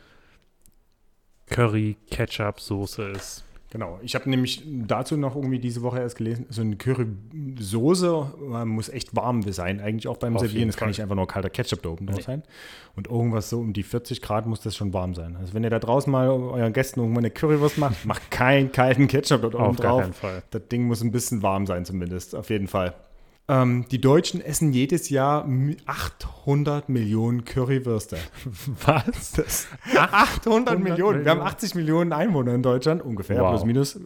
Curry-Ketchup-Soße 1.46 3.02
ist. 3.10 3.45
Genau. 3.70 3.98
Ich 4.02 4.14
habe 4.14 4.30
nämlich 4.30 4.62
dazu 4.86 5.16
noch 5.16 5.34
irgendwie 5.34 5.58
diese 5.58 5.82
Woche 5.82 5.98
erst 5.98 6.16
gelesen, 6.16 6.46
so 6.50 6.62
eine 6.62 6.76
Currysoße 6.76 8.26
man 8.48 8.68
muss 8.68 8.88
echt 8.88 9.14
warm 9.16 9.42
sein, 9.52 9.80
eigentlich 9.80 10.08
auch 10.08 10.16
beim 10.18 10.36
Auf 10.36 10.42
Servieren. 10.42 10.68
Das 10.68 10.76
kann 10.76 10.88
nicht 10.88 11.02
einfach 11.02 11.16
nur 11.16 11.26
kalter 11.26 11.50
Ketchup 11.50 11.82
da 11.82 11.90
oben 11.90 12.06
drauf 12.06 12.16
Nee. 12.18 12.22
sein. 12.22 12.42
Und 12.94 13.08
irgendwas 13.08 13.50
so 13.50 13.58
um 13.58 13.72
die 13.72 13.82
40 13.82 14.22
Grad 14.22 14.46
muss 14.46 14.60
das 14.60 14.76
schon 14.76 14.92
warm 14.92 15.14
sein. 15.14 15.36
Also 15.36 15.52
wenn 15.54 15.64
ihr 15.64 15.70
da 15.70 15.78
draußen 15.78 16.10
mal 16.10 16.28
euren 16.28 16.72
Gästen 16.72 17.00
irgendwann 17.00 17.24
eine 17.24 17.30
Currywurst 17.30 17.78
macht, 17.78 18.04
macht 18.06 18.30
keinen 18.30 18.70
kalten 18.72 19.08
Ketchup 19.08 19.42
dort 19.42 19.54
oben 19.54 19.64
Auf 19.64 19.76
drauf. 19.76 20.00
keinen 20.02 20.12
Fall. 20.12 20.42
Das 20.50 20.62
Ding 20.68 20.84
muss 20.84 21.02
ein 21.02 21.10
bisschen 21.10 21.42
warm 21.42 21.66
sein 21.66 21.84
zumindest, 21.84 22.34
auf 22.34 22.50
jeden 22.50 22.68
Fall. 22.68 22.94
Ähm, 23.48 23.86
die 23.90 24.00
Deutschen 24.00 24.40
essen 24.40 24.72
jedes 24.72 25.08
Jahr 25.08 25.46
mi- 25.46 25.76
800 25.86 26.88
Millionen 26.88 27.44
Currywürste. 27.44 28.16
Was? 28.84 29.32
Das 29.32 29.68
800 29.94 30.78
Millionen. 30.80 31.24
Wir 31.24 31.30
haben 31.30 31.38
Millionen. 31.38 31.40
80 31.42 31.74
Millionen 31.76 32.12
Einwohner 32.12 32.54
in 32.54 32.62
Deutschland, 32.62 33.02
ungefähr, 33.02 33.40
Wow. 33.40 33.50
plus 33.50 33.64
minus. 33.64 34.00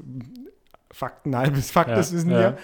Fakten, 0.93 1.37
halbes 1.37 1.71
Fakt, 1.71 1.91
Ja, 1.91 1.97
das 1.97 2.13
wissen 2.13 2.31
ja. 2.31 2.39
wir. 2.39 2.57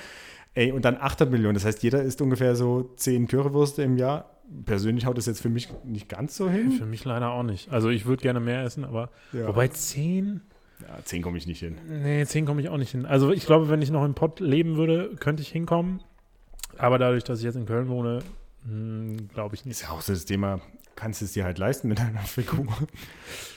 Ey, 0.55 0.73
und 0.73 0.85
dann 0.85 0.97
800 0.99 1.31
Millionen. 1.31 1.55
Das 1.55 1.65
heißt, 1.65 1.83
jeder 1.83 2.03
isst 2.03 2.21
ungefähr 2.21 2.57
so 2.57 2.91
10 2.97 3.29
Currywürste 3.29 3.83
im 3.83 3.97
Jahr. 3.97 4.31
Persönlich 4.65 5.07
haut 5.07 5.17
das 5.19 5.27
jetzt 5.27 5.41
für 5.41 5.49
mich 5.49 5.69
nicht 5.85 6.09
ganz 6.09 6.37
so 6.37 6.49
hin. 6.49 6.73
Für 6.73 6.87
mich 6.87 7.05
leider 7.05 7.31
auch 7.31 7.43
nicht. 7.43 7.71
Also 7.73 7.89
ich 7.91 8.07
würde 8.07 8.23
gerne 8.23 8.41
mehr 8.41 8.63
essen, 8.65 8.85
aber 8.85 9.11
Ja. 9.33 9.49
wobei 9.49 9.69
10, 9.69 10.41
Ja, 10.81 10.99
10 11.05 11.23
komme 11.23 11.39
ich 11.39 11.47
nicht 11.47 11.61
hin. 11.61 11.77
nee, 11.89 12.25
10 12.25 12.47
komme 12.47 12.61
ich 12.61 12.69
auch 12.69 12.77
nicht 12.77 12.91
hin. 12.91 13.07
Also 13.07 13.33
ich 13.33 13.47
glaube, 13.47 13.69
wenn 13.71 13.81
ich 13.83 13.91
noch 13.91 14.05
im 14.05 14.15
Pott 14.15 14.41
leben 14.41 14.77
würde, 14.77 15.15
könnte 15.19 15.43
ich 15.43 15.49
hinkommen. 15.49 16.01
Aber 16.79 16.99
dadurch, 16.99 17.25
dass 17.25 17.39
ich 17.39 17.45
jetzt 17.45 17.57
in 17.57 17.67
Köln 17.67 17.89
wohne, 17.89 18.21
hm, 18.67 19.29
glaube 19.29 19.55
ich 19.55 19.65
nicht. 19.65 19.81
Ist 19.81 19.83
ja 19.83 19.91
auch 19.91 20.01
so 20.01 20.13
das 20.13 20.25
Thema, 20.25 20.61
kannst 20.95 21.21
du 21.21 21.25
es 21.25 21.33
dir 21.33 21.45
halt 21.45 21.59
leisten 21.59 21.89
mit 21.89 21.99
deiner 21.99 22.21
Figur. 22.21 22.67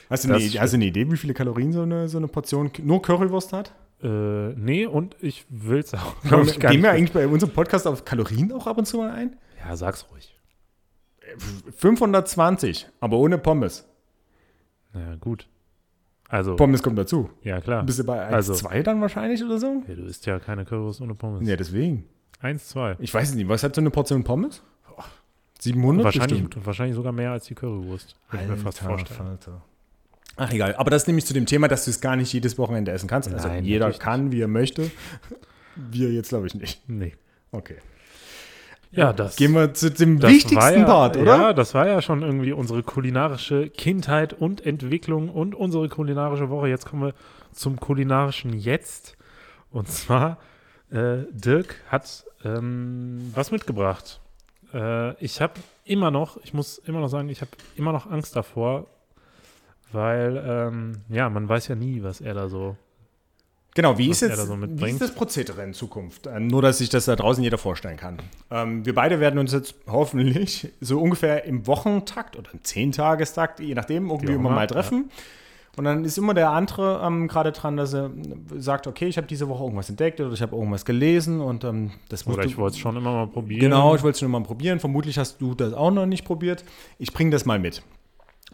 Hast 0.08 0.24
du, 0.24 0.32
eine, 0.34 0.42
hast 0.44 0.72
du 0.72 0.76
eine 0.76 0.84
Idee, 0.86 1.10
wie 1.10 1.16
viele 1.16 1.34
Kalorien 1.34 1.72
so 1.72 1.82
eine, 1.82 2.08
so 2.08 2.18
eine 2.18 2.28
Portion 2.28 2.70
nur 2.82 3.00
Currywurst 3.02 3.52
hat? 3.52 3.74
Äh, 4.02 4.08
nee, 4.54 4.86
und 4.86 5.14
ich 5.20 5.44
will 5.50 5.78
es 5.80 5.92
auch, 5.94 6.20
Gehen 6.22 6.42
ich, 6.42 6.58
gar 6.58 6.72
wir 6.72 6.78
nicht. 6.78 6.88
eigentlich 6.88 7.12
bei 7.12 7.26
unserem 7.26 7.52
Podcast 7.52 7.86
auf 7.86 8.04
Kalorien 8.04 8.50
auch 8.52 8.66
ab 8.66 8.78
und 8.78 8.86
zu 8.86 8.96
mal 8.96 9.10
ein? 9.10 9.36
Ja, 9.62 9.76
sag's 9.76 10.06
ruhig. 10.10 10.34
520, 11.76 12.86
aber 13.00 13.18
ohne 13.18 13.38
Pommes. 13.38 13.86
Ja, 14.94 15.14
gut. 15.16 15.46
Also, 16.28 16.56
Pommes 16.56 16.82
kommt 16.82 16.98
dazu. 16.98 17.30
ja 17.42 17.60
klar. 17.60 17.82
Bist 17.84 17.98
du 17.98 18.04
bei 18.04 18.28
1,2 18.28 18.32
Also- 18.32 18.82
dann 18.82 19.00
wahrscheinlich 19.00 19.42
oder 19.44 19.58
so? 19.58 19.82
Ja, 19.86 19.94
du 19.94 20.02
isst 20.04 20.26
ja 20.26 20.38
keine 20.38 20.64
Currywurst 20.64 21.00
ohne 21.00 21.14
Pommes. 21.14 21.46
Ja, 21.48 21.56
deswegen. 21.56 22.04
Eins, 22.40 22.68
zwei. 22.68 22.96
Ich 22.98 23.12
weiß 23.12 23.34
nicht, 23.34 23.48
was 23.48 23.62
hat 23.62 23.74
so 23.74 23.80
eine 23.80 23.90
Portion 23.90 24.24
Pommes? 24.24 24.62
700 25.60 26.04
Wahrscheinlich, 26.04 26.42
bestimmt. 26.42 26.66
wahrscheinlich 26.66 26.96
sogar 26.96 27.12
mehr 27.12 27.32
als 27.32 27.44
die 27.44 27.54
Currywurst. 27.54 28.16
Kann 28.30 28.40
ich 28.40 28.48
mir 28.48 28.56
fast 28.56 28.82
Alter 28.82 28.96
vorstellen. 28.96 29.18
Falter. 29.18 29.62
Ach 30.36 30.50
egal, 30.52 30.74
aber 30.76 30.90
das 30.90 31.02
ist 31.02 31.06
nämlich 31.06 31.26
zu 31.26 31.34
dem 31.34 31.44
Thema, 31.44 31.68
dass 31.68 31.84
du 31.84 31.90
es 31.90 32.00
gar 32.00 32.16
nicht 32.16 32.32
jedes 32.32 32.56
Wochenende 32.56 32.92
essen 32.92 33.08
kannst. 33.08 33.30
Also 33.32 33.48
Nein, 33.48 33.64
jeder 33.64 33.92
kann, 33.92 34.32
wie 34.32 34.40
er 34.40 34.48
möchte. 34.48 34.90
Wir 35.76 36.10
jetzt 36.12 36.30
glaube 36.30 36.46
ich 36.46 36.54
nicht. 36.54 36.88
Nee. 36.88 37.14
Okay. 37.52 37.76
Ja, 38.92 39.12
das. 39.12 39.36
Gehen 39.36 39.52
wir 39.52 39.72
zu 39.74 39.90
dem 39.90 40.20
wichtigsten 40.20 40.80
ja, 40.80 40.84
Part, 40.84 41.16
oder? 41.16 41.36
Ja, 41.36 41.52
das 41.52 41.74
war 41.74 41.86
ja 41.86 42.02
schon 42.02 42.22
irgendwie 42.22 42.52
unsere 42.52 42.82
kulinarische 42.82 43.68
Kindheit 43.68 44.32
und 44.32 44.66
Entwicklung 44.66 45.28
und 45.28 45.54
unsere 45.54 45.88
kulinarische 45.88 46.48
Woche. 46.48 46.68
Jetzt 46.68 46.86
kommen 46.86 47.02
wir 47.02 47.14
zum 47.52 47.78
kulinarischen 47.78 48.52
Jetzt. 48.52 49.16
Und 49.70 49.88
zwar, 49.88 50.38
äh, 50.90 51.24
Dirk 51.32 51.76
hat 51.88 52.24
ähm, 52.44 53.30
was 53.34 53.50
mitgebracht. 53.50 54.20
Äh, 54.72 55.14
ich 55.24 55.40
habe 55.40 55.54
immer 55.84 56.10
noch, 56.10 56.38
ich 56.42 56.54
muss 56.54 56.78
immer 56.78 57.00
noch 57.00 57.08
sagen, 57.08 57.28
ich 57.28 57.40
habe 57.40 57.50
immer 57.76 57.92
noch 57.92 58.10
Angst 58.10 58.36
davor, 58.36 58.86
weil, 59.92 60.42
ähm, 60.46 61.00
ja, 61.08 61.28
man 61.28 61.48
weiß 61.48 61.68
ja 61.68 61.74
nie, 61.74 62.02
was 62.02 62.20
er 62.20 62.34
da 62.34 62.48
so. 62.48 62.76
Genau, 63.74 63.96
wie 63.98 64.10
ist 64.10 64.20
jetzt 64.20 64.36
so 64.36 64.60
wie 64.60 64.90
ist 64.90 65.00
das 65.00 65.14
Prozedere 65.14 65.62
in 65.62 65.74
Zukunft? 65.74 66.26
Ähm, 66.26 66.48
nur, 66.48 66.60
dass 66.60 66.78
sich 66.78 66.88
das 66.88 67.04
da 67.04 67.14
draußen 67.14 67.42
jeder 67.42 67.58
vorstellen 67.58 67.96
kann. 67.96 68.18
Ähm, 68.50 68.84
wir 68.84 68.94
beide 68.94 69.20
werden 69.20 69.38
uns 69.38 69.52
jetzt 69.52 69.74
hoffentlich 69.86 70.68
so 70.80 71.00
ungefähr 71.00 71.44
im 71.44 71.66
Wochentakt 71.66 72.36
oder 72.36 72.52
im 72.52 72.64
Zehntagestakt, 72.64 73.60
je 73.60 73.74
nachdem, 73.74 74.10
irgendwie 74.10 74.32
immer 74.32 74.48
immer, 74.48 74.56
mal 74.56 74.66
treffen. 74.66 75.10
Und 75.80 75.84
dann 75.84 76.04
ist 76.04 76.18
immer 76.18 76.34
der 76.34 76.50
andere 76.50 77.00
ähm, 77.02 77.26
gerade 77.26 77.52
dran, 77.52 77.78
dass 77.78 77.94
er 77.94 78.10
sagt, 78.54 78.86
okay, 78.86 79.06
ich 79.06 79.16
habe 79.16 79.26
diese 79.26 79.48
Woche 79.48 79.62
irgendwas 79.62 79.88
entdeckt 79.88 80.20
oder 80.20 80.30
ich 80.30 80.42
habe 80.42 80.54
irgendwas 80.54 80.84
gelesen 80.84 81.40
und 81.40 81.64
ähm, 81.64 81.92
das 82.10 82.26
Oder 82.26 82.44
ich 82.44 82.58
wollte 82.58 82.74
es 82.74 82.78
schon 82.78 82.98
immer 82.98 83.14
mal 83.14 83.26
probieren. 83.28 83.60
Genau, 83.62 83.94
ich 83.94 84.02
wollte 84.02 84.16
es 84.16 84.20
schon 84.20 84.30
mal 84.30 84.42
probieren. 84.42 84.78
Vermutlich 84.78 85.16
hast 85.16 85.40
du 85.40 85.54
das 85.54 85.72
auch 85.72 85.90
noch 85.90 86.04
nicht 86.04 86.26
probiert. 86.26 86.66
Ich 86.98 87.14
bringe 87.14 87.30
das 87.30 87.46
mal 87.46 87.58
mit. 87.58 87.82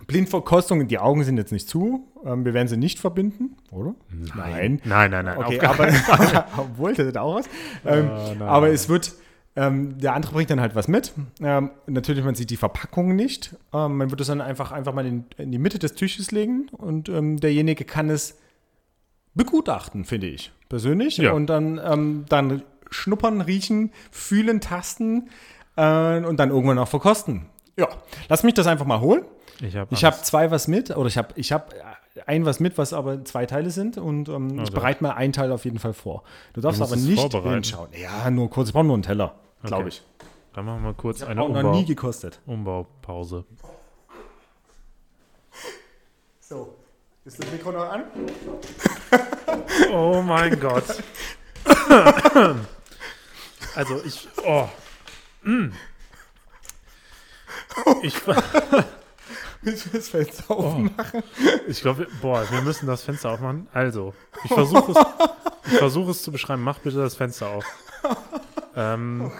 Blindverkostung, 0.07 0.87
die 0.87 1.01
Augen 1.01 1.25
sind 1.25 1.37
jetzt 1.37 1.51
nicht 1.51 1.69
zu. 1.69 2.07
Ähm, 2.25 2.45
wir 2.45 2.55
werden 2.55 2.69
sie 2.69 2.77
nicht 2.77 3.01
verbinden, 3.01 3.57
oder? 3.73 3.97
Nein. 4.37 4.81
Nein, 4.85 5.11
nein, 5.11 5.25
nein. 5.25 5.37
Okay, 5.37 5.59
aber 5.59 5.89
obwohl, 6.57 6.95
das 6.95 7.09
hat 7.09 7.17
auch 7.17 7.35
was. 7.35 7.49
Ähm, 7.85 8.07
nein, 8.07 8.43
aber 8.43 8.69
es 8.69 8.89
wird, 8.89 9.15
ähm, 9.57 9.99
der 9.99 10.15
andere 10.15 10.33
bringt 10.33 10.51
dann 10.51 10.61
halt 10.61 10.75
was 10.75 10.87
mit. 10.87 11.13
Ähm, 11.41 11.71
natürlich, 11.87 12.23
man 12.25 12.35
sieht 12.35 12.51
die 12.51 12.57
Verpackung 12.57 13.17
nicht. 13.17 13.57
Ähm, 13.73 13.97
man 13.97 14.11
wird 14.11 14.21
es 14.21 14.27
dann 14.27 14.41
einfach, 14.41 14.71
einfach 14.71 14.93
mal 14.93 15.07
in, 15.07 15.25
in 15.39 15.51
die 15.51 15.59
Mitte 15.59 15.79
des 15.79 15.95
Tisches 15.95 16.31
legen 16.31 16.69
und 16.73 17.09
ähm, 17.09 17.39
derjenige 17.41 17.85
kann 17.85 18.11
es 18.11 18.39
begutachten, 19.35 20.05
finde 20.05 20.29
ich, 20.29 20.53
persönlich. 20.69 21.17
Ja. 21.19 21.33
Und 21.33 21.47
dann, 21.47 21.81
ähm, 21.83 22.25
dann 22.29 22.63
schnuppern, 22.91 23.41
riechen, 23.41 23.93
fühlen, 24.11 24.61
tasten 24.61 25.29
äh, 25.77 26.21
und 26.21 26.39
dann 26.39 26.51
irgendwann 26.51 26.79
auch 26.79 26.89
verkosten. 26.89 27.47
Ja, 27.79 27.89
lass 28.29 28.43
mich 28.43 28.55
das 28.55 28.67
einfach 28.67 28.87
mal 28.87 29.01
holen. 29.01 29.23
Ich 29.61 29.77
habe 29.77 29.95
Ich 29.95 30.05
habe 30.05 30.17
zwei 30.23 30.51
was 30.51 30.69
mit, 30.69 30.95
oder 30.97 31.07
ich 31.09 31.17
habe 31.19 31.29
ich 31.37 31.53
hab 31.53 31.75
ein 32.27 32.47
was 32.47 32.61
mit, 32.61 32.79
was 32.79 32.93
aber 32.93 33.25
zwei 33.25 33.47
Teile 33.47 33.71
sind 33.71 33.99
und 33.99 34.29
ähm, 34.29 34.55
ich 34.55 34.61
Also. 34.61 34.73
bereite 34.73 35.03
mal 35.03 35.13
einen 35.13 35.33
Teil 35.33 35.53
auf 35.53 35.65
jeden 35.65 35.79
Fall 35.79 35.93
vor. 35.93 36.23
Du 36.55 36.61
darfst 36.61 36.81
musst 36.81 36.93
aber 36.93 37.01
nicht 37.01 37.35
hinschauen. 37.55 37.89
Ja, 38.01 38.31
nur 38.31 38.49
kurz, 38.51 38.69
ich 38.69 38.73
brauche 38.75 38.85
nur 38.85 38.95
einen 38.95 39.03
Teller, 39.03 39.35
glaube 39.63 39.85
Okay. 39.85 39.89
ich. 39.89 40.03
Dann 40.55 40.65
machen 40.65 40.83
wir 40.85 40.95
kurz 40.95 41.23
eine 41.23 41.43
Auch 41.43 41.49
noch 41.49 41.57
Umbau, 41.57 41.73
nie 41.75 41.85
gekostet. 41.85 42.41
Umbaupause. 42.47 43.45
So, 46.41 46.75
ist 47.25 47.43
das 47.43 47.51
Mikro 47.51 47.73
noch 47.73 47.91
an? 47.91 48.05
Oh 49.93 50.23
mein 50.23 50.59
Gott. 50.61 50.85
Also 53.75 54.03
ich. 54.05 54.29
Oh. 54.45 54.69
Mm. 55.43 55.69
Ich, 58.03 58.15
Willst 59.63 59.87
du 59.87 59.91
das 59.91 60.09
Fenster 60.09 60.45
Oh. 60.49 60.55
aufmachen? 60.55 61.23
ich 61.69 61.81
glaube, 61.83 62.07
boah, 62.23 62.49
wir 62.51 62.63
müssen 62.63 62.87
das 62.87 63.03
Fenster 63.03 63.31
aufmachen. 63.33 63.69
Also, 63.73 64.15
ich 64.45 64.53
versuche 64.53 64.93
es, 64.93 64.99
ich 65.73 65.79
versuche 65.79 66.11
es 66.13 66.23
zu 66.23 66.33
beschreiben. 66.33 66.63
Mach 66.63 66.79
bitte 66.79 66.97
das 66.99 67.17
Fenster 67.17 67.49
auf. 67.49 67.65
Ähm, 68.77 69.33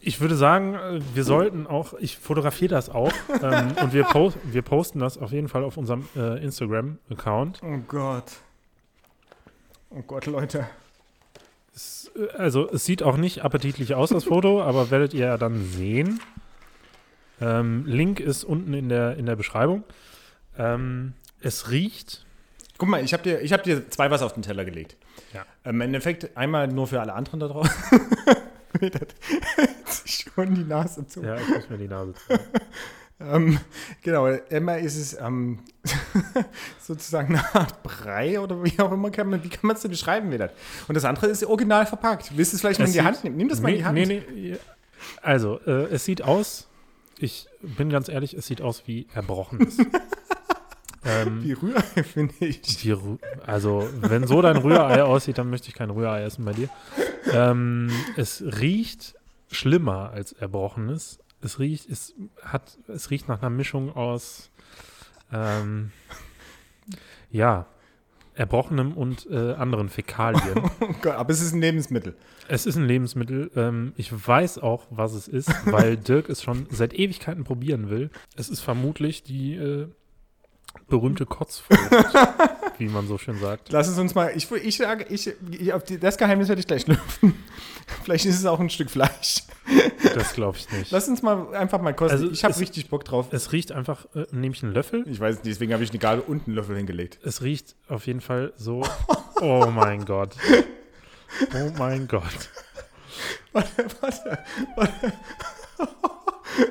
ich 0.00 0.20
würde 0.20 0.36
sagen, 0.36 0.74
äh, 0.74 1.00
wir 1.14 1.24
sollten 1.24 1.66
auch, 1.66 1.94
ich 1.94 2.18
fotografiere 2.18 2.70
das 2.70 2.90
auch 2.90 3.12
ähm, 3.42 3.72
und 3.82 3.92
wir, 3.92 4.04
po 4.04 4.32
wir 4.44 4.62
posten 4.62 5.00
das 5.00 5.18
auf 5.18 5.32
jeden 5.32 5.48
Fall 5.48 5.64
auf 5.64 5.76
unserem 5.76 6.08
äh, 6.14 6.42
Instagram-Account. 6.42 7.60
Oh 7.62 7.78
Gott. 7.88 8.24
Oh 9.90 10.02
Gott, 10.06 10.26
Leute. 10.26 10.68
Es, 11.74 12.10
äh, 12.14 12.28
also 12.36 12.70
es 12.70 12.84
sieht 12.84 13.02
auch 13.02 13.16
nicht 13.16 13.42
appetitlich 13.42 13.94
aus, 13.94 14.10
das 14.10 14.24
Foto, 14.24 14.62
aber 14.64 14.90
werdet 14.90 15.14
ihr 15.14 15.26
ja 15.26 15.38
dann 15.38 15.64
sehen. 15.64 16.20
Ähm, 17.40 17.84
Link 17.86 18.20
ist 18.20 18.44
unten 18.44 18.74
in 18.74 18.88
der, 18.88 19.16
in 19.16 19.26
der 19.26 19.36
Beschreibung. 19.36 19.84
Ähm, 20.58 21.14
es 21.40 21.70
riecht. 21.70 22.26
Guck 22.78 22.88
mal, 22.88 23.04
ich 23.04 23.12
habe 23.12 23.24
dir, 23.24 23.40
ich 23.40 23.52
hab 23.52 23.64
dir 23.64 23.90
zwei 23.90 24.10
was 24.10 24.22
auf 24.22 24.34
den 24.34 24.42
Teller 24.42 24.64
gelegt. 24.64 24.96
Ja. 25.34 25.44
Im 25.64 25.80
Endeffekt 25.80 26.36
einmal 26.36 26.68
nur 26.68 26.86
für 26.86 27.00
alle 27.00 27.12
anderen 27.12 27.40
da 27.40 27.62
sich 29.88 30.26
schon 30.32 30.54
die 30.54 30.64
Nase 30.64 31.06
zu. 31.06 31.22
Ja, 31.22 31.36
ich 31.36 31.48
muss 31.48 31.68
mir 31.68 31.78
die 31.78 31.88
Nase 31.88 32.14
ziehen. 32.14 32.38
Ähm, 33.20 33.58
genau, 34.02 34.26
einmal 34.48 34.80
ist 34.80 34.96
es 34.96 35.18
ähm, 35.20 35.58
sozusagen 36.80 37.34
eine 37.34 37.52
Art 37.52 37.82
Brei 37.82 38.38
oder 38.38 38.62
wie 38.62 38.78
auch 38.78 38.92
immer, 38.92 39.10
kann 39.10 39.28
man, 39.28 39.42
wie 39.42 39.48
kann 39.48 39.66
man 39.66 39.74
es 39.74 39.82
denn 39.82 39.90
beschreiben, 39.90 40.30
wie 40.30 40.38
das? 40.38 40.52
Und 40.86 40.94
das 40.94 41.04
andere 41.04 41.26
ist 41.26 41.44
original 41.44 41.84
verpackt. 41.84 42.36
Willst 42.36 42.52
du 42.52 42.54
es 42.54 42.60
vielleicht 42.60 42.78
mal 42.78 42.86
in 42.86 42.92
die 42.92 43.02
Hand 43.02 43.24
nehmen? 43.24 43.36
Nimm 43.36 43.48
das 43.48 43.60
mal 43.60 43.70
in 43.70 43.78
die 43.78 43.84
Hand. 43.84 43.94
Nee, 43.98 44.22
nee. 44.32 44.56
Also, 45.20 45.58
äh, 45.66 45.86
es 45.86 46.04
sieht 46.04 46.22
aus, 46.22 46.68
ich 47.18 47.48
bin 47.60 47.90
ganz 47.90 48.08
ehrlich, 48.08 48.34
es 48.34 48.46
sieht 48.46 48.62
aus 48.62 48.84
wie 48.86 49.08
Erbrochenes. 49.12 49.78
Ähm, 51.04 51.42
Wie 51.44 51.52
Rührei, 51.52 51.80
finde 52.02 52.34
ich. 52.40 52.84
wie 52.84 52.92
Rü- 52.92 53.18
also, 53.46 53.88
wenn 54.00 54.26
so 54.26 54.42
dein 54.42 54.56
Rührei 54.56 55.02
aussieht, 55.02 55.38
dann 55.38 55.50
möchte 55.50 55.68
ich 55.68 55.74
kein 55.74 55.90
Rührei 55.90 56.22
essen 56.22 56.44
bei 56.44 56.52
dir. 56.52 56.68
Ähm, 57.32 57.90
es 58.16 58.42
riecht 58.42 59.14
schlimmer 59.50 60.10
als 60.12 60.32
Erbrochenes. 60.32 61.18
Es 61.40 61.58
riecht, 61.60 61.88
es 61.88 62.14
hat, 62.42 62.76
es 62.88 63.10
riecht 63.10 63.28
nach 63.28 63.40
einer 63.40 63.50
Mischung 63.50 63.94
aus, 63.94 64.50
ähm, 65.32 65.92
ja, 67.30 67.66
Erbrochenem 68.34 68.92
und 68.92 69.26
äh, 69.30 69.54
anderen 69.54 69.88
Fäkalien. 69.88 70.62
Oh 70.80 70.92
Gott, 71.02 71.14
aber 71.16 71.30
es 71.30 71.40
ist 71.40 71.52
ein 71.52 71.60
Lebensmittel. 71.60 72.14
Es 72.46 72.66
ist 72.66 72.76
ein 72.76 72.84
Lebensmittel. 72.86 73.50
Ähm, 73.56 73.92
ich 73.96 74.10
weiß 74.26 74.58
auch, 74.58 74.86
was 74.90 75.12
es 75.12 75.26
ist, 75.28 75.50
weil 75.66 75.96
Dirk 76.08 76.28
es 76.28 76.42
schon 76.42 76.66
seit 76.70 76.94
Ewigkeiten 76.94 77.42
probieren 77.44 77.90
will. 77.90 78.10
Es 78.36 78.48
ist 78.48 78.60
vermutlich 78.60 79.22
die, 79.24 79.54
äh, 79.56 79.88
Berühmte 80.88 81.26
Kotzfrucht, 81.26 81.80
wie 82.78 82.88
man 82.88 83.06
so 83.06 83.18
schön 83.18 83.38
sagt. 83.38 83.70
Lass 83.70 83.88
es 83.88 83.98
uns 83.98 84.14
mal, 84.14 84.32
ich, 84.34 84.50
ich 84.50 84.76
sage, 84.76 85.04
ich, 85.08 85.30
ich, 85.50 85.72
auf 85.72 85.84
die, 85.84 85.98
das 85.98 86.16
Geheimnis 86.16 86.48
werde 86.48 86.60
ich 86.60 86.66
gleich 86.66 86.86
lüften. 86.86 87.34
Vielleicht 88.04 88.24
ist 88.26 88.38
es 88.38 88.46
auch 88.46 88.58
ein 88.60 88.70
Stück 88.70 88.90
Fleisch. 88.90 89.44
Das 90.14 90.32
glaube 90.32 90.56
ich 90.56 90.70
nicht. 90.72 90.90
Lass 90.90 91.08
uns 91.08 91.22
mal 91.22 91.54
einfach 91.54 91.80
mal 91.80 91.94
kosten. 91.94 92.16
Also 92.16 92.30
ich 92.30 92.42
habe 92.44 92.58
richtig 92.58 92.88
Bock 92.88 93.04
drauf. 93.04 93.28
Es 93.32 93.52
riecht 93.52 93.72
einfach, 93.72 94.06
äh, 94.14 94.24
nehme 94.30 94.54
ich 94.54 94.62
einen 94.62 94.72
Löffel. 94.72 95.04
Ich 95.06 95.20
weiß 95.20 95.36
nicht, 95.36 95.46
deswegen 95.46 95.72
habe 95.72 95.84
ich 95.84 95.90
eine 95.90 95.98
Gabel 95.98 96.24
und 96.26 96.46
einen 96.46 96.56
Löffel 96.56 96.76
hingelegt. 96.76 97.18
Es 97.22 97.42
riecht 97.42 97.76
auf 97.88 98.06
jeden 98.06 98.20
Fall 98.20 98.52
so. 98.56 98.82
Oh 99.40 99.66
mein 99.70 100.04
Gott. 100.04 100.36
Oh 101.54 101.70
mein 101.78 102.08
Gott. 102.08 102.22
Warte, 103.52 103.86
warte. 104.00 104.38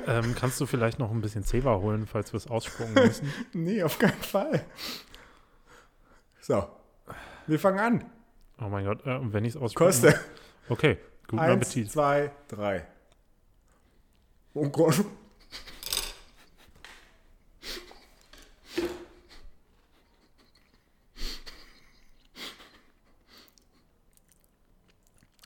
Ähm, 0.06 0.34
kannst 0.34 0.60
du 0.60 0.66
vielleicht 0.66 0.98
noch 0.98 1.10
ein 1.10 1.20
bisschen 1.20 1.44
Zewa 1.44 1.76
holen, 1.76 2.06
falls 2.06 2.32
wir 2.32 2.38
es 2.38 2.46
ausspucken 2.46 2.94
müssen? 2.94 3.32
Nee, 3.52 3.82
auf 3.82 3.98
keinen 3.98 4.22
Fall. 4.22 4.64
So, 6.40 6.68
wir 7.46 7.58
fangen 7.58 7.78
an. 7.78 8.10
Oh 8.60 8.68
mein 8.68 8.84
Gott. 8.84 9.04
Äh, 9.06 9.18
wenn 9.32 9.44
ich 9.44 9.54
es 9.54 9.60
ausspucken 9.60 9.86
Koste. 9.86 10.20
Okay, 10.68 10.98
guten 11.26 11.38
Eins, 11.40 11.52
Appetit. 11.68 11.90
zwei, 11.90 12.30
drei. 12.48 12.86
Oh 14.54 14.68
Gott. 14.68 14.96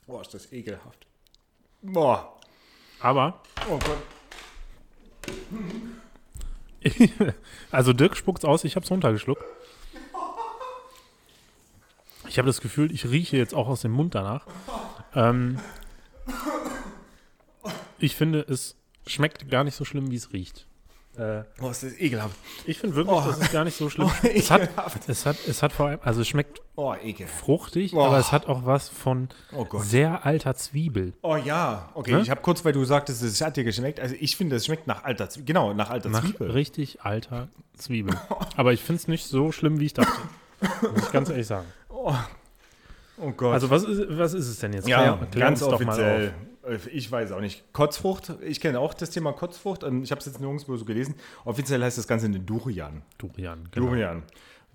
Boah, 0.05 0.21
ist 0.21 0.33
das 0.33 0.51
ekelhaft. 0.51 1.07
Boah. 1.81 2.39
Aber, 2.99 3.41
Oh 3.69 3.77
Gott. 3.79 3.97
also 7.71 7.93
Dirk 7.93 8.17
spuckt's 8.17 8.45
aus, 8.45 8.63
ich 8.63 8.75
habe 8.75 8.83
es 8.83 8.91
runtergeschluckt. 8.91 9.43
Ich 12.27 12.37
habe 12.37 12.47
das 12.47 12.61
Gefühl, 12.61 12.91
ich 12.91 13.05
rieche 13.05 13.37
jetzt 13.37 13.53
auch 13.53 13.67
aus 13.67 13.81
dem 13.81 13.91
Mund 13.91 14.15
danach. 14.15 14.47
Ähm, 15.13 15.59
ich 17.99 18.15
finde, 18.15 18.41
es 18.41 18.75
schmeckt 19.05 19.49
gar 19.49 19.63
nicht 19.63 19.75
so 19.75 19.85
schlimm, 19.85 20.09
wie 20.11 20.15
es 20.15 20.33
riecht. 20.33 20.65
Äh, 21.17 21.43
Boah, 21.59 21.69
ist 21.69 21.83
das 21.83 21.93
ekelhaft. 21.99 22.35
ich 22.65 22.79
finde 22.79 22.95
wirklich, 22.95 23.15
Oh. 23.15 23.23
das 23.25 23.37
ist 23.37 23.51
gar 23.51 23.63
nicht 23.63 23.77
so 23.77 23.87
schlimm. 23.89 24.09
Oh, 24.23 24.27
es, 24.27 24.49
hat, 24.49 24.69
es, 25.07 25.25
hat, 25.27 25.37
es 25.47 25.61
hat 25.61 25.71
vor 25.71 25.87
allem, 25.87 25.99
also 26.03 26.21
es 26.21 26.27
schmeckt 26.27 26.61
Oh, 26.75 26.95
fruchtig, 27.39 27.93
Oh. 27.93 28.01
aber 28.03 28.17
es 28.17 28.31
hat 28.31 28.47
auch 28.47 28.65
was 28.65 28.89
von 28.89 29.29
Oh 29.55 29.67
sehr 29.79 30.25
alter 30.25 30.55
Zwiebel. 30.55 31.13
Oh 31.21 31.35
ja, 31.35 31.89
okay. 31.93 32.13
Ne? 32.13 32.21
Ich 32.21 32.31
habe 32.31 32.41
kurz, 32.41 32.65
weil 32.65 32.73
du 32.73 32.83
sagtest, 32.83 33.21
es 33.21 33.41
hat 33.41 33.57
dir 33.57 33.63
geschmeckt. 33.63 33.99
Also 33.99 34.15
ich 34.19 34.35
finde, 34.35 34.55
es 34.55 34.65
schmeckt 34.65 34.87
nach 34.87 35.03
alter 35.03 35.29
Zwiebel. 35.29 35.45
Genau, 35.45 35.73
nach 35.73 35.91
alter 35.91 36.09
Nach 36.09 36.21
Zwiebel. 36.23 36.49
richtig 36.49 37.01
alter 37.03 37.47
Zwiebel. 37.77 38.15
Aber 38.57 38.73
ich 38.73 38.81
finde 38.81 38.99
es 39.01 39.07
nicht 39.07 39.25
so 39.27 39.51
schlimm, 39.51 39.79
wie 39.79 39.85
ich 39.85 39.93
dachte. 39.93 40.11
Muss 40.81 41.03
ich 41.05 41.11
ganz 41.11 41.29
ehrlich 41.29 41.45
sagen. 41.45 41.67
Oh, 41.89 42.15
oh 43.19 43.31
Gott. 43.31 43.53
Also 43.53 43.69
was 43.69 43.83
ist, 43.83 44.01
was 44.17 44.33
ist 44.33 44.47
es 44.47 44.57
denn 44.59 44.73
jetzt? 44.73 44.87
ja, 44.87 45.15
klär 45.29 45.45
ganz 45.45 45.61
uns 45.61 45.69
doch 45.71 45.79
mal 45.79 45.89
offiziell. 45.93 46.27
auf. 46.29 46.33
Äh, 46.65 46.77
Ich 46.91 47.11
weiß 47.11 47.31
auch 47.31 47.41
nicht. 47.41 47.63
Kotzfrucht. 47.73 48.33
Ich 48.41 48.59
kenne 48.59 48.79
auch 48.79 48.93
das 48.93 49.09
Thema 49.11 49.33
Kotzfrucht. 49.33 49.83
und 49.83 50.03
Ich 50.03 50.11
habe 50.11 50.19
es 50.19 50.25
jetzt 50.25 50.39
nirgendwo 50.39 50.75
so 50.77 50.85
gelesen. 50.85 51.15
Offiziell 51.45 51.81
heißt 51.83 51.97
das 51.97 52.07
Ganze 52.07 52.25
eine 52.27 52.39
Durian. 52.39 53.01
Durian, 53.17 53.67
genau. 53.71 53.87
Durian. 53.87 54.23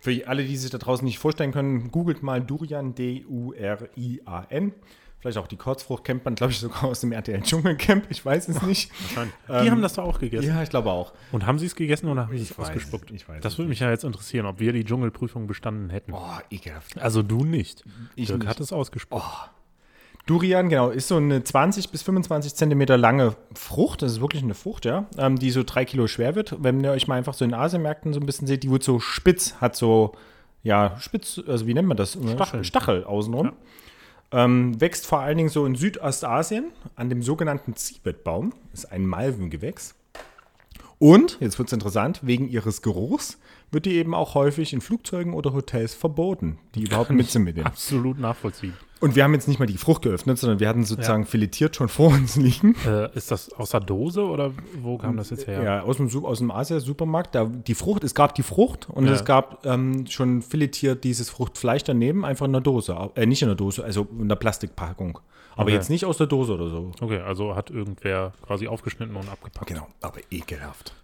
Für 0.00 0.28
alle, 0.28 0.44
die 0.44 0.56
sich 0.56 0.70
da 0.70 0.78
draußen 0.78 1.04
nicht 1.04 1.18
vorstellen 1.18 1.50
können, 1.52 1.90
googelt 1.90 2.22
mal 2.22 2.40
Durian, 2.40 2.94
D-U-R-I-A-N. 2.94 4.72
Vielleicht 5.20 5.38
auch 5.38 5.48
die 5.48 5.56
Kotzfrucht 5.56 6.04
kennt 6.04 6.24
man, 6.24 6.36
glaube 6.36 6.52
ich, 6.52 6.60
sogar 6.60 6.84
aus 6.84 7.00
dem 7.00 7.10
RTL 7.10 7.42
Dschungelcamp. 7.42 8.04
Ich 8.08 8.24
weiß 8.24 8.46
es 8.48 8.62
nicht. 8.62 8.92
Wahrscheinlich. 9.02 9.34
Die 9.48 9.52
Ähm, 9.52 9.70
haben 9.72 9.82
das 9.82 9.94
doch 9.94 10.04
auch 10.04 10.20
gegessen. 10.20 10.46
Ja, 10.46 10.62
ich 10.62 10.70
glaube 10.70 10.92
auch. 10.92 11.12
Und 11.32 11.44
haben 11.44 11.58
sie 11.58 11.66
es 11.66 11.74
gegessen 11.74 12.06
oder 12.08 12.28
haben 12.28 12.36
sie 12.36 12.44
es 12.44 12.56
ausgespuckt? 12.56 13.10
es- 13.10 13.16
ich 13.16 13.28
weiß 13.28 13.40
das 13.42 13.58
würde 13.58 13.68
mich 13.68 13.80
ja 13.80 13.90
jetzt 13.90 14.04
interessieren, 14.04 14.46
ob 14.46 14.60
wir 14.60 14.72
die 14.72 14.84
Dschungelprüfung 14.84 15.48
bestanden 15.48 15.90
hätten. 15.90 16.12
Oh, 16.12 16.20
ekelhaft. 16.52 16.96
Also 16.98 17.24
du 17.24 17.44
nicht. 17.44 17.82
Ich 18.14 18.28
Dirk 18.28 18.38
nicht. 18.40 18.48
hat 18.48 18.60
es 18.60 18.72
ausgespuckt. 18.72 19.24
Durian, 20.28 20.68
genau, 20.68 20.90
ist 20.90 21.08
so 21.08 21.16
eine 21.16 21.42
20 21.42 21.88
bis 21.88 22.02
25 22.02 22.54
Zentimeter 22.54 22.98
lange 22.98 23.34
Frucht. 23.54 24.02
Das 24.02 24.12
ist 24.12 24.20
wirklich 24.20 24.42
eine 24.42 24.52
Frucht, 24.52 24.84
ja, 24.84 25.06
ähm, 25.16 25.38
die 25.38 25.50
so 25.50 25.62
drei 25.64 25.86
Kilo 25.86 26.06
schwer 26.06 26.34
wird. 26.34 26.54
Wenn 26.62 26.84
ihr 26.84 26.90
euch 26.90 27.08
mal 27.08 27.14
einfach 27.14 27.32
so 27.32 27.46
in 27.46 27.54
Asienmärkten 27.54 28.12
so 28.12 28.20
ein 28.20 28.26
bisschen 28.26 28.46
seht, 28.46 28.62
die 28.62 28.70
wird 28.70 28.82
so 28.82 29.00
spitz, 29.00 29.54
hat 29.54 29.74
so, 29.74 30.12
ja, 30.62 30.96
spitz, 31.00 31.40
also 31.46 31.66
wie 31.66 31.72
nennt 31.72 31.88
man 31.88 31.96
das? 31.96 32.18
Stacheln. 32.30 32.62
Stachel 32.62 33.04
außenrum. 33.04 33.52
Ähm, 34.30 34.78
wächst 34.78 35.06
vor 35.06 35.20
allen 35.20 35.38
Dingen 35.38 35.48
so 35.48 35.64
in 35.64 35.74
Südostasien 35.74 36.72
an 36.94 37.08
dem 37.08 37.22
sogenannten 37.22 37.74
Zibetbaum. 37.74 38.52
Ist 38.74 38.92
ein 38.92 39.06
Malvengewächs. 39.06 39.94
Und, 40.98 41.38
jetzt 41.40 41.58
wird 41.58 41.68
es 41.68 41.72
interessant, 41.72 42.20
wegen 42.22 42.48
ihres 42.48 42.82
Geruchs 42.82 43.38
wird 43.70 43.86
die 43.86 43.96
eben 43.96 44.14
auch 44.14 44.34
häufig 44.34 44.72
in 44.72 44.80
Flugzeugen 44.80 45.34
oder 45.34 45.52
Hotels 45.52 45.94
verboten, 45.94 46.58
die 46.74 46.84
überhaupt 46.84 47.10
mitzunehmen. 47.10 47.64
Absolut 47.66 48.18
nachvollziehen. 48.18 48.72
Und 49.00 49.14
wir 49.14 49.22
haben 49.22 49.32
jetzt 49.34 49.46
nicht 49.46 49.60
mal 49.60 49.66
die 49.66 49.76
Frucht 49.76 50.02
geöffnet, 50.02 50.38
sondern 50.38 50.58
wir 50.58 50.68
hatten 50.68 50.84
sozusagen 50.84 51.24
filetiert 51.24 51.76
schon 51.76 51.88
vor 51.88 52.08
uns 52.08 52.34
liegen. 52.34 52.74
Äh, 52.84 53.14
ist 53.16 53.30
das 53.30 53.52
aus 53.52 53.70
der 53.70 53.80
Dose 53.80 54.24
oder 54.24 54.50
wo 54.82 54.98
kam 54.98 55.16
das 55.16 55.30
jetzt 55.30 55.46
her? 55.46 55.62
Ja, 55.62 55.82
aus 55.82 55.98
dem, 55.98 56.08
aus 56.24 56.38
dem 56.38 56.50
Asia-Supermarkt. 56.50 57.38
Die 57.68 57.74
Frucht, 57.74 58.02
es 58.02 58.14
gab 58.14 58.34
die 58.34 58.42
Frucht 58.42 58.88
und 58.90 59.06
Ja. 59.06 59.12
es 59.12 59.24
gab 59.24 59.64
ähm, 59.66 60.06
schon 60.08 60.42
filetiert 60.42 61.04
dieses 61.04 61.30
Fruchtfleisch 61.30 61.84
daneben, 61.84 62.24
einfach 62.24 62.46
in 62.46 62.52
der 62.52 62.60
Dose. 62.62 62.96
Äh, 63.14 63.26
nicht 63.26 63.42
in 63.42 63.48
der 63.48 63.54
Dose, 63.56 63.84
also 63.84 64.08
in 64.18 64.28
der 64.28 64.36
Plastikpackung. 64.36 65.20
Aber 65.58 65.64
Okay. 65.64 65.74
jetzt 65.74 65.90
nicht 65.90 66.04
aus 66.04 66.16
der 66.16 66.26
Dose 66.28 66.54
oder 66.54 66.68
so. 66.70 66.92
Okay, 67.00 67.18
also 67.18 67.54
hat 67.56 67.68
irgendwer 67.70 68.32
quasi 68.46 68.68
aufgeschnitten 68.68 69.16
und 69.16 69.28
abgepackt. 69.28 69.66
Genau, 69.66 69.86
aber 70.00 70.20
ekelhaft. 70.30 70.94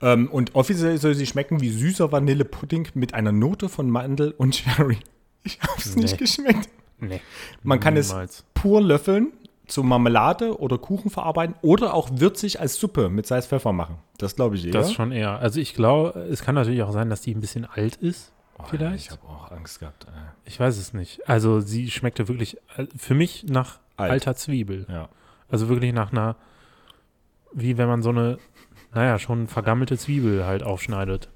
Ähm, 0.00 0.28
und 0.30 0.54
offiziell 0.54 0.96
soll 0.98 1.14
sie 1.14 1.26
schmecken 1.26 1.60
wie 1.60 1.70
süßer 1.70 2.12
Vanillepudding 2.12 2.88
mit 2.94 3.14
einer 3.14 3.32
Note 3.32 3.68
von 3.68 3.90
Mandel 3.90 4.32
und 4.38 4.52
Cherry. 4.52 4.98
Ich 5.42 5.58
habe 5.60 5.72
es 5.78 5.96
nicht 5.96 6.12
Nee. 6.12 6.16
geschmeckt. 6.18 6.68
Nee. 6.98 7.20
Man 7.62 7.80
kann 7.80 7.94
niemals. 7.94 8.38
es 8.38 8.44
pur 8.54 8.80
löffeln, 8.80 9.32
zu 9.66 9.82
Marmelade 9.82 10.58
oder 10.60 10.78
Kuchen 10.78 11.10
verarbeiten 11.10 11.56
oder 11.62 11.92
auch 11.94 12.08
würzig 12.12 12.60
als 12.60 12.76
Suppe 12.76 13.08
mit 13.08 13.26
Salz, 13.26 13.46
Pfeffer 13.46 13.72
machen. 13.72 13.96
Das 14.18 14.36
glaube 14.36 14.54
ich 14.56 14.64
eher. 14.66 14.72
Das 14.72 14.92
schon 14.92 15.10
eher. 15.12 15.38
Also 15.40 15.58
ich 15.60 15.74
glaube, 15.74 16.20
es 16.30 16.42
kann 16.42 16.54
natürlich 16.54 16.82
auch 16.82 16.92
sein, 16.92 17.10
dass 17.10 17.20
die 17.22 17.34
ein 17.34 17.40
bisschen 17.40 17.64
alt 17.64 17.96
ist. 17.96 18.32
Oh, 18.58 18.62
vielleicht? 18.70 19.06
Ich 19.06 19.10
habe 19.10 19.22
auch 19.28 19.50
Angst 19.50 19.80
gehabt. 19.80 20.04
äh. 20.04 20.08
Ich 20.44 20.58
weiß 20.60 20.78
es 20.78 20.92
nicht. 20.94 21.28
Also 21.28 21.60
sie 21.60 21.90
schmeckte 21.90 22.28
wirklich 22.28 22.56
äh, 22.76 22.86
für 22.96 23.14
mich 23.14 23.44
nach 23.48 23.78
Alt. 23.96 24.10
alter 24.10 24.34
Zwiebel. 24.36 24.86
Ja. 24.88 25.08
Also 25.48 25.68
wirklich 25.68 25.92
nach 25.92 26.12
einer, 26.12 26.36
wie 27.52 27.78
wenn 27.78 27.88
man 27.88 28.02
so 28.02 28.10
eine, 28.10 28.38
naja, 28.94 29.18
schon 29.18 29.46
vergammelte 29.46 29.96
Zwiebel 29.96 30.44
halt 30.44 30.62
aufschneidet. 30.62 31.30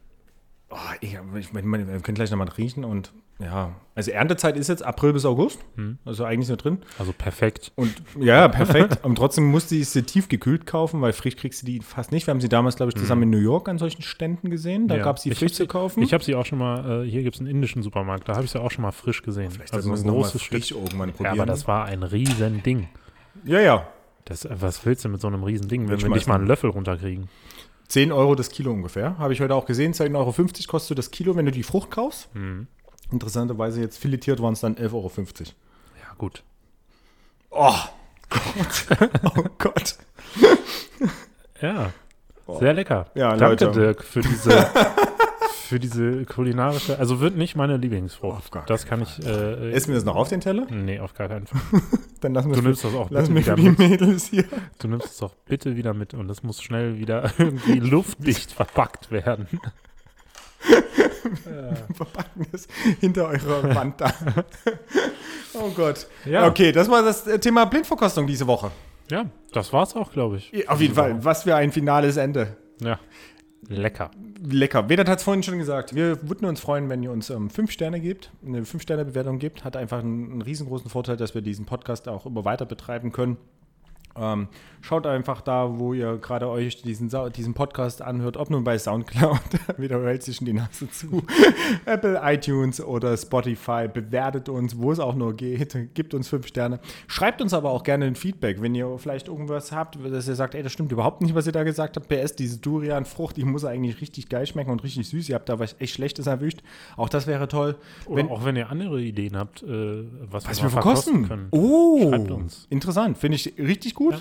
Oh, 0.70 0.76
ich, 1.00 1.18
ich 1.36 1.52
meine, 1.52 1.88
wir 1.88 2.00
können 2.00 2.14
gleich 2.14 2.30
nochmal 2.30 2.48
riechen 2.48 2.84
und 2.84 3.12
ja. 3.40 3.74
Also 3.96 4.12
Erntezeit 4.12 4.56
ist 4.56 4.68
jetzt 4.68 4.82
April 4.82 5.12
bis 5.12 5.26
August. 5.26 5.58
Hm. 5.76 5.98
Also 6.06 6.24
eigentlich 6.24 6.48
nur 6.48 6.56
drin. 6.56 6.78
Also 6.98 7.12
perfekt. 7.12 7.70
Und 7.76 7.94
ja, 8.18 8.48
perfekt. 8.48 9.04
und 9.04 9.16
trotzdem 9.16 9.44
musste 9.50 9.74
ich 9.74 9.88
sie 9.90 10.02
tief 10.04 10.28
gekühlt 10.28 10.64
kaufen, 10.64 11.02
weil 11.02 11.12
frisch 11.12 11.36
kriegst 11.36 11.60
du 11.62 11.66
die 11.66 11.80
fast 11.80 12.10
nicht. 12.12 12.26
Wir 12.26 12.32
haben 12.32 12.40
sie 12.40 12.48
damals, 12.48 12.76
glaube 12.76 12.90
ich, 12.90 12.96
zusammen 12.96 13.24
in 13.24 13.30
New 13.30 13.38
York 13.38 13.68
an 13.68 13.76
solchen 13.78 14.00
Ständen 14.02 14.48
gesehen. 14.48 14.88
Da 14.88 14.96
Ja. 14.96 15.04
gab 15.04 15.16
es 15.18 15.24
die 15.24 15.34
frisch 15.34 15.52
zu 15.52 15.66
kaufen. 15.66 16.02
Ich 16.02 16.14
habe 16.14 16.24
sie 16.24 16.34
auch 16.34 16.46
schon 16.46 16.58
mal, 16.58 17.04
äh, 17.04 17.10
hier 17.10 17.22
gibt 17.22 17.34
es 17.36 17.40
einen 17.40 17.50
indischen 17.50 17.82
Supermarkt, 17.82 18.26
da 18.28 18.34
habe 18.36 18.44
ich 18.46 18.52
sie 18.52 18.60
auch 18.60 18.70
schon 18.70 18.82
mal 18.82 18.92
frisch 18.92 19.22
gesehen. 19.22 19.50
Vielleicht 19.50 19.74
also 19.74 19.92
ein 19.92 20.02
großes 20.02 20.40
Stück. 20.40 20.70
irgendwann 20.70 21.10
Ja, 21.10 21.14
probieren. 21.16 21.34
aber 21.40 21.46
das 21.46 21.66
war 21.68 21.84
ein 21.84 22.02
riesen 22.02 22.62
Ding. 22.62 22.88
ja, 23.44 23.60
ja. 23.60 23.86
Das, 24.24 24.44
äh, 24.44 24.50
was 24.60 24.86
willst 24.86 25.04
du 25.04 25.08
mit 25.10 25.20
so 25.20 25.26
einem 25.26 25.42
riesen 25.42 25.68
Ding, 25.68 25.88
wenn 25.88 26.00
wir 26.00 26.08
nicht 26.08 26.26
mal 26.28 26.36
einen 26.36 26.46
Löffel 26.46 26.70
runterkriegen? 26.70 27.28
10 27.88 28.12
Euro 28.12 28.36
das 28.36 28.50
Kilo 28.50 28.70
ungefähr. 28.70 29.18
Habe 29.18 29.32
ich 29.32 29.40
heute 29.40 29.54
auch 29.54 29.66
gesehen. 29.66 29.92
10,50 29.92 30.14
Euro 30.16 30.32
kostet 30.68 30.96
das 30.98 31.10
Kilo, 31.10 31.34
wenn 31.34 31.46
du 31.46 31.50
die 31.50 31.64
Frucht 31.64 31.90
kaufst. 31.90 32.32
Mhm. 32.36 32.68
Interessanterweise 33.10 33.80
jetzt 33.80 33.98
filetiert 33.98 34.40
waren 34.40 34.52
es 34.52 34.60
dann 34.60 34.76
11,50 34.76 34.92
Euro. 34.92 35.10
Ja, 35.98 36.14
gut. 36.18 36.42
Oh 37.50 37.74
Gott. 38.28 38.98
oh 39.36 39.44
Gott. 39.58 39.96
Ja, 41.60 41.92
sehr 42.58 42.72
lecker. 42.72 43.06
Oh. 43.14 43.18
Ja, 43.18 43.36
Danke, 43.36 43.64
Leute. 43.66 43.80
Dirk, 43.80 44.04
für 44.04 44.20
diese, 44.20 44.50
für 45.68 45.78
diese 45.78 46.24
kulinarische. 46.24 46.98
Also 46.98 47.20
wird 47.20 47.36
nicht 47.36 47.56
meine 47.56 47.76
Lieblingsfrucht. 47.76 48.52
Das 48.66 48.86
kann 48.86 49.02
ich. 49.02 49.24
Äh, 49.24 49.72
Essen 49.72 49.88
wir 49.88 49.96
das 49.96 50.04
noch 50.04 50.16
auf 50.16 50.28
den 50.28 50.40
Teller? 50.40 50.66
nee, 50.70 51.00
auf 51.00 51.14
gar 51.14 51.28
keinen 51.28 51.46
Fall. 51.46 51.60
Dann 52.20 52.34
lassen 52.34 52.50
wir 52.50 52.56
Du 52.56 52.62
nimmst 52.62 52.84
das 52.84 52.94
auch 52.94 53.08
bitte 53.08 53.34
wieder 53.34 53.56
mit. 53.56 53.78
Mädels 53.78 54.26
hier. 54.26 54.44
Du 54.78 54.88
nimmst 54.88 55.06
es 55.06 55.16
doch 55.18 55.34
bitte 55.46 55.76
wieder 55.76 55.94
mit 55.94 56.14
und 56.14 56.30
es 56.30 56.42
muss 56.42 56.62
schnell 56.62 56.98
wieder 56.98 57.32
irgendwie 57.38 57.78
luftdicht 57.78 58.52
verpackt 58.52 59.10
werden. 59.10 59.46
Verpacken 61.94 62.46
es 62.52 62.66
hinter 63.00 63.28
eurer 63.28 63.74
Wand 63.74 64.00
da. 64.00 64.12
oh 65.54 65.70
Gott. 65.70 66.06
Ja. 66.24 66.46
Okay, 66.46 66.72
das 66.72 66.88
war 66.88 67.02
das 67.02 67.26
äh, 67.26 67.38
Thema 67.38 67.64
Blindverkostung 67.66 68.26
diese 68.26 68.46
Woche. 68.46 68.70
Ja, 69.10 69.26
das 69.52 69.72
war's 69.72 69.96
auch, 69.96 70.12
glaube 70.12 70.36
ich. 70.36 70.68
Auf 70.68 70.80
jeden 70.80 70.94
Fall. 70.94 71.24
Was 71.24 71.42
für 71.42 71.56
ein 71.56 71.72
finales 71.72 72.16
Ende. 72.16 72.56
Ja. 72.80 72.98
Lecker. 73.68 74.10
Lecker. 74.42 74.88
Vedat 74.88 75.08
hat 75.08 75.18
es 75.18 75.24
vorhin 75.24 75.42
schon 75.42 75.58
gesagt. 75.58 75.94
Wir 75.94 76.28
würden 76.28 76.46
uns 76.46 76.60
freuen, 76.60 76.88
wenn 76.88 77.02
ihr 77.02 77.10
uns 77.10 77.30
ähm, 77.30 77.50
fünf 77.50 77.70
Sterne 77.70 78.00
gebt, 78.00 78.30
eine 78.44 78.64
fünf 78.64 78.82
Sterne 78.82 79.04
Bewertung 79.04 79.38
gebt. 79.38 79.64
Hat 79.64 79.76
einfach 79.76 80.00
einen, 80.00 80.32
einen 80.32 80.42
riesengroßen 80.42 80.88
Vorteil, 80.90 81.16
dass 81.16 81.34
wir 81.34 81.42
diesen 81.42 81.66
Podcast 81.66 82.08
auch 82.08 82.26
immer 82.26 82.44
weiter 82.44 82.66
betreiben 82.66 83.12
können. 83.12 83.36
Ähm, 84.16 84.48
schaut 84.80 85.06
einfach 85.06 85.40
da, 85.40 85.78
wo 85.78 85.92
ihr 85.94 86.18
gerade 86.18 86.48
euch 86.48 86.82
diesen, 86.82 87.10
diesen 87.36 87.54
Podcast 87.54 88.02
anhört, 88.02 88.36
ob 88.36 88.50
nun 88.50 88.64
bei 88.64 88.78
Soundcloud, 88.78 89.40
wieder 89.78 90.02
hält 90.04 90.22
sich 90.22 90.38
die 90.38 90.52
Nase 90.52 90.90
zu, 90.90 91.22
Apple, 91.84 92.20
iTunes 92.22 92.80
oder 92.80 93.16
Spotify, 93.16 93.88
bewertet 93.92 94.48
uns, 94.48 94.78
wo 94.78 94.92
es 94.92 94.98
auch 94.98 95.14
nur 95.14 95.34
geht, 95.34 95.76
gibt 95.94 96.14
uns 96.14 96.28
fünf 96.28 96.46
Sterne. 96.46 96.80
Schreibt 97.06 97.42
uns 97.42 97.52
aber 97.52 97.70
auch 97.70 97.82
gerne 97.82 98.06
ein 98.06 98.14
Feedback, 98.14 98.60
wenn 98.62 98.74
ihr 98.74 98.98
vielleicht 98.98 99.28
irgendwas 99.28 99.72
habt, 99.72 99.98
dass 100.04 100.28
ihr 100.28 100.34
sagt, 100.34 100.54
ey, 100.54 100.62
das 100.62 100.72
stimmt 100.72 100.92
überhaupt 100.92 101.22
nicht, 101.22 101.34
was 101.34 101.46
ihr 101.46 101.52
da 101.52 101.62
gesagt 101.62 101.96
habt. 101.96 102.08
PS, 102.08 102.34
diese 102.34 102.58
Durian-Frucht, 102.58 103.36
die 103.36 103.44
muss 103.44 103.64
eigentlich 103.64 104.00
richtig 104.00 104.28
geil 104.28 104.46
schmecken 104.46 104.70
und 104.70 104.82
richtig 104.82 105.08
süß. 105.08 105.28
Ihr 105.28 105.34
habt 105.34 105.48
da 105.48 105.58
was 105.58 105.76
echt 105.78 105.94
Schlechtes 105.94 106.26
erwischt. 106.26 106.60
Auch 106.96 107.08
das 107.08 107.26
wäre 107.26 107.48
toll. 107.48 107.76
Oder 108.06 108.16
wenn, 108.16 108.28
auch 108.30 108.44
wenn 108.44 108.56
ihr 108.56 108.70
andere 108.70 109.00
Ideen 109.00 109.36
habt, 109.36 109.62
äh, 109.62 110.04
was, 110.30 110.48
was 110.48 110.62
wir 110.62 110.70
verkosten 110.70 111.28
können. 111.28 111.48
Oh, 111.50 112.08
Schreibt 112.10 112.30
uns. 112.30 112.66
interessant. 112.70 113.18
Finde 113.18 113.36
ich 113.36 113.54
richtig 113.58 113.94
gut. 113.94 114.14
Ja. 114.14 114.20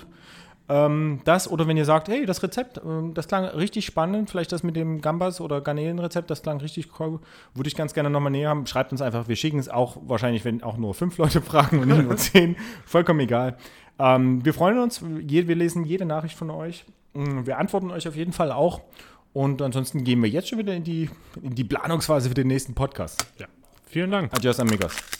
Ähm, 0.70 1.18
das 1.24 1.50
oder 1.50 1.66
wenn 1.66 1.76
ihr 1.76 1.84
sagt, 1.84 2.08
hey, 2.08 2.24
das 2.24 2.44
Rezept, 2.44 2.78
äh, 2.78 2.80
das 3.12 3.26
klang 3.26 3.44
richtig 3.44 3.84
spannend, 3.84 4.30
vielleicht 4.30 4.52
das 4.52 4.62
mit 4.62 4.76
dem 4.76 5.00
Gambas 5.00 5.40
oder 5.40 5.60
Garnelenrezept, 5.60 6.30
das 6.30 6.42
klang 6.42 6.60
richtig 6.60 7.00
cool, 7.00 7.18
würde 7.54 7.66
ich 7.66 7.74
ganz 7.74 7.92
gerne 7.92 8.08
nochmal 8.08 8.30
näher 8.30 8.50
haben. 8.50 8.66
Schreibt 8.66 8.92
uns 8.92 9.02
einfach, 9.02 9.26
wir 9.26 9.34
schicken 9.34 9.58
es 9.58 9.68
auch 9.68 9.96
wahrscheinlich, 10.02 10.44
wenn 10.44 10.62
auch 10.62 10.76
nur 10.76 10.94
fünf 10.94 11.18
Leute 11.18 11.40
fragen 11.42 11.80
und 11.80 11.88
nicht 11.88 12.04
nur 12.04 12.16
zehn, 12.18 12.54
vollkommen 12.86 13.18
egal. 13.18 13.56
Ähm, 13.98 14.44
wir 14.44 14.54
freuen 14.54 14.78
uns, 14.78 15.02
wir 15.02 15.56
lesen 15.56 15.84
jede 15.84 16.04
Nachricht 16.04 16.36
von 16.36 16.50
euch. 16.50 16.84
Mm, 17.14 17.46
wir 17.46 17.58
antworten 17.58 17.90
euch 17.90 18.06
auf 18.06 18.14
jeden 18.14 18.32
Fall 18.32 18.52
auch. 18.52 18.80
Und 19.32 19.62
ansonsten 19.62 20.04
gehen 20.04 20.22
wir 20.22 20.28
jetzt 20.28 20.48
schon 20.48 20.58
wieder 20.58 20.74
in 20.74 20.84
die, 20.84 21.10
in 21.42 21.54
die 21.54 21.64
Planungsphase 21.64 22.28
für 22.28 22.34
den 22.34 22.46
nächsten 22.46 22.74
Podcast. 22.74 23.26
Ja. 23.38 23.46
Vielen 23.86 24.12
Dank. 24.12 24.32
Adios, 24.32 24.60
amigos. 24.60 25.19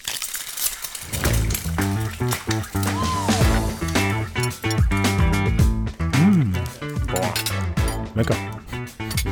Lecker. 8.20 8.36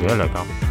Sehr 0.01 0.17
lecker. 0.17 0.68